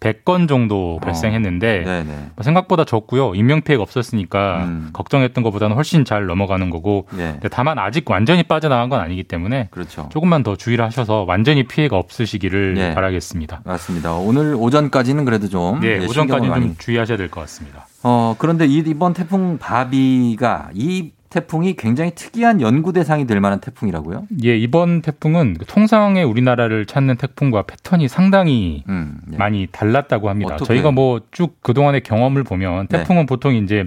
100건 0.00 0.48
정도 0.48 0.98
발생했는데 1.02 1.84
어. 1.86 2.04
뭐 2.34 2.42
생각보다 2.42 2.84
적고요. 2.84 3.34
인명 3.34 3.60
피해가 3.60 3.82
없었으니까 3.82 4.64
음. 4.64 4.90
걱정했던 4.94 5.44
것보다는 5.44 5.76
훨씬 5.76 6.04
잘 6.06 6.26
넘어가는 6.26 6.70
거고. 6.70 7.06
예. 7.18 7.32
근데 7.32 7.48
다만 7.48 7.78
아직 7.78 8.10
완전히 8.10 8.42
빠져나간 8.42 8.88
건 8.88 9.00
아니기 9.00 9.22
때문에 9.24 9.68
그렇죠. 9.70 10.08
조금만 10.10 10.42
더 10.42 10.56
주의를 10.56 10.84
하셔서 10.86 11.24
완전히 11.28 11.64
피해가 11.64 11.96
없으시기를 11.98 12.76
예. 12.78 12.94
바라겠습니다. 12.94 13.60
맞습니다. 13.64 14.14
오늘 14.14 14.54
오전까지는 14.54 15.24
그래도 15.26 15.48
좀 15.48 15.80
네, 15.80 15.88
예, 15.88 15.96
오전까지 15.98 16.14
신경을 16.14 16.40
좀 16.40 16.48
많이- 16.48 16.78
주의하셔야 16.78 17.18
될 17.18 17.28
것 17.30 17.40
같습니다. 17.42 17.86
어 18.02 18.34
그런데 18.38 18.66
이- 18.66 18.82
이번 18.86 19.12
태풍 19.12 19.58
바비가 19.58 20.70
이 20.74 21.10
태풍이 21.30 21.74
굉장히 21.76 22.10
특이한 22.14 22.60
연구 22.60 22.92
대상이 22.92 23.24
될 23.26 23.40
만한 23.40 23.60
태풍이라고요? 23.60 24.26
예, 24.44 24.56
이번 24.56 25.00
태풍은 25.00 25.58
통상의 25.68 26.24
우리나라를 26.24 26.86
찾는 26.86 27.16
태풍과 27.16 27.62
패턴이 27.62 28.08
상당히 28.08 28.82
음, 28.88 29.20
예. 29.32 29.36
많이 29.36 29.68
달랐다고 29.70 30.28
합니다. 30.28 30.54
어떻게? 30.56 30.66
저희가 30.74 30.90
뭐 30.90 31.20
쭉 31.30 31.62
그동안의 31.62 32.00
경험을 32.02 32.42
보면 32.42 32.88
네. 32.88 32.98
태풍은 32.98 33.26
보통 33.26 33.54
이제 33.54 33.86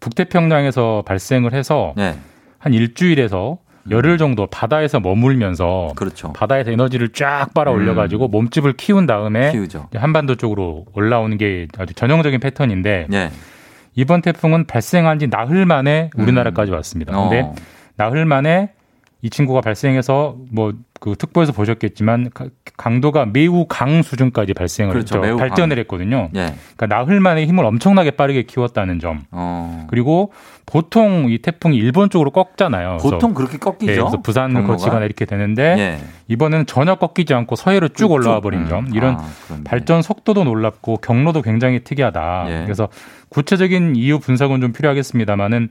북태평양에서 0.00 1.04
발생을 1.06 1.54
해서 1.54 1.94
네, 1.96 2.16
한 2.58 2.74
일주일에서 2.74 3.58
열흘 3.90 4.18
정도 4.18 4.46
바다에서 4.46 5.00
머물면서 5.00 5.92
그렇죠. 5.96 6.32
바다에서 6.34 6.70
에너지를 6.70 7.10
쫙 7.10 7.52
빨아 7.54 7.70
올려 7.70 7.94
가지고 7.94 8.28
몸집을 8.28 8.74
키운 8.74 9.06
다음에 9.06 9.52
키우죠. 9.52 9.88
한반도 9.94 10.34
쪽으로 10.36 10.84
올라오는 10.94 11.36
게 11.38 11.68
아주 11.78 11.94
전형적인 11.94 12.40
패턴인데 12.40 13.06
예. 13.12 13.30
이번 13.94 14.22
태풍은 14.22 14.66
발생한 14.66 15.18
지 15.18 15.28
나흘 15.28 15.66
만에 15.66 16.10
우리나라까지 16.16 16.72
왔습니다. 16.72 17.16
근데 17.16 17.40
어, 17.42 17.54
나흘 17.96 18.24
만에 18.24 18.70
이 19.22 19.30
친구가 19.30 19.60
발생해서 19.60 20.36
뭐 20.50 20.72
그 21.04 21.14
특보에서 21.18 21.52
보셨겠지만 21.52 22.30
가- 22.32 22.46
강도가 22.78 23.26
매우 23.26 23.66
강 23.68 24.00
수준까지 24.02 24.54
발생을 24.54 24.94
그렇죠. 24.94 25.22
했죠. 25.22 25.36
발전을 25.36 25.78
했거든요. 25.80 26.30
예. 26.34 26.54
그러니까 26.76 26.86
나흘 26.86 27.20
만에 27.20 27.44
힘을 27.44 27.62
엄청나게 27.66 28.12
빠르게 28.12 28.44
키웠다는 28.44 29.00
점. 29.00 29.20
어. 29.30 29.86
그리고 29.90 30.32
보통 30.64 31.26
이 31.28 31.36
태풍이 31.42 31.76
일본 31.76 32.08
쪽으로 32.08 32.30
꺾잖아요. 32.30 32.96
보통 33.02 33.34
그렇게 33.34 33.58
꺾이죠. 33.58 33.92
예, 33.92 33.96
그래서 33.96 34.22
부산을 34.22 34.54
경로가? 34.54 34.72
거치거나 34.76 35.04
이렇게 35.04 35.26
되는데 35.26 35.76
예. 35.78 35.98
이번에는 36.28 36.64
전혀 36.64 36.94
꺾이지 36.94 37.34
않고 37.34 37.54
서해로 37.56 37.88
쭉 37.88 38.10
올라와 38.10 38.40
버린 38.40 38.66
점. 38.70 38.86
음. 38.86 38.94
이런 38.94 39.16
아. 39.16 39.26
발전 39.64 40.00
속도도 40.00 40.44
놀랍고 40.44 40.96
경로도 41.02 41.42
굉장히 41.42 41.84
특이하다. 41.84 42.46
예. 42.48 42.62
그래서 42.64 42.88
구체적인 43.28 43.94
이유 43.96 44.18
분석은 44.20 44.62
좀 44.62 44.72
필요하겠습니다만은 44.72 45.68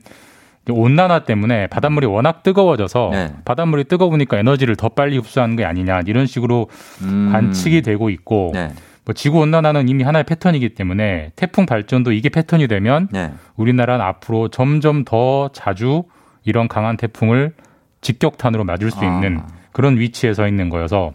온난화 0.68 1.20
때문에 1.20 1.66
바닷물이 1.66 2.06
워낙 2.06 2.42
뜨거워져서 2.42 3.10
네. 3.12 3.34
바닷물이 3.44 3.84
뜨거우니까 3.84 4.38
에너지를 4.38 4.76
더 4.76 4.88
빨리 4.88 5.16
흡수하는 5.18 5.56
게 5.56 5.64
아니냐 5.64 6.02
이런 6.06 6.26
식으로 6.26 6.68
음. 7.02 7.30
관측이 7.32 7.82
되고 7.82 8.10
있고 8.10 8.52
네. 8.54 8.72
뭐 9.04 9.12
지구 9.12 9.40
온난화는 9.40 9.88
이미 9.88 10.02
하나의 10.02 10.24
패턴이기 10.24 10.74
때문에 10.74 11.32
태풍 11.36 11.66
발전도 11.66 12.12
이게 12.12 12.30
패턴이 12.30 12.68
되면 12.68 13.08
네. 13.12 13.32
우리나라는 13.56 14.04
앞으로 14.04 14.48
점점 14.48 15.04
더 15.04 15.50
자주 15.52 16.04
이런 16.44 16.68
강한 16.68 16.96
태풍을 16.96 17.52
직격탄으로 18.00 18.64
맞을 18.64 18.90
수 18.90 19.00
아. 19.00 19.04
있는 19.04 19.42
그런 19.72 19.98
위치에 19.98 20.32
서 20.34 20.46
있는 20.46 20.70
거여서 20.70 21.12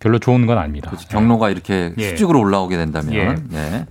별로 0.00 0.18
좋은 0.18 0.46
건 0.46 0.58
아닙니다. 0.58 0.90
그렇죠. 0.90 1.08
경로가 1.08 1.50
이렇게 1.50 1.92
예. 1.98 2.08
수직으로 2.08 2.40
올라오게 2.40 2.76
된다면. 2.76 3.12
예. 3.52 3.86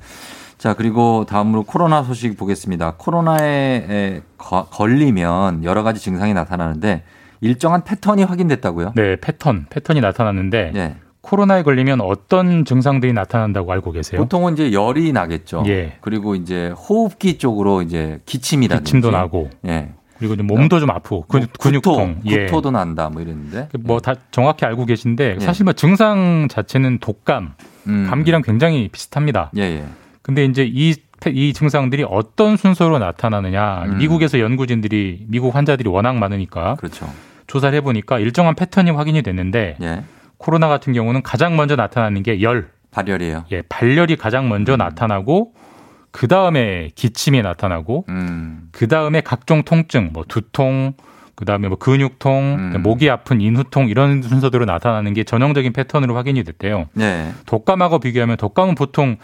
네. 0.60 0.64
자, 0.64 0.74
그리고 0.74 1.26
다음으로 1.26 1.64
코로나 1.64 2.03
소식 2.03 2.38
보겠습니다. 2.38 2.95
코로나에 2.97 4.22
걸리면 4.38 5.64
여러 5.64 5.84
가지 5.84 6.01
증상이 6.01 6.34
나타나는데 6.34 7.03
일정한 7.41 7.86
패턴이 7.86 8.24
확인됐다고요? 8.24 8.91
네, 8.95 9.16
패턴, 9.16 9.66
패턴이 9.70 10.01
나타났는데 10.01 10.72
네. 10.74 10.95
코로나에 11.22 11.64
걸리면 11.64 12.01
어떤 12.01 12.66
증상들이 12.66 13.14
나타난다고 13.14 13.72
알고 13.72 13.93
계세요? 13.93 14.20
보통은 14.22 14.53
이제 14.53 14.74
열이 14.74 15.14
나겠죠. 15.14 15.64
예. 15.68 15.97
그리고 16.01 16.36
이제 16.36 16.70
호흡기 16.70 17.38
쪽으로 17.38 17.82
이제 17.82 18.20
기침이라든지 18.26 18.84
기침도 18.84 19.12
나고 19.12 19.49
예. 19.66 19.93
그리고 20.18 20.36
좀 20.36 20.47
몸도 20.47 20.80
좀 20.82 20.89
아프고 20.89 21.26
근, 21.30 21.39
뭐 21.41 21.47
근육통, 21.60 22.16
구토, 22.22 22.30
예. 22.32 22.45
구토도 22.45 22.72
난다 22.72 23.10
뭐 23.10 23.22
이랬는데. 23.22 23.70
뭐 23.80 23.99
다 24.01 24.16
정확히 24.32 24.66
알고 24.66 24.86
계신데 24.86 25.38
예. 25.39 25.43
사실 25.43 25.64
뭐 25.64 25.74
증상 25.74 26.47
자체는 26.49 26.99
독감, 26.99 27.53
음. 27.88 28.07
감기랑 28.10 28.41
굉장히 28.41 28.89
비슷합니다. 28.89 29.51
예, 29.57 29.62
예. 29.62 29.86
근데 30.30 30.45
이제 30.45 30.63
이, 30.63 30.93
패- 31.19 31.32
이 31.32 31.53
증상들이 31.53 32.05
어떤 32.07 32.55
순서로 32.55 32.99
나타나느냐. 32.99 33.84
음. 33.88 33.97
미국에서 33.97 34.39
연구진들이 34.39 35.25
미국 35.27 35.55
환자들이 35.55 35.89
워낙 35.89 36.15
많으니까 36.17 36.75
그렇죠. 36.75 37.09
조사를 37.47 37.75
해보니까 37.77 38.19
일정한 38.19 38.53
패턴이 38.53 38.91
확인이 38.91 39.23
됐는데 39.23 39.77
예. 39.82 40.03
코로나 40.38 40.67
같은 40.67 40.93
경우는 40.93 41.23
가장 41.23 41.55
먼저 41.55 41.75
나타나는 41.75 42.21
게 42.21 42.43
열, 42.43 42.69
발열이에요. 42.91 43.45
예, 43.51 43.63
발열이 43.67 44.17
가장 44.17 44.49
먼저 44.49 44.77
나타나고 44.77 45.53
그 46.11 46.27
다음에 46.27 46.89
기침이 46.93 47.41
나타나고 47.41 48.05
음. 48.09 48.69
그 48.71 48.88
다음에 48.88 49.21
각종 49.21 49.63
통증, 49.63 50.11
뭐 50.13 50.23
두통, 50.27 50.93
그 51.34 51.43
다음에 51.45 51.69
뭐 51.69 51.77
근육통, 51.80 52.73
음. 52.75 52.82
목이 52.84 53.09
아픈 53.09 53.41
인후통 53.41 53.89
이런 53.89 54.21
순서대로 54.21 54.65
나타나는 54.65 55.13
게 55.15 55.23
전형적인 55.23 55.73
패턴으로 55.73 56.15
확인이 56.15 56.43
됐대요. 56.43 56.86
네. 56.93 57.32
독감하고 57.47 57.97
비교하면 57.99 58.38
독감은 58.38 58.75
보통 58.75 59.17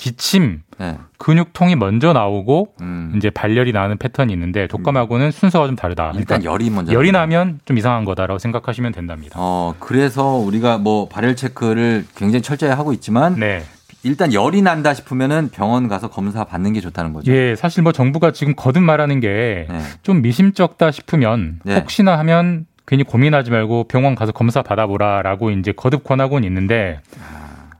기침, 0.00 0.62
네. 0.78 0.96
근육통이 1.18 1.76
먼저 1.76 2.14
나오고 2.14 2.72
음. 2.80 3.12
이제 3.16 3.28
발열이 3.28 3.72
나는 3.72 3.98
패턴이 3.98 4.32
있는데 4.32 4.66
독감하고는 4.66 5.30
순서가 5.30 5.66
좀 5.66 5.76
다르다. 5.76 6.12
일단 6.14 6.24
그러니까 6.40 6.50
열이 6.50 6.70
먼저 6.70 6.94
열이 6.94 7.12
나면 7.12 7.60
좀 7.66 7.76
이상한 7.76 8.06
거다라고 8.06 8.38
생각하시면 8.38 8.92
된답니다. 8.92 9.36
어, 9.38 9.74
그래서 9.78 10.36
우리가 10.36 10.78
뭐 10.78 11.06
발열 11.06 11.36
체크를 11.36 12.06
굉장히 12.16 12.40
철저히 12.40 12.70
하고 12.70 12.94
있지만 12.94 13.34
네. 13.34 13.62
일단 14.02 14.32
열이 14.32 14.62
난다 14.62 14.94
싶으면은 14.94 15.50
병원 15.50 15.86
가서 15.86 16.08
검사 16.08 16.44
받는 16.44 16.72
게 16.72 16.80
좋다는 16.80 17.12
거죠. 17.12 17.30
예, 17.30 17.54
사실 17.54 17.82
뭐 17.82 17.92
정부가 17.92 18.32
지금 18.32 18.54
거듭 18.56 18.82
말하는 18.82 19.20
게좀 19.20 20.16
네. 20.16 20.20
미심쩍다 20.22 20.92
싶으면 20.92 21.60
네. 21.62 21.76
혹시나 21.76 22.18
하면 22.20 22.64
괜히 22.86 23.04
고민하지 23.04 23.50
말고 23.50 23.84
병원 23.84 24.14
가서 24.14 24.32
검사 24.32 24.62
받아보라라고 24.62 25.50
이제 25.50 25.72
거듭 25.72 26.04
권하고는 26.04 26.48
있는데 26.48 27.00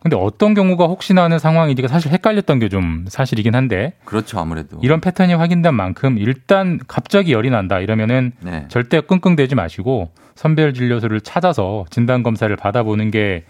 근데 0.03 0.16
어떤 0.16 0.55
경우가 0.55 0.86
혹시나 0.86 1.22
하는 1.24 1.38
상황인지가 1.38 1.88
사실 1.88 2.11
헷갈렸던 2.12 2.59
게 2.59 2.68
좀 2.70 3.05
사실이긴 3.09 3.55
한데 3.55 3.94
그렇죠, 4.05 4.38
아무래도. 4.38 4.78
이런 4.82 5.01
패턴이 5.01 5.34
확인된 5.34 5.74
만큼 5.74 6.16
일단 6.18 6.78
갑자기 6.86 7.32
열이 7.32 7.51
난다 7.51 7.80
이러면은 7.80 8.32
네. 8.40 8.64
절대 8.68 9.01
끙끙대지 9.01 9.55
마시고 9.57 10.11
선별 10.36 10.72
진료소를 10.72 11.20
찾아서 11.20 11.84
진단 11.90 12.22
검사를 12.22 12.55
받아보는 12.57 13.11
게 13.11 13.44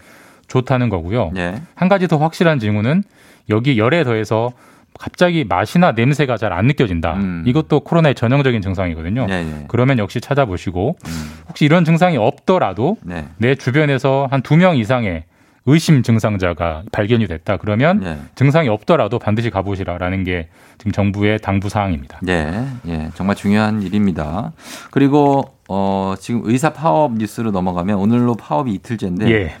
좋다는 0.47 0.89
거고요. 0.89 1.31
예. 1.37 1.61
한 1.75 1.87
가지 1.87 2.07
더 2.07 2.17
확실한 2.17 2.59
징후는 2.59 3.03
여기 3.49 3.77
열에 3.77 4.03
더해서 4.03 4.51
갑자기 4.99 5.45
맛이나 5.45 5.93
냄새가 5.93 6.35
잘 6.37 6.51
안 6.51 6.65
느껴진다. 6.67 7.13
음. 7.13 7.43
이것도 7.47 7.81
코로나의 7.81 8.13
전형적인 8.15 8.61
증상이거든요. 8.61 9.27
예, 9.29 9.33
예. 9.35 9.65
그러면 9.69 9.99
역시 9.99 10.19
찾아보시고 10.19 10.97
음. 11.05 11.31
혹시 11.47 11.63
이런 11.63 11.85
증상이 11.85 12.17
없더라도 12.17 12.97
네. 13.03 13.27
내 13.37 13.55
주변에서 13.55 14.27
한 14.29 14.41
두 14.41 14.57
명 14.57 14.75
이상의 14.75 15.23
의심 15.65 16.01
증상자가 16.01 16.83
발견이 16.91 17.27
됐다. 17.27 17.57
그러면 17.57 18.03
예. 18.03 18.17
증상이 18.35 18.67
없더라도 18.67 19.19
반드시 19.19 19.49
가보시라라는 19.49 20.23
게 20.23 20.49
지금 20.77 20.91
정부의 20.91 21.39
당부 21.39 21.69
사항입니다. 21.69 22.19
예, 22.29 22.65
예, 22.87 23.09
정말 23.13 23.35
중요한 23.35 23.83
일입니다. 23.83 24.53
그리고 24.89 25.53
어, 25.69 26.15
지금 26.19 26.41
의사 26.45 26.73
파업 26.73 27.13
뉴스로 27.13 27.51
넘어가면 27.51 27.97
오늘로 27.97 28.35
파업이 28.35 28.71
이틀째인데 28.73 29.31
예. 29.31 29.55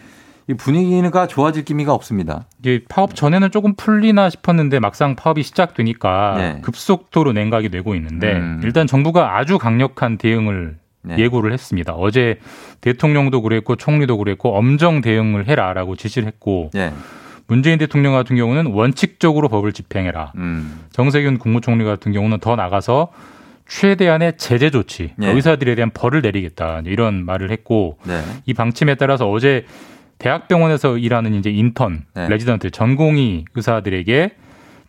이 0.47 0.53
분위기가 0.55 1.27
좋아질 1.27 1.65
기미가 1.65 1.93
없습니다. 1.93 2.45
이게 2.59 2.83
파업 2.89 3.15
전에는 3.15 3.51
조금 3.51 3.75
풀리나 3.75 4.29
싶었는데 4.29 4.79
막상 4.79 5.15
파업이 5.15 5.43
시작되니까 5.43 6.33
네. 6.37 6.61
급속도로 6.61 7.31
냉각이 7.33 7.69
되고 7.69 7.93
있는데 7.95 8.33
음. 8.33 8.61
일단 8.63 8.87
정부가 8.87 9.37
아주 9.37 9.59
강력한 9.59 10.17
대응을 10.17 10.80
네. 11.03 11.17
예고를 11.17 11.51
했습니다. 11.53 11.93
어제 11.93 12.39
대통령도 12.81 13.41
그랬고 13.41 13.75
총리도 13.75 14.17
그랬고 14.17 14.55
엄정 14.55 15.01
대응을 15.01 15.47
해라라고 15.47 15.95
지시를 15.95 16.27
했고 16.27 16.69
예, 16.75 16.93
문재인 17.47 17.77
대통령 17.77 18.13
같은 18.13 18.35
경우는 18.35 18.67
원칙적으로 18.67 19.49
법을 19.49 19.73
집행해라. 19.73 20.33
음, 20.35 20.79
정세균 20.91 21.37
국무총리 21.37 21.83
같은 21.83 22.11
경우는 22.11 22.39
더 22.39 22.55
나가서 22.55 23.09
최대한의 23.67 24.37
제재 24.37 24.69
조치, 24.69 25.13
네. 25.15 25.31
의사들에 25.31 25.75
대한 25.75 25.91
벌을 25.93 26.21
내리겠다 26.21 26.81
이런 26.85 27.25
말을 27.25 27.51
했고 27.51 27.97
네, 28.03 28.21
이 28.45 28.53
방침에 28.53 28.95
따라서 28.95 29.29
어제 29.29 29.65
대학병원에서 30.17 30.97
일하는 30.97 31.33
이제 31.33 31.49
인턴, 31.49 32.05
네. 32.13 32.27
레지던트, 32.27 32.69
전공의 32.71 33.45
의사들에게 33.55 34.31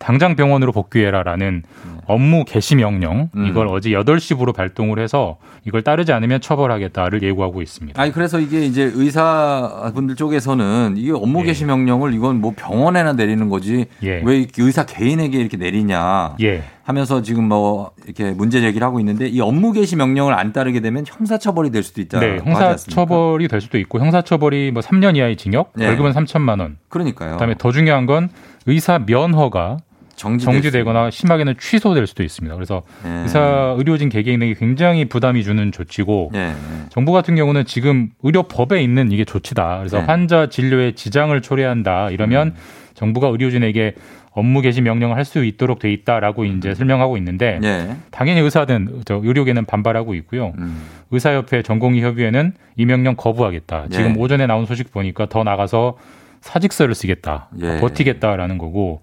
당장 0.03 0.35
병원으로 0.35 0.73
복귀해라라는 0.73 1.63
업무 2.05 2.43
개시 2.43 2.75
명령 2.75 3.29
네. 3.33 3.41
음. 3.41 3.45
이걸 3.47 3.67
어제 3.69 3.91
8시부로 3.91 4.53
발동을 4.53 4.99
해서 4.99 5.37
이걸 5.65 5.81
따르지 5.81 6.11
않으면 6.11 6.41
처벌하겠다를 6.41 7.23
예고하고 7.23 7.61
있습니다. 7.61 8.01
아니 8.01 8.11
그래서 8.11 8.41
이게 8.41 8.65
이제 8.65 8.91
의사분들 8.93 10.17
쪽에서는 10.17 10.95
이게 10.97 11.13
업무 11.13 11.39
예. 11.41 11.45
개시 11.45 11.63
명령을 11.63 12.13
이건 12.13 12.41
뭐 12.41 12.51
병원에나 12.53 13.13
내리는 13.13 13.47
거지 13.47 13.85
예. 14.03 14.21
왜 14.25 14.45
의사 14.57 14.85
개인에게 14.85 15.39
이렇게 15.39 15.55
내리냐 15.55 16.35
예. 16.41 16.63
하면서 16.83 17.21
지금 17.21 17.47
뭐 17.47 17.91
이렇게 18.03 18.31
문제 18.31 18.59
제기를 18.59 18.85
하고 18.85 18.99
있는데 18.99 19.27
이 19.27 19.39
업무 19.39 19.71
개시 19.71 19.95
명령을 19.95 20.33
안 20.33 20.51
따르게 20.51 20.81
되면 20.81 21.05
형사 21.07 21.37
처벌이 21.37 21.71
될 21.71 21.81
수도 21.81 22.01
있다. 22.01 22.19
네, 22.19 22.39
형사 22.43 22.75
처벌이 22.75 23.47
될 23.47 23.61
수도 23.61 23.77
있고 23.77 24.01
형사 24.01 24.21
처벌이 24.21 24.71
뭐 24.71 24.81
3년 24.81 25.15
이하의 25.15 25.37
징역, 25.37 25.71
네. 25.77 25.85
벌금은 25.85 26.11
3천만 26.11 26.59
원. 26.59 26.77
그러니까요. 26.89 27.33
그다음에 27.33 27.55
더 27.57 27.71
중요한 27.71 28.05
건 28.05 28.29
의사 28.65 28.99
면허가 28.99 29.77
정지될 30.15 30.53
정지되 30.53 30.83
거나 30.83 31.09
심하게는 31.09 31.55
취소될 31.59 32.05
수도 32.07 32.23
있습니다. 32.23 32.53
그래서 32.55 32.83
수- 33.01 33.07
예. 33.07 33.11
의사 33.23 33.75
의료진 33.77 34.09
개개인에게 34.09 34.53
굉장히 34.53 35.05
부담이 35.05 35.43
주는 35.43 35.71
조치고 35.71 36.31
예, 36.35 36.39
예. 36.49 36.53
정부 36.89 37.11
같은 37.11 37.35
경우는 37.35 37.65
지금 37.65 38.09
의료법에 38.21 38.81
있는 38.81 39.11
이게 39.11 39.25
조치다. 39.25 39.79
그래서 39.79 39.97
네. 39.97 40.03
음. 40.03 40.09
환자 40.09 40.47
진료에 40.49 40.93
지장을 40.93 41.39
초래한다. 41.41 42.09
이러면 42.11 42.53
정부가 42.93 43.27
의료진에게 43.29 43.95
업무 44.35 44.61
개시 44.61 44.81
명령을 44.81 45.15
할 45.15 45.25
수 45.25 45.43
있도록 45.45 45.79
돼 45.79 45.91
있다라고 45.93 46.45
이제 46.45 46.73
설명하고 46.73 47.17
있는데 47.17 47.59
예. 47.63 47.95
당연히 48.11 48.41
의사든 48.41 49.01
저 49.05 49.15
의료계는 49.23 49.65
반발하고 49.65 50.15
있고요. 50.15 50.53
음. 50.57 50.83
의사협회 51.11 51.61
전공의 51.63 52.01
협의회는 52.01 52.53
이 52.75 52.85
명령 52.85 53.15
거부하겠다. 53.15 53.85
예. 53.91 53.95
지금 53.95 54.17
오전에 54.17 54.45
나온 54.47 54.65
소식 54.65 54.91
보니까 54.91 55.27
더 55.27 55.43
나가서 55.43 55.97
사직서를 56.41 56.93
쓰겠다. 56.95 57.49
예. 57.61 57.79
버티겠다라는 57.79 58.57
거고 58.57 59.01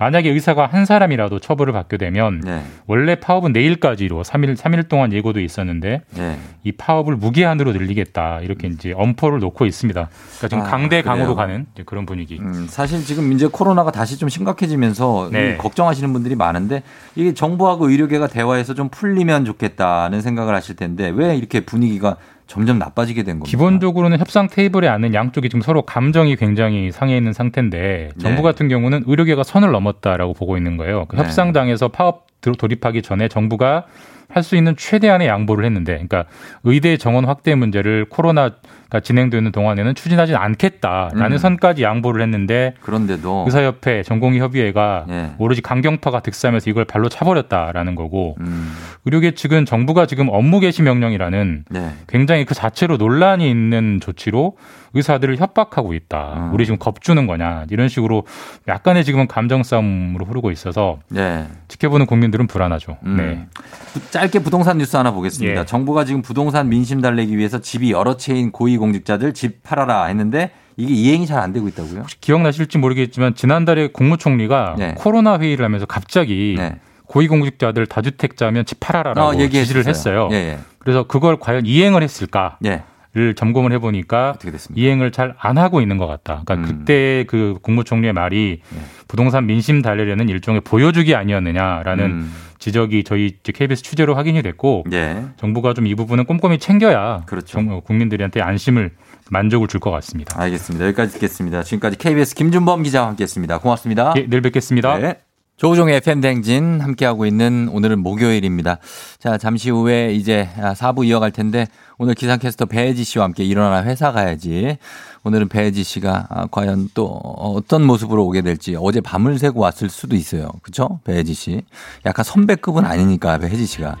만약에 0.00 0.30
의사가 0.30 0.66
한 0.66 0.86
사람이라도 0.86 1.40
처벌을 1.40 1.74
받게 1.74 1.98
되면 1.98 2.42
예. 2.46 2.62
원래 2.86 3.16
파업은 3.16 3.52
내일까지로 3.52 4.22
3일 4.22 4.56
3일 4.56 4.88
동안 4.88 5.12
예고도 5.12 5.40
있었는데 5.40 6.00
예. 6.16 6.38
이 6.64 6.72
파업을 6.72 7.16
무기한으로 7.16 7.72
늘리겠다 7.72 8.40
이렇게 8.40 8.68
이제 8.68 8.94
엄포를 8.96 9.40
놓고 9.40 9.66
있습니다. 9.66 10.08
그러니까 10.08 10.48
지금 10.48 10.62
아, 10.62 10.64
강대 10.64 11.02
강으로? 11.02 11.34
가는 11.34 11.66
그런 11.84 12.06
분위기. 12.06 12.38
음, 12.40 12.66
사실 12.66 13.04
지금 13.04 13.30
이제 13.32 13.46
코로나가 13.46 13.90
다시 13.90 14.16
좀 14.16 14.30
심각해지면서 14.30 15.28
네. 15.32 15.50
이 15.50 15.58
걱정하시는 15.58 16.10
분들이 16.14 16.34
많은데 16.34 16.82
이게 17.14 17.34
정부하고 17.34 17.90
의료계가 17.90 18.28
대화해서 18.28 18.72
좀 18.72 18.88
풀리면 18.88 19.44
좋겠다는 19.44 20.22
생각을 20.22 20.54
하실 20.54 20.76
텐데 20.76 21.12
왜 21.14 21.36
이렇게 21.36 21.60
분위기가 21.60 22.16
점점 22.50 22.80
나빠지게 22.80 23.22
된 23.22 23.38
겁니까? 23.38 23.48
기본적으로는 23.48 24.18
협상 24.18 24.48
테이블에 24.48 24.88
앉는 24.88 25.14
양쪽이 25.14 25.48
지금 25.48 25.62
서로 25.62 25.82
감정이 25.82 26.34
굉장히 26.34 26.90
상해 26.90 27.16
있는 27.16 27.32
상태인데 27.32 28.10
정부 28.18 28.38
네. 28.38 28.42
같은 28.42 28.68
경우는 28.68 29.04
의료계가 29.06 29.44
선을 29.44 29.70
넘었다라고 29.70 30.34
보고 30.34 30.56
있는 30.56 30.76
거예요. 30.76 31.04
그 31.06 31.14
네. 31.14 31.22
협상장에서 31.22 31.88
파업 31.88 32.26
들- 32.40 32.56
돌입하기 32.56 33.02
전에 33.02 33.28
정부가 33.28 33.84
할 34.30 34.42
수 34.42 34.56
있는 34.56 34.74
최대한의 34.76 35.28
양보를 35.28 35.64
했는데, 35.64 35.92
그러니까 35.92 36.24
의대 36.64 36.96
정원 36.96 37.24
확대 37.24 37.54
문제를 37.54 38.06
코로나가 38.08 39.00
진행되는 39.02 39.52
동안에는 39.52 39.94
추진하지 39.94 40.34
않겠다라는 40.34 41.32
음. 41.32 41.38
선까지 41.38 41.82
양보를 41.82 42.22
했는데 42.22 42.74
그런데도 42.80 43.44
의사협회 43.46 44.02
전공의협의회가 44.02 45.06
예. 45.08 45.30
오로지 45.38 45.62
강경파가 45.62 46.20
득세하면서 46.20 46.70
이걸 46.70 46.84
발로 46.84 47.08
차버렸다라는 47.08 47.94
거고 47.94 48.36
음, 48.40 48.72
의료계 49.04 49.32
측은 49.32 49.64
정부가 49.66 50.06
지금 50.06 50.28
업무 50.30 50.60
개시 50.60 50.82
명령이라는 50.82 51.64
네. 51.70 51.90
굉장히 52.08 52.44
그 52.44 52.54
자체로 52.54 52.96
논란이 52.96 53.48
있는 53.48 54.00
조치로 54.00 54.56
의사들을 54.94 55.36
협박하고 55.36 55.94
있다. 55.94 56.34
음. 56.36 56.54
우리 56.54 56.64
지금 56.66 56.78
겁주는 56.78 57.26
거냐. 57.26 57.66
이런 57.70 57.88
식으로 57.88 58.24
약간의 58.68 59.04
지금은 59.04 59.28
감정 59.28 59.62
싸움으로 59.62 60.24
흐르고 60.26 60.50
있어서 60.50 60.98
네. 61.08 61.46
지켜보는 61.68 62.06
국민들은 62.06 62.46
불안하죠. 62.46 62.98
음. 63.04 63.16
네. 63.16 63.46
부- 63.92 64.10
짧게 64.10 64.40
부동산 64.40 64.78
뉴스 64.78 64.96
하나 64.96 65.12
보겠습니다. 65.12 65.60
예. 65.60 65.64
정부가 65.66 66.04
지금 66.04 66.22
부동산 66.22 66.68
민심 66.68 67.00
달래기 67.00 67.36
위해서 67.38 67.60
집이 67.60 67.92
여러 67.92 68.16
채인 68.16 68.50
고위공직자들 68.52 69.34
집 69.34 69.62
팔아라 69.62 70.04
했는데 70.06 70.50
이게 70.76 70.92
이행이 70.94 71.26
잘 71.26 71.40
안 71.40 71.52
되고 71.52 71.68
있다고요? 71.68 72.00
혹시 72.00 72.20
기억나실지 72.20 72.78
모르겠지만 72.78 73.34
지난달에 73.34 73.88
국무총리가 73.88 74.76
네. 74.78 74.94
코로나 74.96 75.38
회의를 75.38 75.64
하면서 75.64 75.86
갑자기 75.86 76.54
네. 76.58 76.76
고위공직자들 77.06 77.86
다주택자면 77.86 78.64
집 78.64 78.78
팔아라라고 78.80 79.28
어. 79.28 79.48
지시를 79.48 79.86
했어요. 79.86 80.28
예, 80.32 80.36
예. 80.36 80.58
그래서 80.78 81.02
그걸 81.04 81.38
과연 81.38 81.66
이행을 81.66 82.02
했을까? 82.02 82.56
예. 82.64 82.82
를 83.12 83.34
점검을 83.34 83.72
해보니까 83.72 84.30
어떻게 84.36 84.52
됐습니까? 84.52 84.80
이행을 84.80 85.10
잘 85.10 85.34
안 85.40 85.58
하고 85.58 85.80
있는 85.80 85.96
것 85.96 86.06
같다. 86.06 86.42
그러니까 86.44 86.54
음. 86.54 86.62
그때 86.78 87.24
그 87.26 87.58
국무총리의 87.60 88.12
말이 88.12 88.60
네. 88.70 88.80
부동산 89.08 89.46
민심 89.46 89.82
달래려는 89.82 90.28
일종의 90.28 90.60
보여주기 90.60 91.16
아니었느냐라는 91.16 92.04
음. 92.04 92.32
지적이 92.60 93.02
저희 93.02 93.36
KBS 93.42 93.82
취재로 93.82 94.14
확인이 94.14 94.42
됐고 94.42 94.84
예. 94.92 95.24
정부가 95.38 95.74
좀 95.74 95.86
이 95.86 95.94
부분은 95.96 96.24
꼼꼼히 96.24 96.58
챙겨야 96.58 97.22
그렇죠. 97.26 97.46
정- 97.48 97.80
국민들한테 97.80 98.42
안심을 98.42 98.92
만족을 99.30 99.66
줄 99.66 99.80
것 99.80 99.90
같습니다. 99.90 100.40
알겠습니다. 100.40 100.86
여기까지 100.86 101.14
듣겠습니다. 101.14 101.62
지금까지 101.64 101.98
KBS 101.98 102.34
김준범 102.36 102.84
기자와 102.84 103.08
함께했습니다. 103.08 103.58
고맙습니다. 103.58 104.14
예, 104.18 104.26
내일 104.28 104.40
뵙겠습니다. 104.42 104.98
네. 104.98 105.18
조우종의 105.60 105.96
FM 105.96 106.22
댕진 106.22 106.80
함께하고 106.80 107.26
있는 107.26 107.68
오늘은 107.70 107.98
목요일입니다. 107.98 108.78
자, 109.18 109.36
잠시 109.36 109.68
후에 109.68 110.14
이제 110.14 110.48
4부 110.56 111.06
이어갈 111.06 111.32
텐데 111.32 111.66
오늘 111.98 112.14
기상캐스터 112.14 112.64
배혜지 112.64 113.04
씨와 113.04 113.26
함께 113.26 113.44
일어나 113.44 113.84
회사 113.84 114.10
가야지. 114.10 114.78
오늘은 115.22 115.48
배혜지 115.48 115.82
씨가 115.82 116.28
아, 116.30 116.46
과연 116.50 116.88
또 116.94 117.08
어떤 117.08 117.84
모습으로 117.84 118.24
오게 118.24 118.40
될지 118.40 118.74
어제 118.80 119.02
밤을 119.02 119.38
새고 119.38 119.60
왔을 119.60 119.90
수도 119.90 120.16
있어요. 120.16 120.48
그렇죠? 120.62 121.00
배혜지 121.04 121.34
씨. 121.34 121.60
약간 122.06 122.24
선배급은 122.24 122.86
아니니까 122.86 123.36
배혜지 123.36 123.66
씨가. 123.66 123.98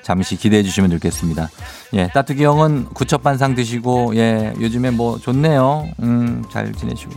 잠시 0.00 0.36
기대해 0.36 0.62
주시면 0.62 0.88
좋겠습니다. 0.92 1.50
예, 1.92 2.08
따뚜기 2.08 2.42
형은 2.42 2.86
구첩반상 2.86 3.54
드시고, 3.54 4.16
예, 4.16 4.52
요즘에 4.60 4.90
뭐 4.90 5.18
좋네요. 5.18 5.88
음, 6.00 6.42
잘 6.50 6.72
지내시고. 6.72 7.12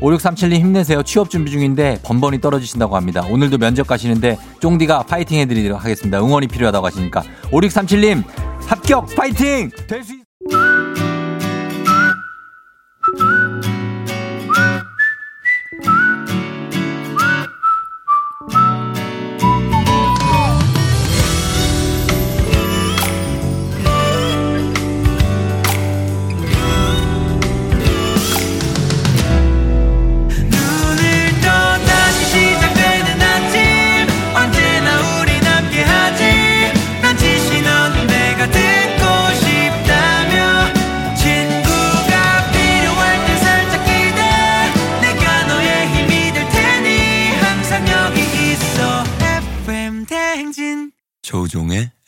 5637님 0.00 0.54
힘내세요. 0.60 1.02
취업 1.02 1.28
준비 1.30 1.50
중인데 1.50 1.98
번번이 2.02 2.40
떨어지신다고 2.40 2.96
합니다. 2.96 3.24
오늘도 3.30 3.58
면접 3.58 3.86
가시는데 3.86 4.38
쫑디가 4.60 5.04
파이팅 5.04 5.38
해드리도록 5.40 5.82
하겠습니다. 5.84 6.18
응원이 6.20 6.46
필요하다고 6.48 6.86
하시니까. 6.86 7.22
5637님 7.50 8.22
합격 8.66 9.06
파이팅! 9.16 9.70
될 9.88 10.04
수 10.04 10.14
있... 10.14 11.07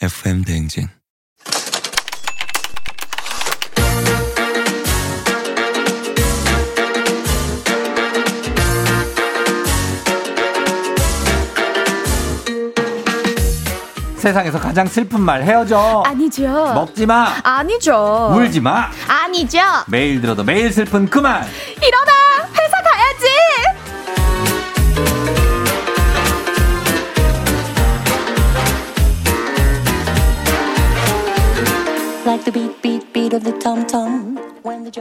FM 0.02 0.44
대행진. 0.44 0.88
세상에서 14.16 14.58
가장 14.58 14.86
슬픈 14.86 15.20
말 15.20 15.42
헤어져. 15.42 16.02
아니죠. 16.06 16.48
먹지 16.74 17.04
마. 17.06 17.34
아니죠. 17.42 18.32
울지 18.34 18.60
마. 18.60 18.90
아니죠. 19.06 19.58
매일 19.86 20.20
들어도 20.22 20.44
매일 20.44 20.72
슬픈 20.72 21.08
그 21.08 21.18
말. 21.18 21.46
일어나! 21.82 22.19
Beat, 32.52 32.82
beat, 32.82 32.99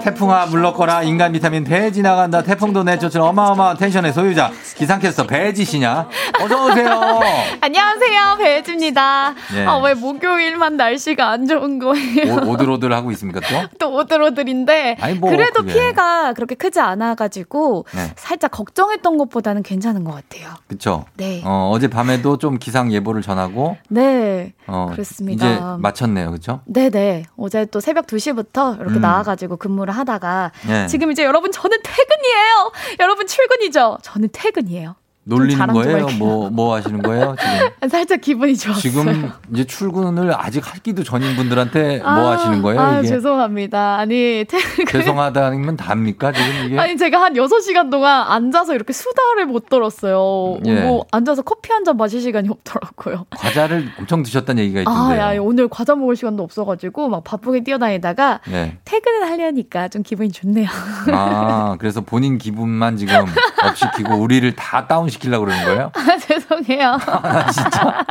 태풍아 0.02 0.46
물러거라 0.46 1.04
인간 1.04 1.32
비타민 1.34 1.64
배 1.64 1.92
지나간다 1.92 2.44
태풍도 2.44 2.84
내쫓을 2.84 3.20
어마어마한 3.22 3.78
텐션의 3.78 4.14
소유자 4.14 4.52
기상캐스터 4.78 5.28
배지시냐 5.28 6.08
어서 6.42 6.66
오세요 6.68 7.20
안녕하세요. 7.62 8.38
배혜지입니다. 8.40 9.34
예. 9.56 9.66
아, 9.66 9.78
왜 9.80 9.94
목요일만 9.94 10.78
날씨가 10.78 11.30
안 11.30 11.46
좋은 11.46 11.78
거예요? 11.80 12.36
오, 12.46 12.52
오들오들 12.52 12.94
하고 12.94 13.12
있습니까 13.12 13.42
또 13.42 13.68
또 13.90 13.94
오들오들인데 13.96 14.98
아니, 15.00 15.16
뭐 15.16 15.30
그래도 15.30 15.62
그게. 15.62 15.74
피해가 15.74 16.34
그렇게 16.34 16.56
크지 16.56 16.80
않아가지고 16.80 17.86
네. 17.94 18.12
살짝 18.16 18.52
걱정했던 18.52 19.18
것보다는 19.18 19.64
괜찮은 19.64 20.04
것 20.04 20.14
같아요. 20.14 20.54
그쵸 20.68 21.06
네. 21.18 21.42
어, 21.46 21.70
어제 21.74 21.88
밤에도 21.90 22.38
좀 22.38 22.58
기상 22.60 22.92
예보를 22.94 23.22
전하고 23.22 23.78
네, 23.90 24.54
어, 24.68 24.90
그렇습니다. 24.92 25.46
이제 25.46 25.60
마쳤네요 25.80 26.32
그쵸 26.32 26.62
네네. 26.66 27.24
어제 27.38 27.66
또 27.66 27.80
새벽 27.80 28.12
2 28.12 28.19
시부터 28.20 28.76
이렇게 28.76 28.96
음. 28.96 29.02
나와가지고 29.02 29.58
근무를 29.58 29.96
하다가 29.96 30.52
네. 30.68 30.88
지금 30.88 31.12
이제 31.12 31.24
여러분 31.24 31.52
저는 31.52 31.78
퇴근이에요. 31.84 32.72
여러분 33.00 33.28
출근이죠. 33.28 33.98
저는 34.02 34.30
퇴근이에요. 34.32 34.96
놀리는 35.26 35.68
거예요. 35.68 36.08
뭐 36.18 36.50
뭐 36.50 36.74
하시는 36.76 37.02
거예요 37.04 37.36
지금 37.40 37.70
살짝 37.90 38.20
기분이 38.22 38.58
좋았어요. 38.58 38.82
지금 38.82 39.32
이제 39.54 39.64
출근을 39.66 40.34
아직 40.36 40.64
하기도 40.66 41.04
전인 41.04 41.36
분들한테 41.36 42.00
뭐 42.00 42.08
아, 42.10 42.32
하시는 42.32 42.62
거예요 42.62 42.80
아, 42.82 43.00
이게 43.00 43.08
죄송합니다. 43.10 43.98
아니, 43.98 44.46
퇴근. 44.50 44.86
죄송하다면 44.88 45.78
답니까 45.78 46.32
지금 46.32 46.66
이게 46.66 46.80
아니 46.80 46.98
제가 46.98 47.22
한 47.22 47.34
6시간 47.34 47.92
동안 47.92 48.26
앉아서 48.32 48.74
이렇게 48.74 48.94
수다를 48.94 49.46
못 49.46 49.70
들었어요. 49.70 50.58
예. 50.66 50.82
뭐 50.82 51.06
앉아서 51.12 51.42
커피 51.44 51.72
한 51.72 51.84
잔 51.86 51.96
마실 51.98 52.22
시간이 52.22 52.50
없더라고요. 52.52 53.26
과자를 53.38 53.90
엄청 54.00 54.24
드셨다는 54.24 54.64
얘기가 54.64 54.80
아, 54.80 54.82
있던데요 55.14 55.20
야, 55.38 55.42
오늘 55.42 55.68
과자 55.70 55.96
먹을 55.96 56.16
시간도 56.16 56.44
없어가지고 56.44 57.08
막 57.10 57.24
바쁘게 57.24 57.64
뛰어다니다가 57.64 58.40
예. 58.52 58.78
퇴근을 58.86 59.30
하려니까 59.30 59.88
좀 59.90 60.02
기분이 60.04 60.32
좋네요. 60.32 60.68
아, 61.14 61.76
그래서 61.80 62.02
본인 62.02 62.38
기분만 62.38 62.98
지금 62.98 63.14
업시키고 63.64 64.16
우리를 64.16 64.52
다 64.56 64.88
다운 64.88 65.09
시키려고 65.10 65.46
그러는 65.46 65.66
거예요? 65.66 65.92
아, 65.96 66.18
죄송해요. 66.18 66.98
아, 67.08 67.52
진짜. 67.52 68.06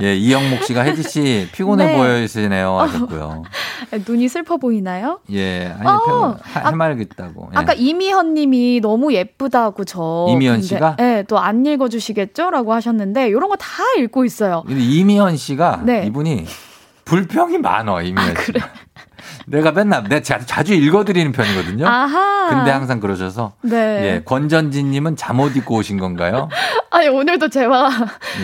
예, 0.00 0.14
이영목 0.16 0.62
씨가 0.64 0.82
혜지 0.84 1.02
씨 1.02 1.48
피곤해 1.52 1.84
네. 1.84 1.96
보이시네요 1.98 2.78
하셨고요. 2.78 3.42
눈이 4.08 4.26
슬퍼 4.30 4.56
보이나요? 4.56 5.20
예, 5.30 5.66
아니, 5.78 5.86
어, 5.86 6.38
해- 6.56 6.60
해맑겠다고. 6.70 7.50
예. 7.52 7.58
아까 7.58 7.74
이미현 7.74 8.32
님이 8.32 8.80
너무 8.80 9.12
예쁘다고 9.12 9.84
저. 9.84 10.28
이미현 10.30 10.54
근데, 10.54 10.66
씨가? 10.66 10.96
네, 10.96 11.22
또안 11.24 11.66
읽어주시겠죠? 11.66 12.50
라고 12.50 12.72
하셨는데, 12.72 13.28
이런 13.28 13.50
거 13.50 13.56
다 13.56 13.82
읽고 13.98 14.24
있어요. 14.24 14.64
근데 14.66 14.80
이미연 14.82 15.36
씨가 15.36 15.82
네. 15.84 16.06
이분이 16.06 16.46
불평이 17.04 17.58
많어, 17.58 18.00
이미연 18.00 18.34
씨. 18.46 18.52
내가 19.46 19.72
맨날 19.72 20.04
내가 20.04 20.22
자, 20.22 20.38
자주 20.38 20.74
읽어드리는 20.74 21.30
편이거든요. 21.32 21.86
아하. 21.86 22.48
근데 22.50 22.70
항상 22.70 23.00
그러셔서 23.00 23.52
네. 23.62 23.76
예, 23.76 24.22
권전진님은 24.24 25.16
잠옷 25.16 25.56
입고 25.56 25.76
오신 25.76 25.98
건가요? 25.98 26.48
아니, 26.90 27.08
오늘도 27.08 27.48
제가 27.48 27.90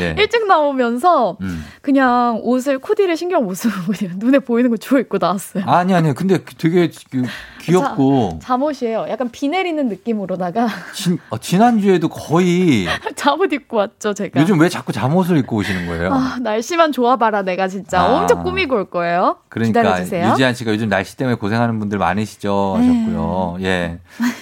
예. 0.00 0.14
일찍 0.18 0.46
나오면서 0.46 1.36
음. 1.40 1.57
그냥 1.88 2.38
옷을 2.42 2.78
코디를 2.80 3.16
신경 3.16 3.46
못 3.46 3.54
쓰고 3.54 3.94
그냥 3.98 4.16
눈에 4.18 4.40
보이는 4.40 4.68
거 4.68 4.76
주워 4.76 5.00
입고 5.00 5.16
나왔어요. 5.18 5.64
아니 5.66 5.94
아니 5.94 6.12
근데 6.12 6.36
되게 6.58 6.90
그 7.10 7.22
귀엽고 7.62 8.40
잠옷이에요. 8.42 9.06
약간 9.08 9.30
비 9.30 9.48
내리는 9.48 9.88
느낌으로다가 9.88 10.68
진, 10.92 11.18
어, 11.30 11.38
지난주에도 11.38 12.10
거의 12.10 12.86
잠옷 13.16 13.50
입고 13.54 13.78
왔죠, 13.78 14.12
제가. 14.12 14.38
요즘 14.38 14.60
왜 14.60 14.68
자꾸 14.68 14.92
잠옷을 14.92 15.38
입고 15.38 15.56
오시는 15.56 15.86
거예요? 15.86 16.12
아, 16.12 16.36
날씨만 16.42 16.92
좋아봐라, 16.92 17.40
내가 17.40 17.68
진짜. 17.68 18.02
아. 18.02 18.18
엄청 18.18 18.42
꾸미고 18.42 18.74
올 18.74 18.90
거예요. 18.90 19.38
그러니까 19.48 19.80
기다려주세요. 19.80 20.30
유지한 20.30 20.52
씨가 20.52 20.72
요즘 20.72 20.90
날씨 20.90 21.16
때문에 21.16 21.36
고생하는 21.36 21.78
분들 21.78 21.96
많으시죠 21.96 22.74
하셨고요. 22.76 23.56
네. 23.60 23.64
예. 23.64 23.98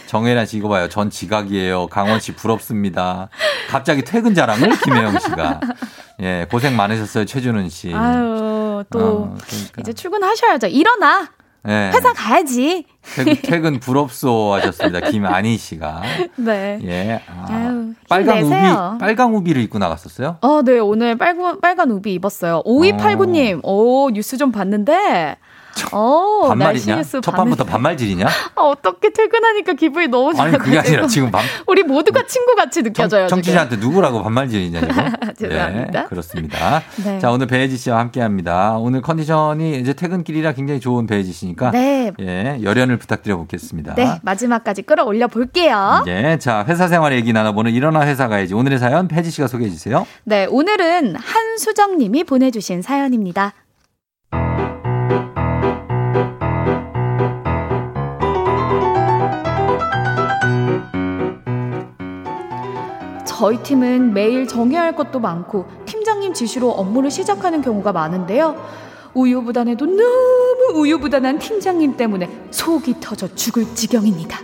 정혜란 0.07 0.47
씨 0.47 0.57
이거 0.57 0.69
봐요. 0.69 0.89
전 0.89 1.11
지각이에요. 1.11 1.87
강원 1.87 2.19
씨 2.19 2.35
부럽습니다. 2.35 3.29
갑자기 3.69 4.03
퇴근 4.03 4.35
자랑을 4.35 4.71
김혜영 4.81 5.19
씨가. 5.21 5.61
예, 6.21 6.47
고생 6.51 6.77
많으셨어요. 6.77 7.25
최준은 7.25 7.69
씨. 7.69 7.93
아유, 7.95 8.85
또 8.91 8.99
어, 8.99 9.37
그러니까. 9.47 9.81
이제 9.81 9.93
출근하셔야죠. 9.93 10.69
일어나. 10.69 11.29
예. 11.69 11.91
회사 11.93 12.13
가야지. 12.13 12.87
퇴근, 13.17 13.37
퇴근 13.43 13.81
부럽소 13.81 14.55
하셨습니다. 14.55 15.01
김안희 15.11 15.57
씨가. 15.57 16.03
네. 16.37 16.79
예. 16.85 17.23
아, 17.29 17.47
아유, 17.49 17.93
빨강 18.09 18.39
힘내세요. 18.39 18.91
우비, 18.95 18.99
빨강 19.01 19.35
우비를 19.37 19.63
입고 19.63 19.79
나갔었어요? 19.79 20.37
어, 20.43 20.63
네, 20.63 20.79
오늘 20.79 21.19
빨간, 21.19 21.61
빨간 21.61 21.91
우비 21.91 22.15
입었어요. 22.15 22.63
5289님, 22.65 23.61
오, 23.65 24.11
뉴스 24.11 24.37
좀 24.37 24.53
봤는데, 24.53 25.37
어, 25.93 26.49
반말이냐? 26.49 27.03
첫 27.03 27.33
판부터 27.33 27.65
반말질이냐? 27.65 28.27
아, 28.27 28.61
어떻게 28.63 29.13
퇴근하니까 29.13 29.75
기분이 29.75 30.09
너무 30.09 30.35
좋아요. 30.35 30.49
아니 30.49 30.59
그게 30.59 30.79
아니라 30.79 31.07
지금 31.07 31.31
반, 31.31 31.45
우리 31.67 31.83
모두가 31.83 32.27
친구 32.27 32.55
같이 32.55 32.83
느껴져요. 32.83 33.27
청, 33.29 33.43
취자한테 33.43 33.77
누구라고 33.77 34.23
반말질이냐 34.23 34.81
지금? 34.81 34.95
죄송합니다. 35.37 36.01
네, 36.03 36.07
그렇습니다. 36.09 36.83
네. 37.05 37.19
자 37.19 37.31
오늘 37.31 37.47
배혜지 37.47 37.77
씨와 37.77 37.99
함께합니다. 37.99 38.77
오늘 38.79 39.03
컨디션이 39.03 39.79
이제 39.79 39.93
퇴근길이라 39.93 40.53
굉장히 40.53 40.81
좋은 40.81 41.07
배혜지 41.07 41.33
씨니까 41.33 41.71
네. 41.71 42.13
예 42.21 42.59
열연을 42.63 42.97
부탁드려 42.99 43.37
보겠습니다. 43.37 43.95
네, 43.95 44.19
마지막까지 44.23 44.83
끌어올려 44.83 45.29
볼게요. 45.29 46.05
예, 46.07 46.39
자 46.41 46.65
회사 46.69 46.89
생활 46.89 47.13
얘기 47.13 47.33
나눠보는 47.33 47.73
일어나 47.73 48.07
회사 48.07 48.29
가야지 48.29 48.55
오늘의 48.55 48.79
사연 48.79 49.09
배지 49.09 49.31
씨가 49.31 49.47
소개해 49.47 49.71
주세요. 49.71 50.07
네, 50.25 50.47
오늘은 50.47 51.17
한수정님이 51.17 52.25
보내주신 52.25 52.83
사연입니다. 52.83 53.53
저희 63.39 63.63
팀은 63.63 64.15
매일 64.15 64.49
정해야 64.49 64.81
할 64.81 64.97
것도 64.97 65.21
많고 65.21 65.67
팀장님 65.85 66.33
지시로 66.33 66.71
업무를 66.71 67.11
시작하는 67.11 67.61
경우가 67.61 67.93
많은데요. 67.93 68.57
우유부단해도 69.13 69.85
너무 69.85 70.81
우유부단한 70.81 71.39
팀장님 71.39 71.99
때문에 71.99 72.31
속이 72.51 73.01
터져 73.01 73.29
죽을 73.35 73.75
지경입니다. 73.75 74.39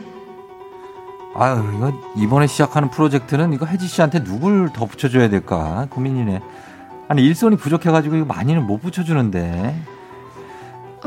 아유 1.35 1.63
이거 1.75 1.93
이번에 2.17 2.47
시작하는 2.47 2.91
프로젝트는 2.91 3.55
이거 3.55 3.65
혜지 3.65 3.87
씨한테 3.87 4.25
누굴 4.25 4.71
더 4.75 4.85
붙여줘야 4.85 5.31
될까 5.31 5.87
고민이네. 5.89 6.43
아니 7.09 7.23
일손이 7.25 7.57
부족해가지고 7.57 8.17
이거 8.17 8.27
많이는 8.27 8.67
못 8.67 8.77
붙여주는데. 8.79 9.75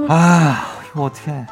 아 0.09 0.65
이거 0.89 1.03
어떻게? 1.03 1.45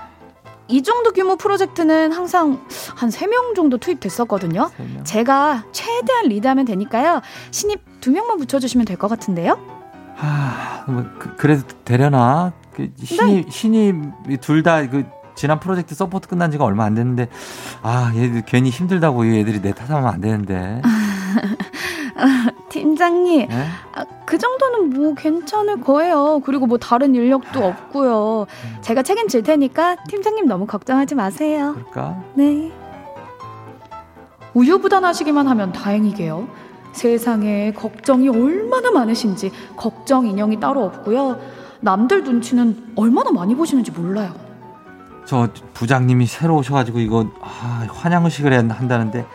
이 0.67 0.81
정도 0.81 1.11
규모 1.11 1.35
프로젝트는 1.35 2.11
항상 2.11 2.61
한 2.95 3.09
3명 3.09 3.55
정도 3.55 3.77
투입됐었거든요. 3.77 4.69
제가 5.03 5.65
최대한 5.71 6.27
리드하면 6.27 6.65
되니까요. 6.65 7.21
신입 7.51 7.81
2명만 8.01 8.37
붙여주시면 8.39 8.85
될 8.85 8.97
것 8.97 9.07
같은데요. 9.07 9.57
아, 10.17 10.83
뭐 10.87 11.03
그, 11.19 11.35
그래도 11.35 11.63
되려나? 11.83 12.53
그 12.75 12.89
신입 13.03 13.51
신입 13.51 13.95
둘다 14.41 14.87
그 14.89 15.05
지난 15.35 15.59
프로젝트 15.59 15.95
support 15.95 16.27
끝난 16.27 16.51
지가 16.51 16.63
얼마 16.63 16.85
안 16.85 16.93
됐는데 16.95 17.27
아 17.81 18.11
얘들 18.15 18.43
괜히 18.45 18.69
힘들다고 18.69 19.25
이 19.25 19.39
애들이 19.39 19.61
내 19.61 19.73
탓하면 19.73 20.07
안 20.11 20.21
되는데. 20.21 20.81
팀장님, 22.69 23.47
네? 23.49 23.65
아, 23.93 24.05
그 24.25 24.37
정도는 24.37 24.89
뭐 24.91 25.13
괜찮을 25.13 25.81
거예요. 25.81 26.41
그리고 26.45 26.65
뭐 26.65 26.77
다른 26.77 27.13
인력도 27.15 27.63
없고요. 27.63 28.45
제가 28.81 29.03
책임질 29.03 29.43
테니까 29.43 29.97
팀장님 30.09 30.47
너무 30.47 30.65
걱정하지 30.65 31.15
마세요. 31.15 31.73
그럴까? 31.75 32.23
네. 32.35 32.71
우유부단하시기만 34.53 35.47
하면 35.47 35.71
다행이게요. 35.71 36.47
세상에 36.93 37.71
걱정이 37.73 38.29
얼마나 38.29 38.91
많으신지 38.91 39.51
걱정 39.75 40.27
인형이 40.27 40.59
따로 40.59 40.83
없고요. 40.85 41.39
남들 41.79 42.23
눈치는 42.23 42.93
얼마나 42.95 43.31
많이 43.31 43.55
보시는지 43.55 43.91
몰라요. 43.91 44.31
저 45.25 45.47
부장님이 45.73 46.27
새로 46.27 46.57
오셔가지고 46.57 46.99
이거 46.99 47.25
아, 47.41 47.87
환영식을 47.89 48.53
한- 48.53 48.69
한다는데 48.69 49.25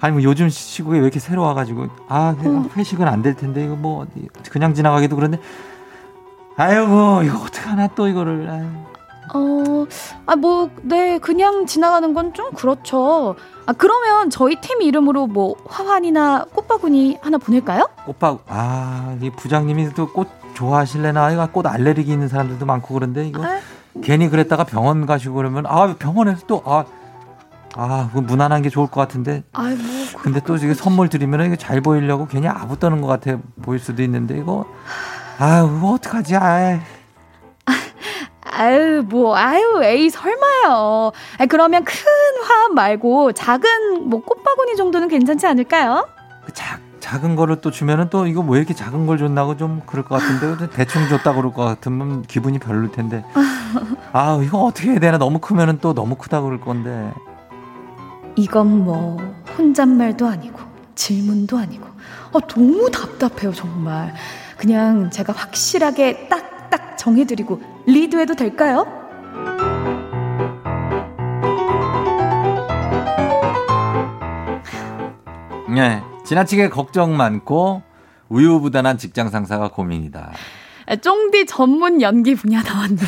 아니 0.00 0.12
뭐 0.14 0.22
요즘 0.22 0.48
시국에 0.48 0.98
왜 0.98 1.02
이렇게 1.04 1.18
새로 1.20 1.42
와가지고 1.42 1.86
아 2.08 2.34
그냥 2.40 2.68
회식은 2.76 3.06
안 3.08 3.22
될 3.22 3.34
텐데 3.34 3.64
이거 3.64 3.74
뭐 3.76 4.06
그냥 4.50 4.74
지나가기도 4.74 5.16
그런데 5.16 5.38
아이고 6.56 7.22
이거 7.24 7.38
어떡 7.38 7.66
하나 7.68 7.86
또 7.88 8.06
이거를 8.08 8.48
아유. 8.50 8.64
어, 9.34 9.86
아, 10.26 10.36
뭐, 10.36 10.68
네, 10.82 11.18
그냥 11.18 11.64
지나가는 11.66 12.12
건 12.12 12.34
좀 12.34 12.52
그렇죠. 12.52 13.34
아, 13.64 13.72
그러면 13.72 14.28
저희 14.28 14.54
팀 14.60 14.82
이름으로 14.82 15.26
뭐, 15.26 15.56
화환이나 15.66 16.44
꽃바구니 16.52 17.18
하나 17.22 17.38
보낼까요? 17.38 17.88
꽃박 18.04 18.44
아이 18.46 19.30
부장님이 19.30 19.94
또 19.94 20.06
꽃 20.12 20.28
좋아하실래나 20.54 21.32
이거 21.32 21.46
꽃 21.50 21.66
알레르기 21.66 22.12
있는 22.12 22.28
사람들도 22.28 22.64
많고 22.66 22.94
그런데 22.94 23.26
이거 23.26 23.44
아, 23.44 23.58
괜히 24.02 24.28
그랬다가 24.28 24.62
병원 24.64 25.06
가시고 25.06 25.34
그러면 25.36 25.64
아 25.66 25.94
병원에서 25.98 26.46
또 26.46 26.62
아 26.64 26.84
아 27.76 28.08
그 28.12 28.18
무난한 28.20 28.62
게 28.62 28.70
좋을 28.70 28.86
것 28.88 29.00
같은데. 29.00 29.42
아이, 29.52 29.74
뭐, 29.74 30.20
근데 30.22 30.40
또 30.40 30.56
이게 30.56 30.74
선물 30.74 31.08
드리면 31.08 31.46
이거 31.46 31.56
잘 31.56 31.80
보이려고 31.80 32.26
괜히 32.26 32.46
아부 32.48 32.78
떠는 32.78 33.00
것 33.00 33.06
같아 33.08 33.38
보일 33.62 33.78
수도 33.80 34.02
있는데 34.02 34.38
이거. 34.38 34.64
아유 35.38 35.74
이거 35.78 35.92
어떡하지? 35.92 36.36
아이. 36.36 36.80
아유, 38.56 39.02
뭐, 39.08 39.34
아유, 39.36 39.80
에이, 39.82 40.10
설마요. 40.10 41.10
아, 41.38 41.46
그러면 41.48 41.82
큰 41.82 41.94
화환 42.46 42.74
말고 42.74 43.32
작은 43.32 44.08
뭐 44.08 44.22
꽃바구니 44.22 44.76
정도는 44.76 45.08
괜찮지 45.08 45.44
않을까요? 45.48 46.06
그 46.46 46.52
작, 46.52 46.78
작은 47.00 47.34
거를 47.34 47.60
또 47.60 47.72
주면은 47.72 48.10
또 48.10 48.28
이거 48.28 48.42
왜 48.42 48.58
이렇게 48.58 48.72
작은 48.72 49.06
걸 49.08 49.18
줬나고 49.18 49.56
좀 49.56 49.82
그럴 49.86 50.04
것 50.04 50.20
같은데. 50.20 50.70
대충 50.70 51.08
줬다 51.08 51.32
그럴 51.34 51.52
것 51.52 51.64
같으면 51.64 52.22
기분이 52.22 52.60
별로일 52.60 52.92
텐데. 52.92 53.24
아 54.12 54.38
이거 54.40 54.58
어떻게 54.62 54.90
해야 54.92 55.00
되나? 55.00 55.18
너무 55.18 55.40
크면은 55.40 55.78
또 55.80 55.92
너무 55.92 56.14
크다 56.14 56.40
그럴 56.42 56.60
건데 56.60 57.12
이건 58.36 58.84
뭐, 58.84 59.16
혼잣말도 59.56 60.26
아니고, 60.26 60.58
질문도 60.94 61.56
아니고, 61.56 61.86
어, 62.32 62.40
너무 62.40 62.90
답답해요, 62.90 63.52
정말. 63.52 64.14
그냥 64.56 65.10
제가 65.10 65.32
확실하게 65.32 66.28
딱딱 66.28 66.98
정해드리고, 66.98 67.60
리드해도 67.86 68.34
될까요? 68.34 69.04
네 75.74 76.02
지나치게 76.24 76.68
걱정 76.68 77.16
많고 77.16 77.82
우유부단한 78.28 78.96
직장 78.96 79.28
상사가 79.28 79.68
고민이다 79.68 80.30
아, 80.32 80.32
쫑디 81.00 81.46
전문 81.46 82.00
연기 82.02 82.34
분야 82.34 82.62
나왔네요. 82.62 82.98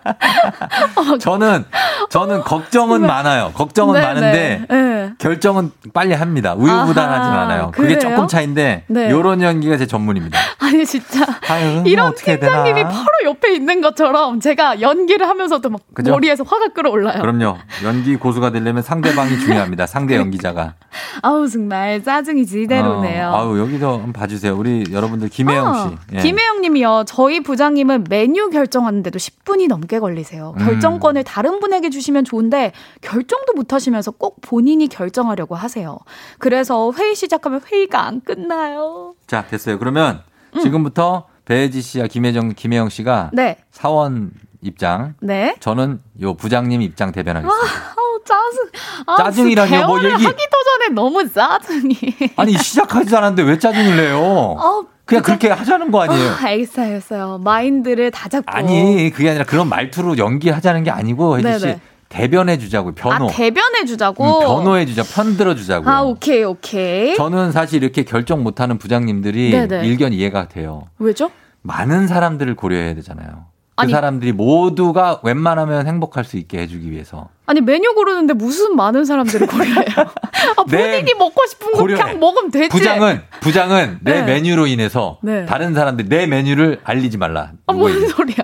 저는 1.20 1.64
저는 2.08 2.40
걱정은 2.42 3.00
많아요 3.02 3.52
걱정은 3.54 3.94
네, 3.94 4.02
많은데 4.02 4.64
네, 4.68 4.76
네. 4.76 5.12
결정은 5.18 5.70
빨리 5.92 6.14
합니다 6.14 6.54
우유부단하진 6.54 7.32
않아요 7.32 7.70
그게 7.72 7.94
그래요? 7.94 7.98
조금 8.00 8.26
차인데 8.28 8.84
네. 8.86 9.10
요런 9.10 9.42
연기가 9.42 9.76
제 9.76 9.86
전문입니다 9.86 10.38
아니 10.58 10.84
진짜 10.84 11.26
아유, 11.48 11.80
뭐 11.80 11.82
이런? 11.86 12.14
팀장님이 12.14 12.84
바로 12.84 13.06
옆에 13.24 13.54
있는 13.54 13.80
것처럼 13.80 14.40
제가 14.40 14.80
연기를 14.80 15.28
하면서도 15.28 15.70
막 15.70 15.80
그죠? 15.94 16.12
머리에서 16.12 16.44
화가 16.44 16.68
끌어올라요. 16.68 17.20
그럼요 17.20 17.58
연기 17.84 18.16
고수가 18.16 18.50
되려면 18.50 18.82
상대방이 18.82 19.38
중요합니다 19.38 19.86
상대 19.86 20.16
연기자가 20.16 20.74
아우 21.22 21.48
정말 21.48 22.02
짜증이 22.02 22.46
지대로네요. 22.46 23.28
어, 23.28 23.36
아우 23.36 23.58
여기도 23.58 23.92
한번 23.94 24.12
봐주세요. 24.12 24.56
우리 24.56 24.84
여러분들 24.92 25.28
김혜영 25.28 25.74
씨. 25.74 26.14
예. 26.14 26.18
어, 26.18 26.22
김혜영님이 26.22 26.79
요. 26.82 27.04
저희 27.06 27.40
부장님은 27.40 28.04
메뉴 28.08 28.50
결정하는데도 28.50 29.18
10분이 29.18 29.68
넘게 29.68 29.98
걸리세요. 29.98 30.54
음. 30.58 30.64
결정권을 30.64 31.24
다른 31.24 31.60
분에게 31.60 31.90
주시면 31.90 32.24
좋은데 32.24 32.72
결정도 33.00 33.52
못 33.54 33.72
하시면서 33.72 34.10
꼭 34.10 34.40
본인이 34.40 34.88
결정하려고 34.88 35.54
하세요. 35.54 35.98
그래서 36.38 36.92
회의 36.96 37.14
시작하면 37.14 37.60
회의가 37.66 38.04
안 38.04 38.20
끝나요. 38.20 39.14
자 39.26 39.46
됐어요. 39.46 39.78
그러면 39.78 40.22
지금부터 40.60 41.26
배혜지 41.44 41.80
씨와 41.82 42.06
김혜정, 42.06 42.54
김혜영 42.56 42.88
씨가 42.90 43.30
음. 43.32 43.36
네, 43.36 43.58
사원 43.70 44.30
입장, 44.62 45.14
네. 45.20 45.56
저는 45.60 46.00
요 46.20 46.34
부장님 46.34 46.82
입장 46.82 47.12
대변하겠습니다. 47.12 47.66
아우 47.96 48.20
짜증. 48.24 48.70
아, 49.06 49.16
짜증이라뇨? 49.16 49.86
뭐 49.86 49.98
얘기- 49.98 50.10
하기도 50.24 50.56
전에 50.64 50.88
너무 50.94 51.26
짜증이. 51.32 51.96
아니 52.36 52.52
시작하지도 52.52 53.16
않았는데 53.18 53.42
왜 53.50 53.58
짜증을 53.58 53.96
내요? 53.96 54.18
어, 54.20 54.82
그냥 55.10 55.22
그렇게 55.24 55.48
하자는 55.48 55.90
거 55.90 56.02
아니에요? 56.02 56.30
아, 56.30 56.38
알겠어요, 56.46 56.86
알겠어요. 56.86 57.38
마인드를 57.44 58.10
다 58.10 58.28
잡고. 58.28 58.44
아니 58.50 59.10
그게 59.10 59.30
아니라 59.30 59.44
그런 59.44 59.68
말투로 59.68 60.16
연기하자는 60.18 60.84
게 60.84 60.90
아니고 60.90 61.38
혜지 61.38 61.58
씨 61.58 61.64
네네. 61.66 61.80
대변해 62.08 62.58
주자고 62.58 62.92
변호. 62.92 63.28
아, 63.28 63.32
대변해 63.32 63.84
주자고. 63.84 64.24
음, 64.40 64.44
변호해 64.46 64.86
주자. 64.86 65.02
편 65.04 65.36
들어 65.36 65.54
주자고. 65.54 65.88
아, 65.88 66.02
오케이, 66.02 66.42
오케이. 66.42 67.14
저는 67.16 67.52
사실 67.52 67.82
이렇게 67.82 68.02
결정 68.04 68.42
못 68.42 68.60
하는 68.60 68.78
부장님들이 68.78 69.50
네네. 69.50 69.86
일견 69.86 70.12
이해가 70.12 70.48
돼요. 70.48 70.84
왜죠? 70.98 71.30
많은 71.62 72.06
사람들을 72.08 72.54
고려해야 72.56 72.94
되잖아요. 72.94 73.46
그 73.80 73.84
아니. 73.84 73.92
사람들이 73.92 74.32
모두가 74.32 75.20
웬만하면 75.22 75.86
행복할 75.86 76.24
수 76.24 76.36
있게 76.36 76.58
해주기 76.58 76.90
위해서. 76.90 77.28
아니 77.46 77.60
메뉴 77.62 77.94
고르는데 77.94 78.34
무슨 78.34 78.76
많은 78.76 79.04
사람들을 79.06 79.46
고려해요? 79.46 79.84
아, 80.56 80.62
본인이 80.64 81.02
네, 81.04 81.14
먹고 81.18 81.46
싶은 81.46 81.72
거 81.72 81.78
고려해. 81.78 82.02
그냥 82.02 82.20
먹으면 82.20 82.50
되지. 82.50 82.68
부장은 82.68 83.22
부장은 83.40 83.98
내 84.02 84.20
네. 84.20 84.22
메뉴로 84.26 84.66
인해서 84.66 85.18
네. 85.22 85.46
다른 85.46 85.72
사람들 85.74 86.08
내 86.08 86.26
메뉴를 86.26 86.80
알리지 86.84 87.16
말라. 87.16 87.52
아, 87.66 87.72
무슨. 87.72 88.08
소리야? 88.08 88.36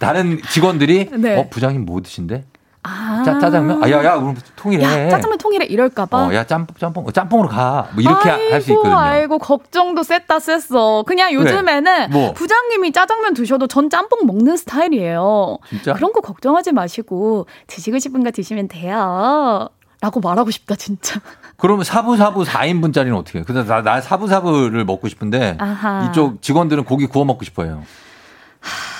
다른 0.00 0.40
직원들이 0.50 1.10
네. 1.18 1.38
어 1.38 1.48
부장님 1.50 1.84
뭐 1.84 2.00
드신데? 2.00 2.44
아, 2.86 3.22
짜, 3.24 3.38
짜장면? 3.38 3.82
아, 3.82 3.90
야, 3.90 4.04
야, 4.04 4.18
그럼 4.18 4.36
통일해. 4.56 4.84
야, 4.84 5.08
짜장면 5.08 5.38
통일해 5.38 5.64
이럴까봐. 5.64 6.26
어, 6.26 6.34
야, 6.34 6.44
짬뽕, 6.44 6.76
짬뽕, 6.78 7.06
어, 7.06 7.10
짬뽕으로 7.10 7.48
가. 7.48 7.88
뭐 7.94 8.02
이렇게 8.02 8.28
할 8.28 8.60
수 8.60 8.72
있거든요. 8.72 8.96
아이고 8.98 9.38
걱정도 9.38 10.02
셌다 10.02 10.38
셌어. 10.38 11.02
그냥 11.06 11.32
요즘에는 11.32 12.10
뭐? 12.10 12.32
부장님이 12.34 12.92
짜장면 12.92 13.32
드셔도 13.34 13.66
전 13.66 13.88
짬뽕 13.88 14.26
먹는 14.26 14.56
스타일이에요. 14.58 15.58
진짜? 15.70 15.94
그런 15.94 16.12
거 16.12 16.20
걱정하지 16.20 16.72
마시고 16.72 17.46
드시고 17.68 17.98
싶은 17.98 18.22
거 18.22 18.30
드시면 18.30 18.68
돼요. 18.68 19.68
라고 20.02 20.20
말하고 20.20 20.50
싶다 20.50 20.74
진짜. 20.76 21.18
그러면 21.56 21.84
사부사부 21.84 22.42
4인분짜리는 22.44 23.16
어떻게 23.16 23.38
해요? 23.38 23.44
근데 23.46 23.64
나, 23.64 23.80
나 23.82 24.02
사부사부를 24.02 24.84
먹고 24.84 25.08
싶은데 25.08 25.56
아하. 25.58 26.08
이쪽 26.10 26.42
직원들은 26.42 26.84
고기 26.84 27.06
구워 27.06 27.24
먹고 27.24 27.44
싶어요. 27.46 27.82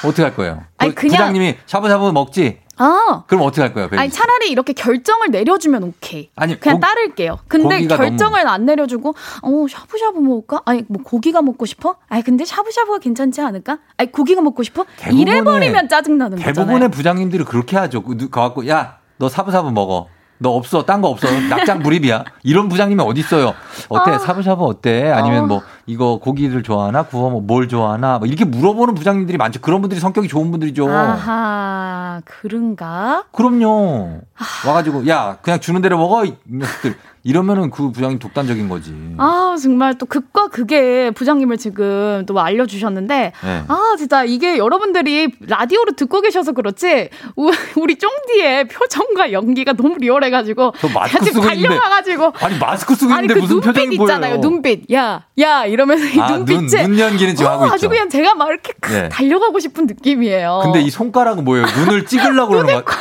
어떻게 0.04 0.22
할 0.22 0.34
거예요? 0.34 0.62
아니, 0.78 0.94
그 0.94 1.02
그냥- 1.02 1.16
부장님이 1.18 1.56
샤브샤브 1.66 2.10
먹지? 2.10 2.60
아. 2.78 3.24
그럼 3.26 3.42
어떻게 3.44 3.62
할 3.62 3.72
거예요? 3.72 3.88
아니 3.92 4.10
차라리 4.10 4.50
이렇게 4.50 4.72
결정을 4.72 5.30
내려주면 5.30 5.82
오케이. 5.84 6.30
아니, 6.36 6.58
그냥 6.58 6.76
고- 6.76 6.80
따를게요. 6.80 7.38
근데 7.48 7.86
결정을 7.86 8.46
안 8.48 8.64
내려주고 8.66 9.14
어 9.42 9.66
샤브샤브 9.68 10.18
먹을까? 10.18 10.62
아니 10.64 10.84
뭐 10.88 11.02
고기가 11.02 11.42
먹고 11.42 11.66
싶어? 11.66 11.96
아니 12.08 12.22
근데 12.22 12.44
샤브샤브가 12.44 12.98
괜찮지 12.98 13.40
않을까? 13.40 13.78
아니 13.96 14.10
고기가 14.12 14.40
먹고 14.42 14.62
싶어? 14.62 14.84
대부분의- 14.98 15.20
이래 15.20 15.42
버리면 15.42 15.88
짜증 15.88 16.18
나는 16.18 16.38
거잖아요. 16.38 16.54
대부분의 16.54 16.90
부장님들이 16.90 17.44
그렇게 17.44 17.76
하죠. 17.76 18.02
그, 18.02 18.16
누- 18.16 18.30
가갖고 18.30 18.68
야, 18.68 18.98
너 19.18 19.28
사부사부 19.28 19.70
먹어. 19.70 20.08
너 20.38 20.50
없어. 20.50 20.84
딴 20.84 21.00
거 21.00 21.08
없어. 21.08 21.28
낙장 21.48 21.78
불입이야. 21.82 22.24
이런 22.42 22.68
부장님이 22.68 23.00
어디 23.02 23.20
있어요? 23.20 23.54
어때? 23.88 24.10
아. 24.10 24.18
사부사부 24.18 24.66
어때? 24.66 25.10
아니면 25.10 25.44
어. 25.44 25.46
뭐 25.46 25.62
이거 25.86 26.18
고기를 26.18 26.62
좋아하나? 26.62 27.02
구워 27.02 27.30
뭐뭘 27.30 27.68
좋아하나? 27.68 28.18
뭐 28.18 28.26
이렇게 28.26 28.44
물어보는 28.44 28.94
부장님들이 28.94 29.36
많죠. 29.38 29.60
그런 29.60 29.80
분들이 29.80 30.00
성격이 30.00 30.28
좋은 30.28 30.50
분들이죠. 30.50 30.88
아하 30.90 32.22
그런가? 32.24 33.24
그럼요. 33.32 34.20
와가지고 34.66 35.06
야 35.08 35.38
그냥 35.42 35.60
주는 35.60 35.80
대로 35.82 35.98
먹어 35.98 36.24
이 36.24 36.34
녀석들. 36.50 36.94
이러면은 37.26 37.70
그 37.70 37.90
부장님 37.90 38.18
독단적인 38.18 38.68
거지. 38.68 38.94
아 39.16 39.56
정말 39.60 39.96
또 39.96 40.04
극과 40.04 40.48
극의 40.48 41.12
부장님을 41.12 41.56
지금 41.56 42.24
또 42.26 42.38
알려주셨는데 42.38 43.32
네. 43.42 43.64
아 43.66 43.94
진짜 43.96 44.24
이게 44.24 44.58
여러분들이 44.58 45.32
라디오로 45.40 45.92
듣고 45.92 46.20
계셔서 46.20 46.52
그렇지 46.52 47.08
우- 47.36 47.50
우리 47.80 47.96
쫑디의 47.96 48.68
표정과 48.68 49.32
연기가 49.32 49.72
너무 49.72 49.96
리얼해가지고 49.98 50.74
저 50.78 50.88
마스크 50.88 51.24
쓰고 51.24 51.38
있는데. 51.52 51.68
달려와가지고 51.68 52.32
아니 52.40 52.58
마스크 52.58 52.94
쓰고 52.94 53.14
아니 53.14 53.22
있는데 53.22 53.34
그 53.34 53.40
무슨 53.40 53.54
눈빛 53.60 53.72
표정이 53.72 53.94
있잖아요 53.96 54.30
보여요? 54.36 54.40
눈빛 54.42 54.90
야야 54.92 55.64
이러면서 55.74 56.06
이 56.06 56.20
아, 56.20 56.28
눈, 56.28 56.44
눈빛에 56.44 56.86
눈 56.86 56.98
연기는 56.98 57.34
지금 57.34 57.50
어, 57.50 57.54
하고 57.54 57.64
아주 57.66 57.74
있죠. 57.76 57.88
그냥 57.88 58.08
제가 58.08 58.34
막 58.36 58.48
이렇게 58.48 58.72
네. 58.88 59.08
달려가고 59.08 59.58
싶은 59.58 59.86
느낌이에요 59.86 60.60
근데 60.62 60.80
이 60.80 60.88
손가락은 60.88 61.44
뭐예요? 61.44 61.66
눈을 61.66 62.06
찍으려고 62.06 62.52
그러는 62.52 62.84
거야? 62.84 62.96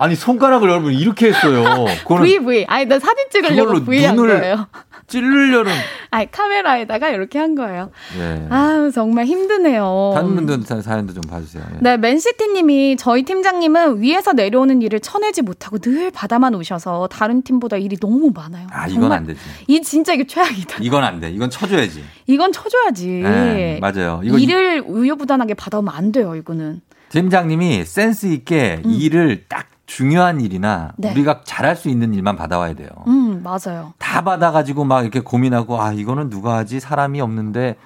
아니 0.00 0.14
손가락을 0.14 0.68
여러분 0.68 0.92
이렇게 0.92 1.28
했어요. 1.28 1.64
그거는 2.04 2.24
V 2.24 2.38
V 2.40 2.66
아니 2.68 2.84
나 2.84 2.98
사진 2.98 3.24
찍으려고 3.30 3.84
V 3.84 4.04
한 4.04 4.16
눈을 4.16 4.40
거예요 4.40 4.66
찌르려는. 5.06 5.72
아니 6.10 6.30
카메라에다가 6.30 7.08
이렇게 7.10 7.38
한 7.38 7.54
거예요 7.54 7.90
예. 8.18 8.46
아유 8.50 8.90
정말 8.94 9.24
힘드네요 9.26 10.12
다른 10.14 10.34
분들 10.36 10.62
사- 10.62 10.80
사연도 10.80 11.12
좀 11.12 11.22
봐주세요. 11.28 11.62
예. 11.74 11.78
네, 11.80 11.96
맨시티님이 11.96 12.96
저희 12.98 13.22
팀장님은 13.24 14.00
위에서 14.00 14.32
내려오는 14.32 14.80
일을 14.82 15.00
쳐내지 15.00 15.42
못하고 15.42 15.78
늘 15.78 16.10
받아만 16.10 16.54
오셔서 16.54 17.08
다른 17.08 17.42
팀보다 17.42 17.76
일이 17.76 17.96
너무 17.96 18.30
많아요. 18.34 18.66
아 18.70 18.86
이건 18.86 19.12
안 19.12 19.26
되지. 19.26 19.40
이 19.66 19.82
진짜 19.82 20.14
이게 20.14 20.26
최악이다. 20.26 20.78
이건 20.80 21.04
안 21.04 21.20
돼. 21.20 21.30
이건 21.30 21.50
쳐줘야지. 21.50 22.04
이건 22.26 22.52
쳐줘야지. 22.52 23.06
네, 23.22 23.78
맞아요. 23.80 24.20
이거 24.24 24.38
일을 24.38 24.82
우유부단하게 24.86 25.54
받아오면 25.54 25.94
안 25.94 26.12
돼요. 26.12 26.34
이거는. 26.36 26.80
팀장님이 27.10 27.84
센스 27.84 28.26
있게 28.26 28.80
음. 28.84 28.90
일을 28.90 29.44
딱 29.48 29.66
중요한 29.86 30.40
일이나 30.40 30.92
네. 30.96 31.10
우리가 31.12 31.40
잘할 31.44 31.76
수 31.76 31.88
있는 31.88 32.14
일만 32.14 32.36
받아와야 32.36 32.74
돼요. 32.74 32.88
음, 33.06 33.42
맞아요. 33.42 33.92
다 33.98 34.22
받아가지고 34.22 34.84
막 34.84 35.02
이렇게 35.02 35.20
고민하고 35.20 35.80
아 35.80 35.92
이거는 35.92 36.30
누가 36.30 36.56
하지 36.56 36.80
사람이 36.80 37.20
없는데 37.20 37.76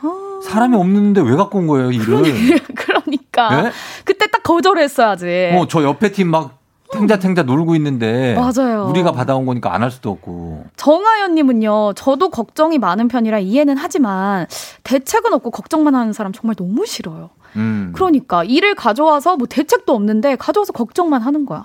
사람이 0.44 0.76
없는데 0.76 1.20
왜 1.20 1.34
갖고 1.36 1.58
온 1.58 1.66
거예요 1.66 1.90
일을? 1.90 2.22
그러니까. 2.76 3.62
네? 3.62 3.70
그때 4.04 4.26
딱 4.28 4.42
거절했어야지. 4.42 5.56
어저 5.58 5.82
옆에 5.82 6.12
팀 6.12 6.30
막 6.30 6.56
탱자탱자 6.90 7.42
놀고 7.42 7.74
있는데 7.76 8.34
맞아요. 8.34 8.86
우리가 8.88 9.12
받아온 9.12 9.44
거니까 9.44 9.74
안 9.74 9.82
할 9.82 9.90
수도 9.90 10.10
없고 10.10 10.64
정하연님은요, 10.76 11.92
저도 11.94 12.30
걱정이 12.30 12.78
많은 12.78 13.08
편이라 13.08 13.40
이해는 13.40 13.76
하지만 13.76 14.46
대책은 14.84 15.34
없고 15.34 15.50
걱정만 15.50 15.94
하는 15.94 16.14
사람 16.14 16.32
정말 16.32 16.54
너무 16.54 16.86
싫어요. 16.86 17.28
음. 17.56 17.92
그러니까 17.94 18.44
일을 18.44 18.74
가져와서 18.74 19.36
뭐 19.36 19.46
대책도 19.46 19.92
없는데 19.94 20.36
가져와서 20.36 20.72
걱정만 20.72 21.22
하는 21.22 21.46
거야. 21.46 21.64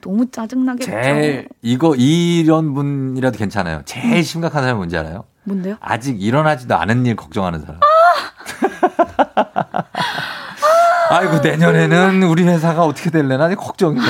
너무 0.00 0.30
짜증나겠죠. 0.30 0.90
제일 0.90 1.48
이거 1.62 1.94
이런 1.96 2.74
분이라도 2.74 3.38
괜찮아요. 3.38 3.82
제일 3.84 4.24
심각한 4.24 4.62
사람이 4.62 4.76
뭔지 4.76 4.96
알아요? 4.96 5.24
뭔데요? 5.44 5.76
아직 5.80 6.20
일어나지도 6.22 6.76
않은 6.76 7.06
일 7.06 7.16
걱정하는 7.16 7.60
사람. 7.60 7.80
아이고 11.10 11.38
내년에는 11.38 12.22
우리 12.24 12.42
회사가 12.44 12.84
어떻게 12.84 13.10
될래나 13.10 13.48
걱정이네. 13.54 14.04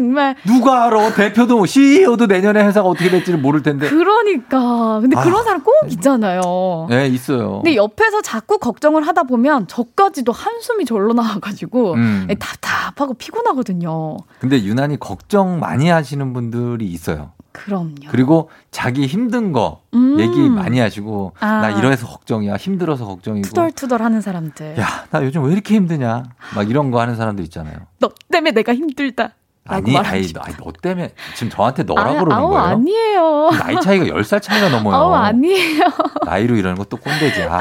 정말 0.00 0.34
누가 0.46 0.86
알아? 0.86 1.12
대표도 1.14 1.66
CEO도 1.66 2.26
내년에 2.26 2.64
회사가 2.64 2.88
어떻게 2.88 3.10
될지를 3.10 3.38
모를 3.38 3.62
텐데. 3.62 3.88
그러니까 3.88 4.98
근데 5.00 5.16
아. 5.16 5.22
그런 5.22 5.44
사람 5.44 5.62
꼭 5.62 5.74
있잖아요. 5.90 6.86
네 6.88 7.06
있어요. 7.08 7.60
근데 7.62 7.76
옆에서 7.76 8.22
자꾸 8.22 8.58
걱정을 8.58 9.06
하다 9.06 9.24
보면 9.24 9.66
저까지도 9.68 10.32
한숨이 10.32 10.86
절로 10.86 11.12
나와가지고 11.12 11.94
음. 11.94 12.28
답답하고 12.38 13.14
피곤하거든요. 13.14 14.16
근데 14.40 14.62
유난히 14.62 14.98
걱정 14.98 15.60
많이 15.60 15.88
하시는 15.90 16.32
분들이 16.32 16.86
있어요. 16.86 17.32
그럼요. 17.52 17.94
그리고 18.10 18.48
자기 18.70 19.06
힘든 19.06 19.52
거 19.52 19.82
음. 19.92 20.18
얘기 20.20 20.48
많이 20.48 20.78
하시고 20.78 21.32
아. 21.40 21.46
나 21.62 21.70
이래서 21.70 22.06
걱정이야 22.06 22.54
힘들어서 22.56 23.04
걱정이고 23.06 23.48
투덜투덜 23.48 24.00
하는 24.02 24.20
사람들. 24.20 24.78
야 24.78 25.00
나 25.10 25.24
요즘 25.24 25.42
왜 25.44 25.52
이렇게 25.52 25.74
힘드냐 25.74 26.22
막 26.54 26.70
이런 26.70 26.92
거 26.92 27.00
하는 27.00 27.16
사람들 27.16 27.42
있잖아요. 27.44 27.74
너 27.98 28.10
때문에 28.30 28.52
내가 28.52 28.72
힘들다. 28.72 29.32
아니, 29.70 29.96
아니, 29.96 30.32
너, 30.32 30.40
아니, 30.40 30.54
너 30.56 30.72
때문에 30.80 31.12
지금 31.34 31.50
저한테 31.50 31.82
너라 31.84 32.12
그러는 32.12 32.32
아우, 32.32 32.50
거예요? 32.50 32.64
아니에요. 32.64 33.50
나이 33.52 33.80
차이가 33.80 34.04
10살 34.06 34.42
차이가 34.42 34.68
넘어요. 34.68 34.94
아우, 34.96 35.12
아니에요. 35.12 35.84
나이로 36.24 36.56
이러는 36.56 36.76
것도 36.76 36.96
꼰대지. 36.96 37.42
아, 37.42 37.60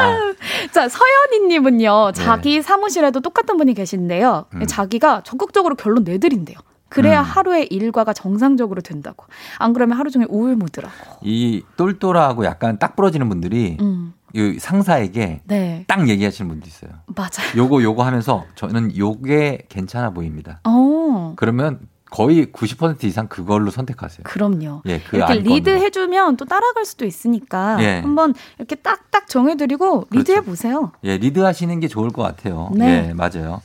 자, 0.72 0.88
서연이 0.90 1.48
님은요, 1.48 2.12
네. 2.16 2.24
자기 2.24 2.62
사무실에도 2.62 3.20
똑같은 3.22 3.58
분이 3.58 3.74
계신데요. 3.74 4.46
음. 4.54 4.66
자기가 4.66 5.22
적극적으로 5.24 5.76
결론 5.76 6.04
내드린대요. 6.04 6.58
그래야 6.90 7.22
음. 7.22 7.24
하루의 7.24 7.68
일과가 7.68 8.14
정상적으로 8.14 8.82
된다고. 8.82 9.26
안 9.60 9.74
그러면 9.74 9.98
하루 9.98 10.10
종일 10.10 10.28
우울무드라고. 10.32 11.20
이 11.22 11.64
똘똘하고 11.78 12.46
약간 12.46 12.80
딱 12.80 12.96
부러지는 12.96 13.30
분들이 13.30 13.78
음. 13.80 14.14
이 14.34 14.58
상사에게 14.60 15.42
네. 15.46 15.86
딱 15.88 16.08
얘기하시는 16.08 16.48
분도 16.50 16.68
있어요. 16.68 16.92
맞아요. 17.16 17.56
요거 17.58 17.82
요거 17.84 18.04
하면서 18.04 18.46
저는 18.56 18.96
요게 18.98 19.66
괜찮아 19.70 20.12
보입니다. 20.12 20.60
어. 20.66 21.34
그러면 21.36 21.80
거의 22.10 22.48
90% 22.48 23.04
이상 23.04 23.28
그걸로 23.28 23.70
선택하세요. 23.72 24.24
그럼요. 24.24 24.82
예, 24.88 25.00
그 25.00 25.18
이렇게 25.18 25.34
안 25.34 25.40
리드 25.40 25.70
거는. 25.70 25.86
해주면 25.86 26.38
또 26.38 26.46
따라갈 26.46 26.86
수도 26.86 27.06
있으니까 27.06 27.78
예. 27.82 28.00
한번 28.00 28.34
이렇게 28.58 28.76
딱딱 28.76 29.28
정해드리고 29.28 30.08
리드 30.12 30.32
해보세요. 30.32 30.92
예, 31.04 31.18
리드 31.18 31.40
하시는 31.40 31.80
게 31.80 31.88
좋을 31.88 32.10
것 32.10 32.24
같아요. 32.24 32.72
네. 32.74 33.10
예, 33.10 33.14
맞아요. 33.14 33.62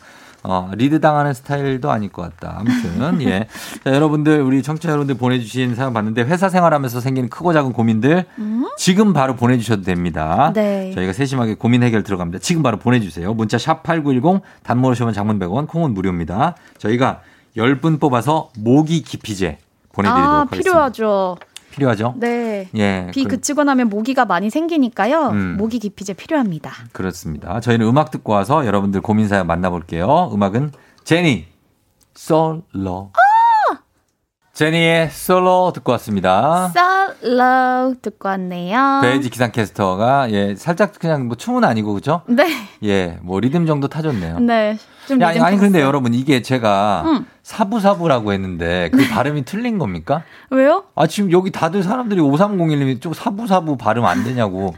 어, 0.46 0.70
리드 0.74 1.00
당하는 1.00 1.32
스타일도 1.32 1.90
아닐 1.90 2.12
것 2.12 2.20
같다. 2.20 2.58
아무튼, 2.58 3.22
예. 3.22 3.46
자, 3.82 3.94
여러분들, 3.94 4.42
우리 4.42 4.62
청취자 4.62 4.90
여러분들 4.90 5.16
보내주신 5.16 5.74
사연 5.74 5.94
봤는데, 5.94 6.20
회사 6.24 6.50
생활하면서 6.50 7.00
생기는 7.00 7.30
크고 7.30 7.54
작은 7.54 7.72
고민들, 7.72 8.26
지금 8.76 9.14
바로 9.14 9.36
보내주셔도 9.36 9.84
됩니다. 9.84 10.52
네. 10.54 10.92
저희가 10.94 11.14
세심하게 11.14 11.54
고민 11.54 11.82
해결 11.82 12.02
들어갑니다. 12.02 12.40
지금 12.40 12.62
바로 12.62 12.78
보내주세요. 12.78 13.32
문자 13.32 13.56
샵 13.56 13.82
8910, 13.84 14.42
단문 14.62 14.90
오시면 14.90 15.14
장문 15.14 15.38
100원, 15.38 15.66
콩은 15.66 15.94
무료입니다. 15.94 16.56
저희가 16.76 17.22
10분 17.56 18.00
뽑아서 18.00 18.50
모기 18.58 19.02
기피제 19.02 19.58
보내드리도록 19.92 20.28
아, 20.28 20.40
하겠습니다. 20.40 20.56
필요하죠. 20.70 21.36
필요하죠? 21.70 22.14
네. 22.18 22.68
예. 22.76 23.08
비 23.12 23.24
그- 23.24 23.30
그치고 23.30 23.64
나면 23.64 23.88
모기가 23.88 24.24
많이 24.24 24.48
생기니까요. 24.50 25.28
음. 25.30 25.56
모기 25.58 25.78
기피제 25.78 26.14
필요합니다. 26.14 26.72
그렇습니다. 26.92 27.60
저희는 27.60 27.86
음악 27.86 28.10
듣고 28.10 28.32
와서 28.32 28.64
여러분들 28.66 29.00
고민 29.00 29.26
사연 29.28 29.46
만나볼게요. 29.46 30.30
음악은 30.32 30.72
제니 31.04 31.46
솔로. 32.14 33.10
제니의 34.52 35.10
솔로 35.10 35.72
듣고 35.74 35.90
왔습니다. 35.92 36.70
솔로 37.20 37.96
듣고 38.00 38.28
왔네요. 38.28 39.00
베이지 39.02 39.30
기상캐스터가 39.30 40.30
예 40.30 40.54
살짝 40.54 40.92
그냥 41.00 41.26
뭐 41.26 41.36
춤은 41.36 41.64
아니고 41.64 41.92
그죠? 41.94 42.22
네. 42.28 42.46
예, 42.84 43.18
뭐 43.22 43.40
리듬 43.40 43.66
정도 43.66 43.88
타줬네요. 43.88 44.38
네. 44.38 44.78
아니, 45.10 45.40
아니 45.40 45.58
근데. 45.58 45.80
여러분 45.80 46.14
이게 46.14 46.42
제가 46.42 47.02
음. 47.06 47.26
사부사부라고 47.42 48.32
했는데 48.32 48.90
그 48.92 49.08
발음이 49.08 49.44
틀린 49.44 49.78
겁니까? 49.78 50.22
왜요? 50.50 50.84
아 50.94 51.06
지금 51.06 51.30
여기 51.32 51.50
다들 51.50 51.82
사람들이 51.82 52.20
5301님이 52.20 53.00
좀 53.00 53.12
사부사부 53.12 53.76
발음 53.76 54.04
안 54.06 54.24
되냐고. 54.24 54.74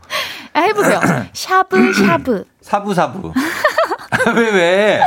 아, 0.53 0.61
해보세요. 0.61 1.01
샤브 1.33 1.93
샤브. 1.93 2.45
사부사부. 2.62 3.33
왜 4.35 4.51
왜? 4.51 5.01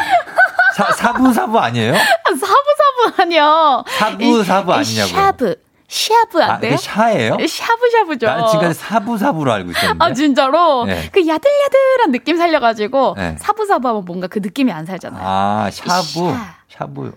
사, 0.76 0.92
사부사부 0.94 1.60
아니에요? 1.60 1.94
사부 1.94 2.38
사부 2.40 3.22
아니요. 3.22 3.84
사부사부 3.98 4.74
아니냐고요. 4.74 5.14
샤브. 5.14 5.56
샤브 5.90 6.40
안 6.42 6.52
아, 6.52 6.60
돼요? 6.60 6.76
그게 6.76 6.78
샤예요? 6.78 7.38
샤브샤브죠. 7.48 8.28
나는 8.28 8.46
지금까지 8.48 8.74
사부사부로 8.80 9.52
알고 9.52 9.72
있었는데. 9.72 10.06
아 10.06 10.14
진짜로 10.14 10.86
네. 10.86 11.10
그 11.12 11.22
야들야들한 11.22 12.12
느낌 12.12 12.38
살려가지고 12.38 13.16
네. 13.18 13.36
사부사부 13.40 13.88
하면 13.88 14.06
뭔가 14.06 14.28
그 14.28 14.40
느낌이 14.40 14.72
안 14.72 14.86
살잖아요. 14.86 15.22
아, 15.26 15.70
샤부. 15.72 16.36
샤부. 16.70 17.12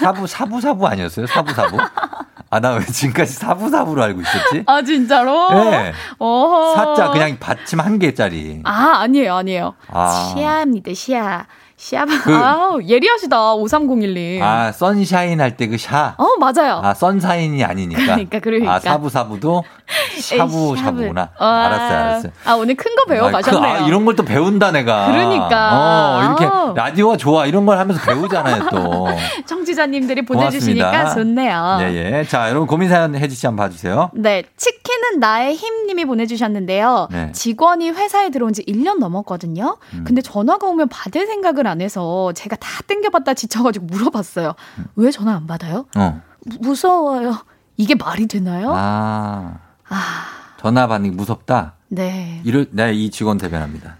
사부, 0.00 0.26
사부사부 0.26 0.86
아니었어요? 0.86 1.26
사부사부? 1.26 1.78
아, 2.50 2.60
나 2.60 2.74
왜 2.74 2.84
지금까지 2.86 3.32
사부사부로 3.32 4.02
알고 4.04 4.20
있었지? 4.20 4.62
아 4.66 4.80
진짜로? 4.82 5.50
네. 5.70 5.92
어허. 6.18 6.74
사자 6.76 7.10
그냥 7.10 7.36
받침 7.40 7.80
한 7.80 7.98
개짜리. 7.98 8.60
아 8.64 8.98
아니에요 9.00 9.34
아니에요. 9.34 9.74
아. 9.88 10.32
시아입니다 10.32 10.92
시아. 10.94 11.46
시아바. 11.78 12.22
그- 12.22 12.34
아우 12.34 12.82
예리하시다 12.82 13.36
5301님. 13.56 14.40
아, 14.42 14.72
선샤인 14.72 15.40
할 15.40 15.56
때 15.56 15.68
그 15.68 15.76
샤. 15.78 16.14
어 16.16 16.26
맞아요. 16.40 16.80
아, 16.82 16.94
선사인이 16.94 17.62
아니니까. 17.62 18.02
그러니까, 18.02 18.38
그러니까. 18.40 18.74
아, 18.74 18.80
사부사부도 18.80 19.62
샤부샤부구나. 20.20 21.30
아, 21.38 21.46
알았어요, 21.46 21.98
알았어요. 21.98 22.32
아 22.44 22.54
오늘 22.54 22.74
큰 22.76 22.94
거 22.96 23.04
배워 23.08 23.28
아, 23.28 23.30
그, 23.30 23.36
가셨네요. 23.42 23.74
아, 23.74 23.78
이런 23.86 24.04
걸 24.04 24.16
또 24.16 24.24
배운다, 24.24 24.72
내가. 24.72 25.06
그러니까. 25.08 26.18
어, 26.18 26.24
이렇게 26.24 26.44
아우. 26.46 26.74
라디오가 26.74 27.16
좋아. 27.18 27.44
이런 27.44 27.66
걸 27.66 27.78
하면서 27.78 28.00
배우잖아요, 28.02 28.68
또. 28.70 29.06
청취자님들이 29.46 30.24
보내주시니까 30.24 30.90
고맙습니다. 30.90 31.14
좋네요. 31.14 31.78
예, 31.82 32.18
예. 32.20 32.24
자, 32.24 32.48
여러분 32.48 32.66
고민 32.66 32.88
사연 32.88 33.14
혜지 33.14 33.34
씨 33.34 33.46
한번 33.46 33.66
봐주세요. 33.66 34.10
네, 34.14 34.44
치킨은 34.56 35.20
나의 35.20 35.54
힘님이 35.54 36.06
보내주셨는데요. 36.06 37.08
네. 37.10 37.32
직원이 37.32 37.90
회사에 37.90 38.30
들어온 38.30 38.54
지 38.54 38.62
1년 38.64 38.98
넘었거든요. 38.98 39.76
음. 39.92 40.04
근데 40.06 40.22
전화가 40.22 40.66
오면 40.66 40.88
받을 40.88 41.26
생각을 41.26 41.65
안 41.66 41.80
해서 41.80 42.32
제가 42.34 42.56
다 42.56 42.68
땡겨봤다 42.86 43.34
지쳐가지고 43.34 43.86
물어봤어요. 43.86 44.54
음. 44.78 44.84
왜 44.96 45.10
전화 45.10 45.34
안 45.34 45.46
받아요? 45.46 45.86
어. 45.96 46.20
무- 46.44 46.56
무서워요. 46.60 47.38
이게 47.76 47.94
말이 47.94 48.26
되나요? 48.26 48.72
아. 48.74 49.58
아, 49.88 50.24
전화 50.60 50.86
받는 50.86 51.10
게 51.10 51.16
무섭다. 51.16 51.74
네. 51.88 52.40
이럴, 52.44 52.66
네, 52.72 52.92
이 52.94 53.10
직원 53.10 53.38
대변합니다. 53.38 53.96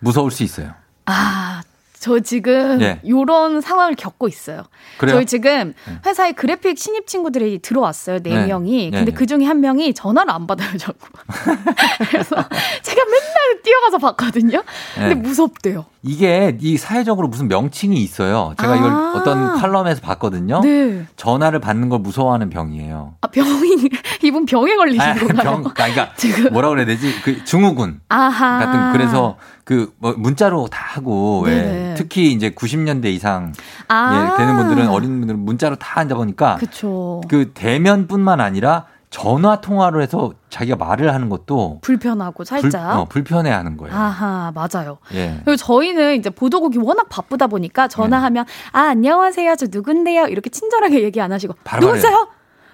무서울 0.00 0.30
수 0.30 0.42
있어요. 0.42 0.72
아, 1.06 1.62
저 2.00 2.20
지금 2.20 2.80
예. 2.80 3.00
요런 3.08 3.60
상황을 3.60 3.94
겪고 3.96 4.28
있어요. 4.28 4.62
그래요? 4.98 5.16
저희 5.16 5.26
지금 5.26 5.74
회사에 6.06 6.32
그래픽 6.32 6.78
신입 6.78 7.06
친구들이 7.08 7.58
들어왔어요. 7.60 8.20
네, 8.20 8.34
네. 8.34 8.46
명이. 8.46 8.90
네, 8.90 8.98
근데 8.98 9.10
네. 9.12 9.16
그 9.16 9.26
중에 9.26 9.44
한 9.44 9.60
명이 9.60 9.94
전화를 9.94 10.30
안 10.32 10.46
받아요, 10.46 10.76
자꾸. 10.78 11.08
그래서 12.10 12.36
제가 12.82 13.04
맨날 13.04 13.62
뛰어가서 13.62 13.98
봤거든요. 13.98 14.62
근데 14.94 15.14
네. 15.14 15.20
무섭대요. 15.20 15.86
이게 16.08 16.56
이 16.60 16.78
사회적으로 16.78 17.28
무슨 17.28 17.48
명칭이 17.48 17.96
있어요. 18.02 18.54
제가 18.58 18.76
이걸 18.76 18.90
아. 18.90 19.12
어떤 19.14 19.58
칼럼에서 19.60 20.00
봤거든요. 20.00 20.60
네. 20.62 21.04
전화를 21.16 21.60
받는 21.60 21.90
걸 21.90 21.98
무서워하는 21.98 22.48
병이에요. 22.48 23.16
아, 23.20 23.26
병이, 23.26 23.90
이분 24.24 24.46
병에 24.46 24.74
걸리신 24.74 25.00
아, 25.02 25.14
건가요? 25.14 25.42
병, 25.42 25.66
아, 25.66 25.72
그러니까 25.74 26.12
뭐라 26.50 26.70
그래야 26.70 26.86
되지? 26.86 27.12
그 27.22 27.44
증후군 27.44 28.00
아하. 28.08 28.58
같은 28.58 28.92
그래서 28.92 29.36
그 29.64 29.92
뭐 29.98 30.14
문자로 30.16 30.68
다 30.68 30.82
하고 30.82 31.42
왜 31.42 31.54
네네. 31.54 31.94
특히 31.96 32.32
이제 32.32 32.50
90년대 32.50 33.06
이상 33.06 33.52
아. 33.88 34.32
예, 34.32 34.36
되는 34.38 34.56
분들은 34.56 34.88
어린 34.88 35.18
분들은 35.18 35.40
문자로 35.44 35.76
다 35.76 36.00
한다 36.00 36.14
보니까 36.14 36.56
그쵸. 36.56 37.20
그 37.28 37.50
대면뿐만 37.52 38.40
아니라 38.40 38.86
전화 39.10 39.60
통화로 39.60 40.02
해서 40.02 40.32
자기가 40.50 40.76
말을 40.76 41.12
하는 41.14 41.28
것도 41.28 41.78
불편하고 41.80 42.44
불, 42.44 42.46
살짝. 42.46 42.98
어, 42.98 43.04
불편해 43.06 43.50
하는 43.50 43.76
거예요. 43.76 43.94
아하, 43.94 44.52
맞아요. 44.54 44.98
예. 45.14 45.40
그리고 45.44 45.56
저희는 45.56 46.16
이제 46.16 46.30
보도국이 46.30 46.78
워낙 46.78 47.08
바쁘다 47.08 47.46
보니까 47.46 47.88
전화하면 47.88 48.44
아 48.72 48.80
안녕하세요 48.80 49.56
저 49.56 49.66
누군데요 49.70 50.26
이렇게 50.26 50.50
친절하게 50.50 51.02
얘기 51.02 51.20
안 51.20 51.32
하시고 51.32 51.54
바로 51.64 51.86
누구세요? 51.86 52.28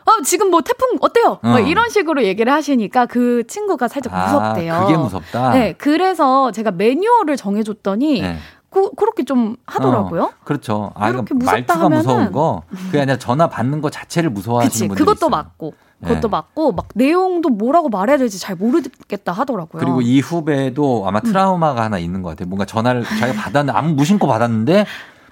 어 0.06 0.22
지금 0.22 0.50
뭐 0.50 0.60
태풍 0.60 0.98
어때요? 1.00 1.38
뭐 1.42 1.54
어. 1.54 1.60
이런 1.60 1.88
식으로 1.88 2.24
얘기를 2.24 2.52
하시니까 2.52 3.06
그 3.06 3.46
친구가 3.46 3.88
살짝 3.88 4.12
아, 4.12 4.24
무섭대요. 4.24 4.84
그게 4.86 4.96
무섭다. 4.98 5.50
네, 5.52 5.72
그래서 5.78 6.50
제가 6.52 6.72
매뉴얼을 6.72 7.36
정해줬더니 7.36 8.20
네. 8.20 8.36
그, 8.68 8.90
그렇게 8.96 9.24
좀 9.24 9.56
하더라고요. 9.66 10.22
어, 10.24 10.30
그렇죠. 10.44 10.90
아, 10.96 11.08
이거 11.08 11.18
그렇게 11.18 11.34
무섭다 11.34 11.56
말투가 11.56 11.84
하면은 11.84 11.96
무서운 11.98 12.32
거, 12.32 12.62
그게 12.86 13.00
아니라 13.00 13.16
전화 13.16 13.48
받는 13.48 13.80
거 13.80 13.88
자체를 13.88 14.30
무서워하시는 14.30 14.88
분들 14.88 15.06
그것도 15.06 15.16
있어요. 15.28 15.30
맞고. 15.30 15.74
그것도 16.04 16.28
네. 16.28 16.30
맞고 16.30 16.72
막 16.72 16.88
내용도 16.94 17.48
뭐라고 17.48 17.88
말해야 17.88 18.16
될지 18.16 18.38
잘 18.38 18.56
모르겠다 18.56 19.32
하더라고요. 19.32 19.80
그리고 19.80 20.00
이 20.00 20.20
후배도 20.20 21.04
아마 21.06 21.20
트라우마가 21.20 21.82
하나 21.82 21.98
있는 21.98 22.22
것 22.22 22.30
같아요. 22.30 22.48
뭔가 22.48 22.64
전화를 22.64 23.04
자기가 23.04 23.32
받았는데 23.32 23.78
아무 23.78 23.94
무심코 23.94 24.26
받았는데 24.26 24.86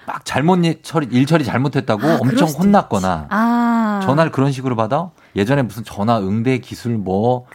막 0.07 0.25
잘못 0.25 0.65
일 0.65 0.83
처리, 0.83 1.07
일 1.11 1.27
처리 1.27 1.45
잘못했다고 1.45 2.07
아, 2.07 2.19
엄청 2.21 2.49
혼났거나 2.49 3.27
아 3.31 4.01
전화를 4.03 4.33
그런 4.33 4.51
식으로 4.51 4.75
받아? 4.75 5.11
예전에 5.37 5.63
무슨 5.63 5.85
전화 5.85 6.19
응대 6.19 6.59
기술 6.59 6.97
뭐 6.97 7.47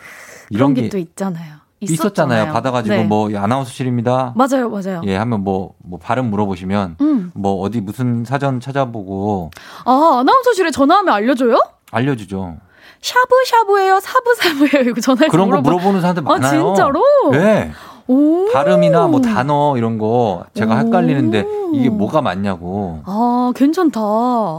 이런 0.49 0.73
게게또 0.73 0.97
있잖아요. 0.97 1.57
있었잖아요. 1.79 2.41
있었잖아요. 2.43 2.53
받아가지고 2.53 2.95
네. 2.95 3.03
뭐 3.03 3.29
아나운서실입니다. 3.35 4.33
맞아요, 4.35 4.69
맞아요. 4.69 5.01
예, 5.05 5.15
하면 5.15 5.43
뭐, 5.43 5.75
뭐 5.83 5.99
발음 5.99 6.29
물어보시면 6.31 6.97
음. 7.01 7.31
뭐 7.35 7.61
어디 7.61 7.81
무슨 7.81 8.25
사전 8.25 8.59
찾아보고 8.59 9.51
아 9.85 10.17
아나운서실에 10.21 10.71
전화하면 10.71 11.13
알려줘요? 11.13 11.61
알려주죠. 11.91 12.57
샤브샤브예요, 13.01 13.99
사브사브예요. 13.99 14.89
이거 14.89 15.01
전화해서 15.01 15.31
그런. 15.31 15.49
물어보는 15.49 16.01
사람들 16.01 16.23
아, 16.25 16.29
많아요. 16.37 16.73
진짜로? 16.75 17.03
네. 17.31 17.71
오. 18.07 18.49
발음이나 18.53 19.07
뭐 19.07 19.19
단어 19.21 19.75
이런 19.77 19.97
거 19.97 20.45
제가 20.53 20.75
오. 20.75 20.77
헷갈리는데 20.79 21.45
이게 21.73 21.89
뭐가 21.89 22.21
맞냐고. 22.21 23.01
아 23.05 23.51
괜찮다. 23.55 23.99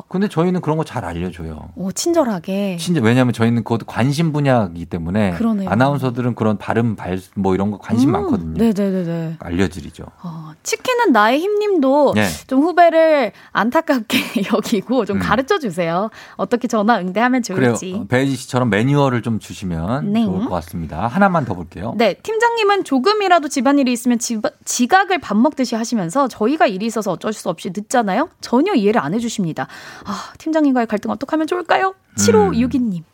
근데 0.08 0.28
저희는 0.28 0.60
그런 0.60 0.76
거 0.76 0.84
잘 0.84 1.04
알려줘요. 1.04 1.70
오 1.76 1.92
친절하게. 1.92 2.76
진짜 2.78 3.00
왜냐하면 3.02 3.32
저희는 3.32 3.64
그것도 3.64 3.84
관심 3.86 4.32
분야이기 4.32 4.86
때문에 4.86 5.32
그러네요. 5.32 5.68
아나운서들은 5.70 6.34
그런 6.34 6.56
발음 6.58 6.96
발 6.96 7.18
뭐 7.34 7.54
이런 7.54 7.70
거 7.70 7.78
관심 7.78 8.10
음, 8.10 8.12
많거든요. 8.12 8.54
네네네네. 8.58 9.36
알려드리죠. 9.40 10.04
어, 10.22 10.52
치킨은 10.62 11.12
나의 11.12 11.40
힘님도 11.40 12.12
네. 12.14 12.26
좀 12.46 12.60
후배를 12.60 13.32
안타깝게 13.52 14.18
여기고 14.54 15.04
좀 15.04 15.16
음. 15.16 15.20
가르쳐 15.20 15.58
주세요. 15.58 16.10
어떻게 16.36 16.68
전화 16.68 16.98
응대하면 16.98 17.42
그래요. 17.42 17.70
좋을지. 17.76 17.94
어, 17.98 18.04
배지 18.08 18.34
씨처럼 18.36 18.70
매뉴얼을 18.70 19.22
좀 19.22 19.38
주시면 19.38 20.12
네. 20.12 20.24
좋을 20.24 20.44
것 20.44 20.50
같습니다. 20.50 21.06
하나만 21.06 21.44
더 21.44 21.54
볼게요. 21.54 21.94
네, 21.96 22.14
팀장님은 22.14 22.84
조금이라도 22.84 23.37
집안일이 23.46 23.92
있으면 23.92 24.18
지, 24.18 24.40
지각을 24.64 25.20
밥 25.20 25.36
먹듯이 25.36 25.76
하시면서 25.76 26.26
저희가 26.26 26.66
일이 26.66 26.86
있어서 26.86 27.12
어쩔 27.12 27.32
수 27.32 27.48
없이 27.48 27.70
늦잖아요? 27.72 28.30
전혀 28.40 28.74
이해를 28.74 29.00
안 29.00 29.14
해주십니다. 29.14 29.68
아, 30.04 30.32
팀장님과의 30.38 30.88
갈등 30.88 31.12
어떻게 31.12 31.30
하면 31.30 31.46
좋을까요? 31.46 31.90
음. 31.90 32.14
7562님. 32.16 33.04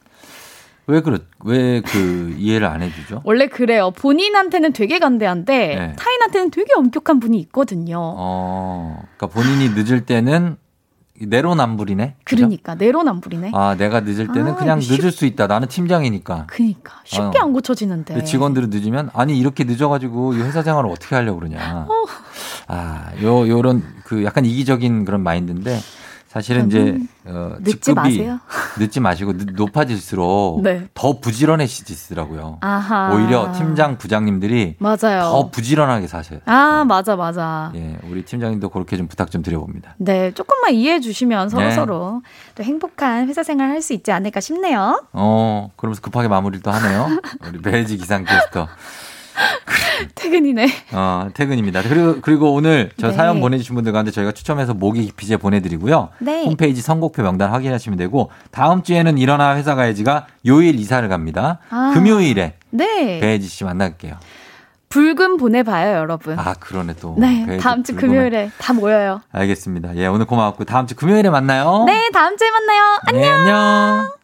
왜 0.87 1.01
그렇 1.01 1.19
왜그 1.45 2.37
이해를 2.39 2.67
안 2.67 2.83
해주죠? 2.83 3.23
원래 3.25 3.47
그래요. 3.47 3.91
본인한테는 3.93 4.73
되게 4.73 4.99
간대한데 4.99 5.57
네. 5.57 5.97
타인한테는 5.97 6.51
되게 6.51 6.73
엄격한 6.77 7.21
분이 7.21 7.39
있거든요. 7.41 7.99
어, 7.99 9.03
그러니까 9.17 9.27
본인이 9.29 9.71
늦을 9.71 10.05
때는 10.05 10.57
내로남불이네. 11.20 12.16
그죠? 12.24 12.36
그러니까 12.41 12.74
내로남불이네. 12.74 13.53
아, 13.55 13.77
내가 13.77 14.01
늦을 14.01 14.27
때는 14.32 14.53
아, 14.53 14.57
그냥 14.57 14.81
쉽- 14.81 14.93
늦을 14.97 15.12
수 15.12 15.27
있다. 15.27 15.47
나는 15.47 15.69
팀장이니까. 15.69 16.47
그니까 16.49 17.01
쉽게 17.05 17.39
어. 17.39 17.43
안 17.43 17.53
고쳐지는데. 17.53 18.24
직원들은 18.24 18.70
늦으면 18.70 19.11
아니 19.15 19.39
이렇게 19.39 19.65
늦어가지고 19.65 20.35
이 20.35 20.39
회사 20.43 20.62
생활을 20.62 20.91
어떻게 20.91 21.15
하려고 21.15 21.39
그러냐. 21.41 21.86
어. 21.89 22.05
아, 22.66 23.12
요 23.23 23.49
요런 23.49 23.82
그 24.05 24.24
약간 24.24 24.45
이기적인 24.45 25.05
그런 25.05 25.23
마인드인데 25.23 25.78
사실은 26.35 26.66
이제 26.66 26.98
어, 27.27 27.55
음. 27.56 27.56
늦지 27.61 27.81
직급이 27.81 27.94
마세요. 27.94 28.40
늦지 28.77 28.98
마시고 28.98 29.35
늦- 29.39 29.52
높아질수록 29.55 30.62
네. 30.62 30.89
더 30.93 31.20
부지런해지시더라고요. 31.20 32.59
아하. 32.61 33.12
오히려 33.15 33.52
팀장 33.52 33.98
부장님들이 33.98 34.74
맞아요. 34.81 35.20
더 35.23 35.51
부지런하게 35.52 36.09
사셔요. 36.09 36.40
아 36.47 36.85
맞아 36.89 37.15
맞아. 37.15 37.70
예, 37.77 37.97
우리 38.11 38.24
팀장님도 38.24 38.69
그렇게 38.70 38.97
좀 38.97 39.06
부탁 39.06 39.31
좀 39.31 39.43
드려봅니다. 39.43 39.94
네, 39.98 40.32
조금만 40.32 40.74
이해해 40.74 40.98
주시면 40.98 41.51
서로 41.51 41.62
네. 41.62 41.70
서로 41.70 42.23
또 42.56 42.65
행복한 42.65 43.28
회사 43.28 43.44
생활 43.44 43.70
할 43.70 43.81
수 43.85 43.93
있지 43.93 44.11
않을까 44.12 44.40
싶네요. 44.40 45.05
어, 45.12 45.70
그러면서 45.77 46.01
급하게 46.01 46.27
마무리를 46.27 46.62
또 46.62 46.70
하네요. 46.73 47.06
우리 47.48 47.61
배지 47.62 47.97
기상 47.98 48.24
캐스터. 48.24 48.66
퇴근이네. 50.15 50.69
어, 50.93 51.28
퇴근입니다. 51.35 51.82
그리고, 51.82 52.20
그리고 52.20 52.52
오늘 52.55 52.90
저 52.97 53.09
네. 53.09 53.15
사연 53.15 53.40
보내주신 53.40 53.74
분들 53.74 53.93
가운데 53.93 54.11
저희가 54.11 54.32
추첨해서 54.32 54.74
모기 54.74 55.02
기피제 55.06 55.36
보내드리고요. 55.39 56.11
네. 56.20 56.44
홈페이지 56.44 56.81
선곡표 56.81 57.23
명단 57.23 57.51
확인하시면 57.51 57.98
되고, 57.98 58.31
다음 58.51 58.82
주에는 58.82 59.19
일어나 59.19 59.56
회사 59.56 59.74
가야지가 59.74 60.27
요일 60.47 60.78
이사를 60.78 61.06
갑니다. 61.09 61.59
아. 61.70 61.93
금요일에 61.94 62.55
네. 62.70 63.20
배혜지 63.20 63.47
씨 63.48 63.65
만날게요. 63.65 64.15
붉은 64.89 65.39
보내봐요, 65.39 65.97
여러분. 65.97 66.39
아, 66.39 66.55
그러네 66.55 66.94
또. 67.01 67.16
네, 67.19 67.59
다음 67.61 67.82
주 67.82 67.94
불금에. 67.94 68.12
금요일에 68.12 68.51
다 68.59 68.73
모여요. 68.73 69.23
알겠습니다. 69.32 69.97
예, 69.97 70.06
오늘 70.06 70.24
고마웠고, 70.27 70.65
다음 70.65 70.86
주 70.86 70.94
금요일에 70.94 71.31
만나요. 71.31 71.82
네, 71.85 72.11
다음 72.12 72.36
주에 72.36 72.48
만나요. 72.51 73.01
네, 73.12 73.28
안녕. 73.28 74.24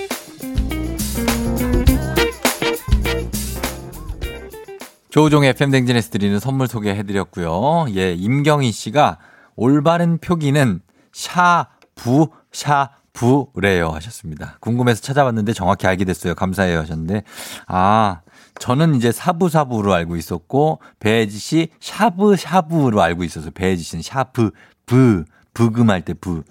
조우종의 5.11 5.49
FM 5.49 5.71
댕진에서 5.71 6.09
드리는 6.09 6.39
선물 6.39 6.67
소개해드렸고요. 6.67 7.87
예, 7.95 8.13
임경희 8.13 8.71
씨가 8.71 9.17
올바른 9.57 10.17
표기는 10.17 10.79
샤, 11.11 11.67
부, 11.95 12.29
샤, 12.53 12.91
부래요 13.11 13.89
하셨습니다. 13.89 14.57
궁금해서 14.61 15.01
찾아봤는데 15.01 15.51
정확히 15.51 15.85
알게 15.85 16.05
됐어요. 16.05 16.33
감사해요 16.33 16.79
하셨는데 16.79 17.23
아 17.67 18.21
저는 18.57 18.95
이제 18.95 19.11
사부사부로 19.11 19.93
알고 19.93 20.15
있었고 20.15 20.79
배지 20.99 21.37
씨 21.37 21.67
샤브샤브로 21.81 23.01
알고 23.01 23.25
있어서 23.25 23.51
배지 23.51 23.83
씨는 23.83 24.01
샤브 24.01 24.51
브 24.85 25.25
브금할 25.53 26.03
때 26.03 26.13
브. 26.13 26.43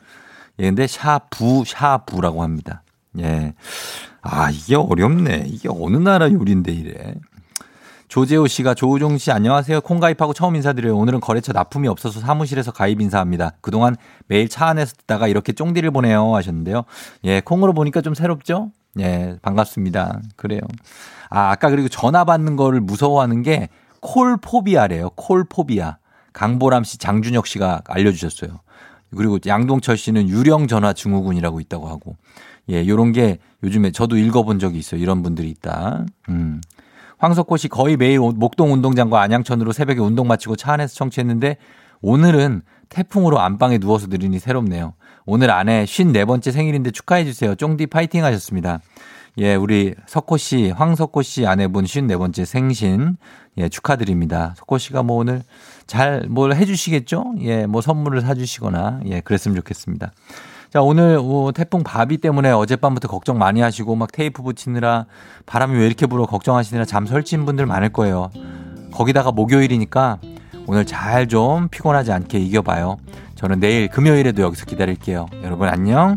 예, 0.58 0.64
근데 0.64 0.86
샤부 0.86 1.64
샤부라고 1.66 2.42
합니다. 2.42 2.82
예. 3.18 3.54
아 4.20 4.50
이게 4.50 4.76
어렵네. 4.76 5.44
이게 5.46 5.70
어느 5.70 5.96
나라 5.96 6.30
요리인데 6.30 6.72
이래. 6.72 7.14
조재호 8.10 8.48
씨가 8.48 8.74
조우종 8.74 9.18
씨 9.18 9.30
안녕하세요. 9.30 9.82
콩 9.82 10.00
가입하고 10.00 10.32
처음 10.32 10.56
인사드려요. 10.56 10.96
오늘은 10.96 11.20
거래처 11.20 11.52
납품이 11.52 11.86
없어서 11.86 12.18
사무실에서 12.18 12.72
가입 12.72 13.00
인사합니다. 13.00 13.52
그동안 13.60 13.94
매일 14.26 14.48
차 14.48 14.66
안에서 14.66 14.96
듣다가 14.96 15.28
이렇게 15.28 15.52
쫑디를 15.52 15.92
보내요 15.92 16.34
하셨는데요. 16.34 16.82
예, 17.22 17.40
콩으로 17.40 17.72
보니까 17.72 18.00
좀 18.00 18.14
새롭죠? 18.14 18.72
예, 18.98 19.36
반갑습니다. 19.42 20.22
그래요. 20.34 20.60
아, 21.28 21.50
아까 21.52 21.70
그리고 21.70 21.88
전화 21.88 22.24
받는 22.24 22.56
거를 22.56 22.80
무서워하는 22.80 23.42
게 23.42 23.68
콜포비아래요. 24.00 25.10
콜포비아. 25.10 25.98
강보람 26.32 26.82
씨, 26.82 26.98
장준혁 26.98 27.46
씨가 27.46 27.82
알려주셨어요. 27.86 28.58
그리고 29.16 29.38
양동철 29.46 29.96
씨는 29.96 30.28
유령 30.28 30.66
전화 30.66 30.92
증후군이라고 30.92 31.60
있다고 31.60 31.86
하고. 31.86 32.16
예, 32.70 32.84
요런 32.88 33.12
게 33.12 33.38
요즘에 33.62 33.92
저도 33.92 34.16
읽어본 34.16 34.58
적이 34.58 34.80
있어요. 34.80 35.00
이런 35.00 35.22
분들이 35.22 35.48
있다. 35.48 36.06
음. 36.28 36.60
황석호 37.20 37.58
씨 37.58 37.68
거의 37.68 37.96
매일 37.96 38.18
목동 38.18 38.72
운동장과 38.72 39.20
안양천으로 39.20 39.72
새벽에 39.72 40.00
운동 40.00 40.26
마치고 40.26 40.56
차 40.56 40.72
안에서 40.72 40.94
청취했는데 40.94 41.58
오늘은 42.00 42.62
태풍으로 42.88 43.38
안방에 43.38 43.78
누워서 43.78 44.08
들으니 44.08 44.38
새롭네요. 44.38 44.94
오늘 45.26 45.50
아내 45.50 45.84
54번째 45.84 46.50
생일인데 46.50 46.90
축하해 46.90 47.24
주세요. 47.26 47.54
쫑디 47.54 47.88
파이팅 47.88 48.24
하셨습니다. 48.24 48.80
예, 49.38 49.54
우리 49.54 49.94
석호 50.06 50.38
씨, 50.38 50.70
황석호 50.70 51.22
씨 51.22 51.46
아내분 51.46 51.84
54번째 51.84 52.44
생신 52.46 53.16
예, 53.58 53.68
축하드립니다. 53.68 54.54
석호 54.56 54.78
씨가 54.78 55.02
뭐 55.02 55.18
오늘 55.18 55.42
잘 55.86 56.24
뭘 56.28 56.54
해주시겠죠? 56.54 57.34
예, 57.42 57.66
뭐 57.66 57.82
선물을 57.82 58.22
사주시거나 58.22 59.00
예, 59.06 59.20
그랬으면 59.20 59.56
좋겠습니다. 59.56 60.12
자, 60.70 60.80
오늘 60.82 61.18
어, 61.20 61.50
태풍 61.52 61.82
바비 61.82 62.18
때문에 62.18 62.52
어젯밤부터 62.52 63.08
걱정 63.08 63.38
많이 63.38 63.60
하시고 63.60 63.96
막 63.96 64.12
테이프 64.12 64.42
붙이느라 64.42 65.06
바람이 65.44 65.76
왜 65.76 65.84
이렇게 65.84 66.06
불어 66.06 66.26
걱정하시느라 66.26 66.84
잠 66.84 67.06
설친 67.06 67.44
분들 67.44 67.66
많을 67.66 67.88
거예요. 67.88 68.30
거기다가 68.92 69.32
목요일이니까 69.32 70.18
오늘 70.66 70.86
잘 70.86 71.26
좀 71.26 71.68
피곤하지 71.68 72.12
않게 72.12 72.38
이겨봐요. 72.38 72.98
저는 73.34 73.58
내일 73.58 73.88
금요일에도 73.88 74.42
여기서 74.42 74.64
기다릴게요. 74.66 75.26
여러분 75.42 75.68
안녕. 75.68 76.16